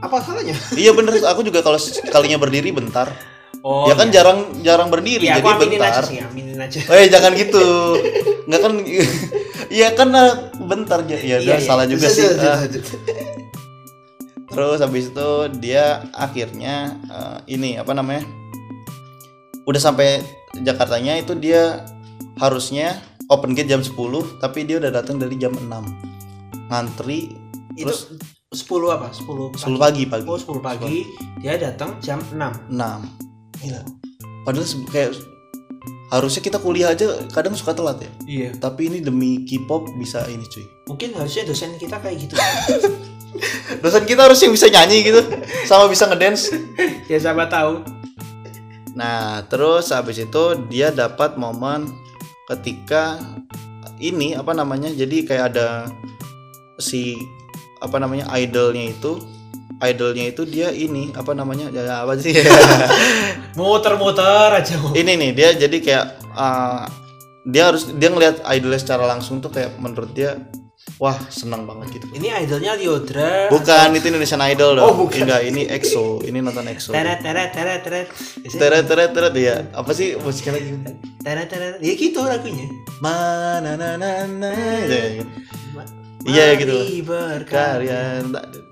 apa 0.00 0.16
salahnya? 0.18 0.56
iya 0.82 0.90
bener 0.90 1.14
aku 1.22 1.40
juga 1.42 1.60
kalau 1.60 1.78
sekalinya 1.78 2.36
berdiri 2.36 2.72
bentar 2.72 3.06
Oh. 3.62 3.86
ya 3.86 3.94
kan 3.94 4.10
iya. 4.10 4.14
jarang 4.14 4.38
jarang 4.60 4.88
berdiri 4.90 5.24
Iya, 5.24 5.38
jadi 5.38 5.40
aku 5.40 5.48
aminin 5.54 5.78
aja 5.78 5.88
bentar 5.88 6.04
sih, 6.04 6.18
aminin 6.20 6.58
aja. 6.58 6.78
Eh 6.90 7.06
jangan 7.08 7.32
gitu 7.32 7.64
nggak 8.50 8.60
kan 8.60 8.72
iya 9.72 9.88
kan 9.94 10.08
bentar 10.60 10.98
ya 11.02 11.16
ya 11.16 11.36
udah 11.38 11.54
Iya, 11.54 11.56
iya. 11.56 11.56
salah 11.62 11.86
juga 11.86 12.04
Lanjut, 12.04 12.18
sih 12.18 12.28
Ah. 12.34 12.60
Terus 14.54 14.78
habis 14.80 15.10
itu 15.10 15.30
dia 15.58 16.06
akhirnya 16.14 16.94
eh, 17.04 17.38
ini 17.50 17.74
apa 17.76 17.90
namanya? 17.92 18.22
Udah 19.66 19.80
sampai 19.82 20.22
Jakartanya 20.62 21.18
itu 21.18 21.34
dia 21.34 21.82
harusnya 22.38 22.94
open 23.26 23.54
gate 23.54 23.66
jam 23.66 23.82
10 23.82 23.96
tapi 24.38 24.62
dia 24.62 24.78
udah 24.78 24.92
datang 24.92 25.18
dari 25.18 25.34
jam 25.34 25.50
6. 25.50 25.66
ngantri 26.64 27.34
itu 27.74 27.90
Terus? 27.90 28.14
10 28.54 28.94
apa 28.94 29.10
10 29.10 29.50
pagi. 29.50 29.62
10 29.66 29.82
pagi 29.82 30.02
pagi. 30.06 30.24
oh 30.30 30.38
10 30.38 30.62
pagi 30.62 30.96
dia 31.42 31.58
datang 31.58 31.98
jam 31.98 32.22
6 32.22 32.70
6. 32.70 33.60
Gila. 33.60 33.82
Padahal 34.44 34.66
kayak 34.88 35.10
harusnya 36.12 36.42
kita 36.44 36.58
kuliah 36.60 36.92
aja 36.92 37.18
kadang 37.32 37.56
suka 37.56 37.74
telat 37.74 37.98
ya. 37.98 38.10
iya 38.28 38.48
Tapi 38.54 38.86
ini 38.86 38.98
demi 39.02 39.42
K-pop 39.42 39.88
bisa 39.98 40.22
ini 40.30 40.44
cuy. 40.46 40.62
mungkin 40.86 41.10
harusnya 41.16 41.42
dosen 41.44 41.74
kita 41.74 41.98
kayak 41.98 42.28
gitu 42.28 42.34
Dosen 43.82 44.04
kita 44.06 44.26
harus 44.26 44.38
yang 44.40 44.52
bisa 44.54 44.70
nyanyi 44.70 45.04
gitu 45.04 45.20
sama 45.68 45.90
bisa 45.90 46.06
ngedance. 46.06 46.54
ya 47.10 47.18
siapa 47.20 47.46
tahu 47.50 47.84
Nah, 48.94 49.42
terus 49.50 49.90
habis 49.90 50.22
itu 50.22 50.42
dia 50.70 50.94
dapat 50.94 51.34
momen 51.34 51.90
ketika 52.46 53.18
ini 53.98 54.38
apa 54.38 54.54
namanya? 54.54 54.86
Jadi 54.86 55.26
kayak 55.26 55.54
ada 55.54 55.90
si 56.78 57.18
apa 57.82 57.98
namanya 57.98 58.30
idolnya 58.38 58.90
itu 58.94 59.18
idolnya 59.82 60.30
itu 60.30 60.42
dia 60.48 60.72
ini 60.72 61.12
apa 61.12 61.36
namanya 61.36 61.68
ya 61.68 62.06
apa 62.06 62.16
sih 62.16 62.32
muter-muter 63.58 64.56
aja 64.56 64.80
ini 64.96 65.12
nih 65.20 65.30
dia 65.36 65.48
jadi 65.52 65.76
kayak 65.84 66.06
uh, 66.32 66.88
dia 67.44 67.68
harus 67.68 67.92
dia 67.92 68.08
ngelihat 68.08 68.40
idolnya 68.48 68.80
secara 68.80 69.04
langsung 69.04 69.44
tuh 69.44 69.52
kayak 69.52 69.76
menurut 69.76 70.16
dia 70.16 70.40
wah 71.02 71.18
senang 71.30 71.66
banget 71.66 71.98
gitu. 72.00 72.06
Ini 72.14 72.46
idolnya 72.46 72.78
Liodra 72.78 73.50
bukan 73.50 73.98
itu 73.98 74.06
Indonesian 74.10 74.42
Idol 74.42 74.78
dong. 74.78 74.86
Oh, 74.86 74.94
bukan. 75.06 75.26
enggak 75.26 75.42
ini 75.46 75.66
EXO. 75.66 76.22
Ini 76.22 76.38
nonton 76.38 76.66
EXO. 76.70 76.94
Teret 76.94 77.20
teret 77.20 77.50
teret 77.50 77.80
teret. 77.82 78.08
Teret 78.46 78.84
teret 78.86 79.10
teret. 79.10 79.34
Ya 79.34 79.56
apa 79.74 79.90
sih 79.90 80.14
musiknya 80.18 80.58
lagi? 80.58 80.70
Teret 81.20 81.46
teret. 81.50 81.74
Ya 81.82 81.92
gitu 81.98 82.20
lagunya. 82.22 82.66
Mana 83.02 83.74
na 83.74 83.98
na 83.98 84.10
na 84.26 84.50
gitu. 84.86 85.26
Iya, 86.24 86.56
gitu. 86.56 86.72
Mari 86.72 87.04
berkarya. 87.04 88.24
Karya 88.24 88.63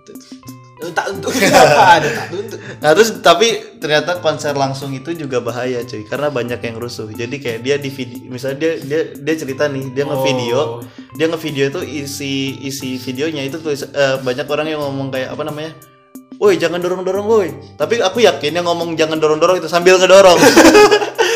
tak 0.91 1.07
untuk 1.09 1.31
ada 1.95 2.09
tak 2.11 2.27
untuk. 2.29 2.59
Nah 2.83 2.91
terus 2.91 3.15
tapi 3.23 3.47
ternyata 3.79 4.19
konser 4.19 4.51
langsung 4.53 4.91
itu 4.91 5.15
juga 5.15 5.39
bahaya 5.39 5.81
cuy 5.83 6.03
karena 6.03 6.29
banyak 6.29 6.59
yang 6.59 6.77
rusuh. 6.77 7.07
Jadi 7.09 7.39
kayak 7.39 7.63
dia 7.63 7.77
di 7.77 7.87
video 7.89 8.27
misalnya 8.27 8.59
dia 8.59 8.73
dia 8.81 9.01
dia 9.15 9.35
cerita 9.37 9.71
nih 9.71 9.95
dia 9.95 10.03
ngevideo 10.03 10.55
Oh. 10.55 10.83
dia 11.13 11.27
ngevideo 11.27 11.65
itu 11.69 11.81
isi 11.85 12.33
isi 12.61 12.97
videonya 12.97 13.43
itu 13.43 13.57
tulis 13.57 13.85
eh, 13.85 14.19
banyak 14.19 14.45
orang 14.45 14.67
yang 14.67 14.81
ngomong 14.81 15.09
kayak 15.09 15.31
apa 15.31 15.43
namanya 15.43 15.73
Woi 16.37 16.59
jangan 16.59 16.83
dorong 16.83 17.07
dorong 17.07 17.23
woi. 17.23 17.49
Tapi 17.77 18.03
aku 18.03 18.19
yakin 18.19 18.59
yang 18.59 18.67
ngomong 18.67 18.99
jangan 18.99 19.15
dorong 19.15 19.39
dorong 19.39 19.63
itu 19.63 19.71
sambil 19.71 19.95
ngedorong. 19.95 20.35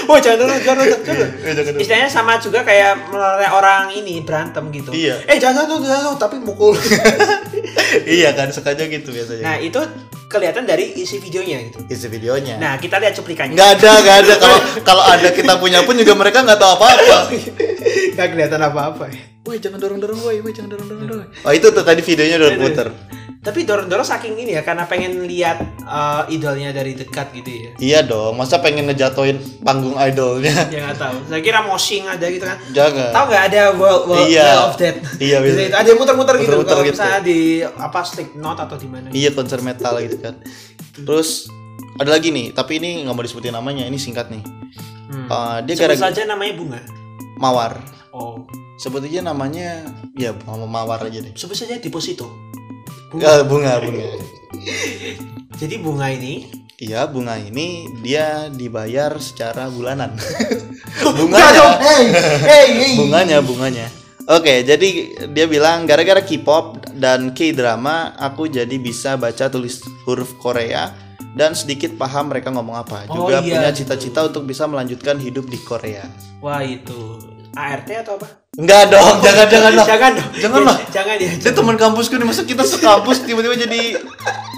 Oh 0.06 0.22
jangan 0.22 0.46
jangan 0.62 0.86
dulu 0.86 0.94
jangan 1.02 1.62
dorong. 1.66 1.82
istilahnya 1.82 2.06
sama 2.06 2.38
juga 2.38 2.62
kayak 2.62 3.10
orang 3.50 3.90
ini 3.90 4.22
berantem 4.22 4.70
gitu. 4.70 4.94
Iya. 4.94 5.18
eh 5.26 5.34
jangan 5.34 5.66
dulu 5.66 5.82
jangan 5.82 6.02
dulu 6.06 6.14
tapi 6.14 6.36
mukul 6.38 6.78
iya 8.18 8.34
kan 8.34 8.50
sengaja 8.50 8.84
gitu 8.86 9.12
biasanya. 9.12 9.44
Nah 9.44 9.56
itu 9.62 9.80
kelihatan 10.26 10.66
dari 10.66 10.96
isi 10.98 11.22
videonya 11.22 11.70
gitu. 11.70 11.78
Isi 11.86 12.06
videonya. 12.10 12.58
Nah 12.58 12.74
kita 12.78 12.98
lihat 12.98 13.14
cuplikannya. 13.14 13.54
Nggak 13.54 13.70
ada 13.80 13.92
nggak 14.02 14.16
ada. 14.26 14.34
Kalau 14.38 14.58
kalau 14.88 15.04
ada 15.04 15.28
kita 15.30 15.52
punya 15.60 15.82
pun 15.86 15.94
juga 15.94 16.12
mereka 16.18 16.42
nggak 16.42 16.58
tahu 16.58 16.70
apa 16.80 16.86
apa 16.92 17.18
nggak 18.16 18.28
kelihatan 18.32 18.60
apa-apa 18.62 19.04
ya? 19.12 19.22
Woi 19.46 19.62
jangan 19.62 19.78
dorong 19.78 20.00
dorong 20.02 20.20
woi 20.26 20.42
woi 20.42 20.50
jangan 20.50 20.74
dorong 20.74 20.88
dorong 20.90 21.06
woi. 21.22 21.28
Oh 21.46 21.52
itu 21.54 21.70
tuh 21.70 21.84
tadi 21.86 22.02
videonya 22.02 22.36
udah 22.42 22.52
puter 22.58 22.88
tapi 23.38 23.62
dorong-dorong 23.62 24.02
saking 24.02 24.34
ini 24.34 24.52
ya 24.52 24.62
karena 24.62 24.84
pengen 24.84 25.22
lihat 25.22 25.58
eh, 25.78 26.22
idolnya 26.30 26.70
dari 26.70 26.92
dekat 26.92 27.30
gitu 27.32 27.46
ya 27.48 27.70
Iya 27.76 27.98
dong, 28.02 28.34
masa 28.34 28.58
pengen 28.58 28.84
ngejatoin 28.84 29.36
panggung 29.60 29.94
idolnya? 29.94 30.66
ya 30.74 30.84
nggak 30.84 30.96
tahu 30.96 31.16
saya 31.24 31.40
kira 31.40 31.60
moshing 31.60 32.04
ada 32.04 32.26
gitu 32.26 32.42
kan 32.42 32.58
Jangan. 32.70 33.10
tahu 33.10 33.24
nggak 33.28 33.44
ada 33.46 33.62
world, 33.72 34.02
world, 34.06 34.26
Iya. 34.26 34.46
World 34.46 34.64
of 34.64 34.74
Death 34.76 34.98
Iya, 35.16 35.36
Bisa 35.38 35.52
bisa. 35.52 35.60
itu 35.62 35.76
ada 35.76 35.88
yang 35.88 35.98
muter-muter 35.98 36.34
gitu 36.36 36.56
kalau 36.60 36.82
gitu. 36.82 36.92
misalnya 36.92 37.20
di 37.20 37.38
apa 37.62 38.00
Slipknot 38.02 38.58
atau 38.60 38.76
di 38.76 38.88
mana 38.88 39.06
Iya 39.08 39.30
konser 39.30 39.60
metal 39.60 39.94
gitu 40.00 40.16
kan. 40.18 40.34
Terus 40.96 41.46
ada 41.96 42.10
lagi 42.10 42.28
nih, 42.28 42.50
tapi 42.50 42.76
ini 42.76 43.02
nggak 43.02 43.12
mau 43.12 43.20
disebutin 43.20 43.52
namanya, 43.52 43.84
ini 43.84 43.96
singkat 43.96 44.28
nih. 44.28 44.44
Hmm. 45.06 45.26
Uh, 45.26 45.58
dia 45.62 45.76
Sebut 45.76 45.96
saja 45.96 46.24
namanya 46.24 46.52
bunga 46.54 46.80
mawar. 47.36 47.78
oh 48.10 48.44
Sebut 48.74 49.00
aja 49.00 49.22
namanya, 49.22 49.80
ya 50.12 50.36
nama 50.36 50.66
mawar 50.66 51.00
aja 51.02 51.18
deh. 51.18 51.32
sebut 51.32 51.54
saja 51.54 51.76
deposito 51.76 52.28
Bunga, 53.12 53.46
bunga, 53.46 53.72
bunga. 53.78 54.06
jadi 55.60 55.74
bunga 55.78 56.10
ini 56.10 56.66
Iya, 56.76 57.08
bunga 57.08 57.40
ini 57.40 57.88
dia 58.04 58.52
dibayar 58.52 59.16
secara 59.16 59.72
bulanan. 59.72 60.12
Bunganya, 61.16 61.50
dong, 61.56 61.76
hey, 61.80 62.04
hey, 62.12 62.66
hey. 62.68 62.92
bunganya, 63.00 63.38
bunganya. 63.40 63.86
Oke, 64.28 64.60
jadi 64.60 64.88
dia 65.32 65.46
bilang 65.48 65.88
gara-gara 65.88 66.20
K-pop 66.20 66.92
dan 66.92 67.32
K-drama 67.32 68.12
aku 68.20 68.50
jadi 68.52 68.76
bisa 68.76 69.16
baca 69.16 69.48
tulis 69.48 69.80
huruf 70.04 70.36
Korea 70.36 70.92
dan 71.32 71.56
sedikit 71.56 71.96
paham 71.96 72.28
mereka 72.28 72.52
ngomong 72.52 72.76
apa. 72.76 73.08
Oh, 73.08 73.24
Juga 73.24 73.40
iya, 73.40 73.56
punya 73.56 73.70
gitu. 73.72 73.78
cita-cita 73.84 74.28
untuk 74.28 74.44
bisa 74.44 74.68
melanjutkan 74.68 75.16
hidup 75.16 75.48
di 75.48 75.56
Korea. 75.64 76.04
wah 76.44 76.60
itu 76.60 77.16
ART 77.56 77.88
atau 77.88 78.14
apa 78.14 78.28
Enggak 78.56 78.88
dong, 78.88 79.20
jangan 79.20 79.46
jangan 79.46 79.72
lah. 79.72 79.84
jangan 79.84 80.10
dong 80.12 80.28
Jangan 80.34 80.60
lah. 80.62 80.76
jangan 80.96 81.16
ya 81.16 81.30
Dia 81.34 81.52
teman 81.52 81.76
kampusku 81.76 82.14
nih, 82.14 82.24
masa 82.24 82.42
kita 82.42 82.62
sekampus 82.62 83.20
tiba-tiba 83.22 83.56
jadi 83.58 84.00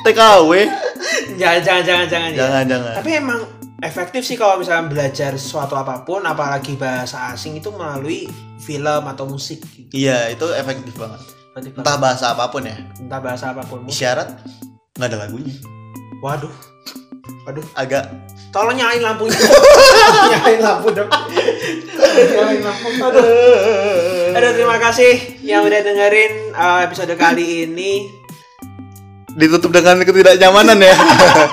TKW? 0.01 0.51
jangan 1.35 1.61
jangan 1.61 1.83
jangan 1.85 2.07
jangan 2.07 2.31
ya. 2.31 2.39
Jangan, 2.41 2.65
jangan. 2.69 2.93
tapi 2.95 3.11
emang 3.13 3.41
efektif 3.81 4.23
sih 4.23 4.35
kalau 4.35 4.55
misalnya 4.57 4.87
belajar 4.87 5.31
sesuatu 5.33 5.75
apa 5.75 6.03
pun 6.03 6.23
apalagi 6.23 6.75
bahasa 6.75 7.31
asing 7.31 7.57
itu 7.57 7.71
melalui 7.71 8.27
film 8.61 9.03
atau 9.05 9.25
musik 9.25 9.63
gitu. 9.69 9.91
Iya, 9.93 10.31
itu 10.31 10.47
efektif 10.53 10.95
banget. 10.95 11.23
Efektif 11.49 11.71
banget. 11.73 11.83
Entah 11.83 11.97
bahasa 11.97 12.25
apa 12.29 12.45
pun 12.49 12.63
ya. 12.63 12.77
entah 12.97 13.21
bahasa 13.21 13.45
apa 13.49 13.63
pun 13.63 13.83
Isyarat 13.85 14.29
nggak 14.95 15.09
ada 15.09 15.19
lagunya. 15.21 15.55
waduh 16.19 16.51
waduh 17.45 17.63
Agak 17.73 18.11
tolong 18.51 18.75
nyalain 18.75 18.99
lampunya 18.99 19.39
nyalain 20.33 20.59
lampu 20.59 20.89
dong 20.91 21.07
aduh 23.05 24.37
aduh 24.37 24.51
terima 24.55 24.77
kasih 24.81 25.41
yang 25.45 25.65
udah 25.65 25.81
dengerin 25.81 26.33
uh, 26.55 26.85
episode 26.85 27.13
kali 27.17 27.69
ini 27.69 28.19
ditutup 29.39 29.71
dengan 29.71 30.03
ketidaknyamanan 30.03 30.83
ya. 30.83 30.97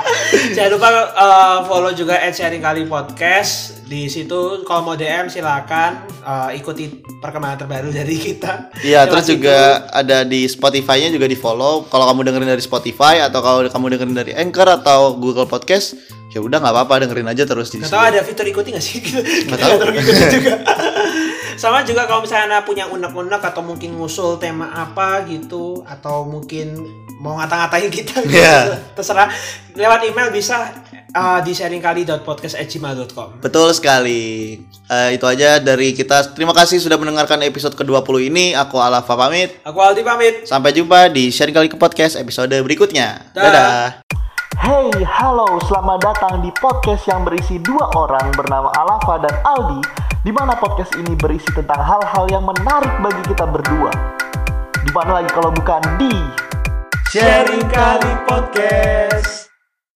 jangan 0.58 0.72
lupa 0.74 0.90
uh, 1.14 1.58
follow 1.70 1.94
juga 1.94 2.18
at 2.18 2.34
sharing 2.34 2.64
kali 2.64 2.90
podcast 2.90 3.75
di 3.86 4.06
situ 4.06 4.36
kalau 4.64 4.82
mau 4.84 4.96
DM 4.96 5.28
silakan 5.28 5.92
uh, 6.20 6.50
ikuti 6.50 6.90
perkembangan 7.16 7.62
terbaru 7.62 7.90
dari 7.90 8.18
kita 8.18 8.74
Iya, 8.82 9.06
terus 9.06 9.24
situ. 9.24 9.40
juga 9.40 9.58
ada 9.90 10.22
di 10.22 10.46
Spotify-nya 10.46 11.10
juga 11.10 11.26
di 11.26 11.36
follow. 11.36 11.86
Kalau 11.86 12.06
kamu 12.08 12.26
dengerin 12.26 12.50
dari 12.50 12.62
Spotify 12.62 13.22
atau 13.22 13.40
kalau 13.40 13.62
kamu 13.64 13.86
dengerin 13.94 14.16
dari 14.16 14.32
Anchor 14.34 14.66
atau 14.72 15.14
Google 15.14 15.46
Podcast, 15.46 15.94
ya 16.30 16.40
udah 16.40 16.58
nggak 16.58 16.74
apa-apa 16.74 17.06
dengerin 17.06 17.30
aja 17.30 17.46
terus 17.46 17.70
di 17.70 17.78
Gak 17.78 17.86
sini. 17.86 17.94
tahu 17.94 18.04
ada 18.04 18.20
fitur 18.22 18.46
ikuti 18.46 18.70
gak 18.74 18.82
sih? 18.82 18.98
Gak 19.46 19.60
tahu. 19.60 19.76
juga. 20.34 20.54
Sama 21.56 21.82
juga 21.88 22.06
kalau 22.06 22.24
misalnya 22.24 22.46
Anda 22.52 22.60
punya 22.68 22.86
unek-unek 22.92 23.42
atau 23.42 23.64
mungkin 23.64 23.96
ngusul 23.96 24.38
tema 24.38 24.72
apa 24.72 25.24
gitu 25.28 25.82
atau 25.88 26.28
mungkin 26.28 26.84
mau 27.20 27.40
ngata-ngatain 27.40 27.90
kita 27.90 28.22
gitu. 28.28 28.36
Iya. 28.38 28.80
Terserah 28.94 29.32
lewat 29.76 30.06
email 30.08 30.30
bisa 30.30 30.72
uh, 31.16 31.40
di 31.42 31.56
sharingkali.podcast@gmail.com. 31.56 33.40
Betul 33.40 33.72
sekali. 33.72 34.60
Eh, 34.86 35.10
itu 35.18 35.26
aja 35.26 35.58
dari 35.58 35.96
kita. 35.96 36.36
Terima 36.36 36.54
kasih 36.54 36.78
sudah 36.78 37.00
mendengarkan 37.00 37.42
episode 37.42 37.74
ke-20 37.74 38.30
ini. 38.30 38.46
Aku 38.54 38.78
Alafa 38.78 39.16
pamit. 39.18 39.58
Aku 39.66 39.80
Aldi 39.82 40.06
pamit. 40.06 40.46
Sampai 40.46 40.76
jumpa 40.76 41.10
di 41.10 41.34
Sharing 41.34 41.56
Kali 41.56 41.68
ke 41.72 41.78
Podcast 41.80 42.20
episode 42.20 42.54
berikutnya. 42.62 43.34
Dah. 43.34 43.42
Dadah. 43.42 44.25
Hey, 44.66 44.90
halo, 45.06 45.62
selamat 45.70 46.02
datang 46.02 46.42
di 46.42 46.50
podcast 46.58 47.06
yang 47.06 47.22
berisi 47.22 47.62
dua 47.62 47.86
orang 47.94 48.34
bernama 48.34 48.74
Alafa 48.74 49.22
dan 49.22 49.38
Aldi, 49.46 49.78
di 50.26 50.34
mana 50.34 50.58
podcast 50.58 50.90
ini 50.98 51.14
berisi 51.14 51.46
tentang 51.54 51.78
hal-hal 51.78 52.26
yang 52.34 52.42
menarik 52.42 52.90
bagi 52.98 53.22
kita 53.30 53.46
berdua. 53.46 53.94
Di 54.82 54.90
mana 54.90 55.22
lagi 55.22 55.30
kalau 55.30 55.54
bukan 55.54 55.86
di 56.02 56.10
Sharing 57.14 57.62
Kali 57.70 58.14
Podcast. 58.26 59.55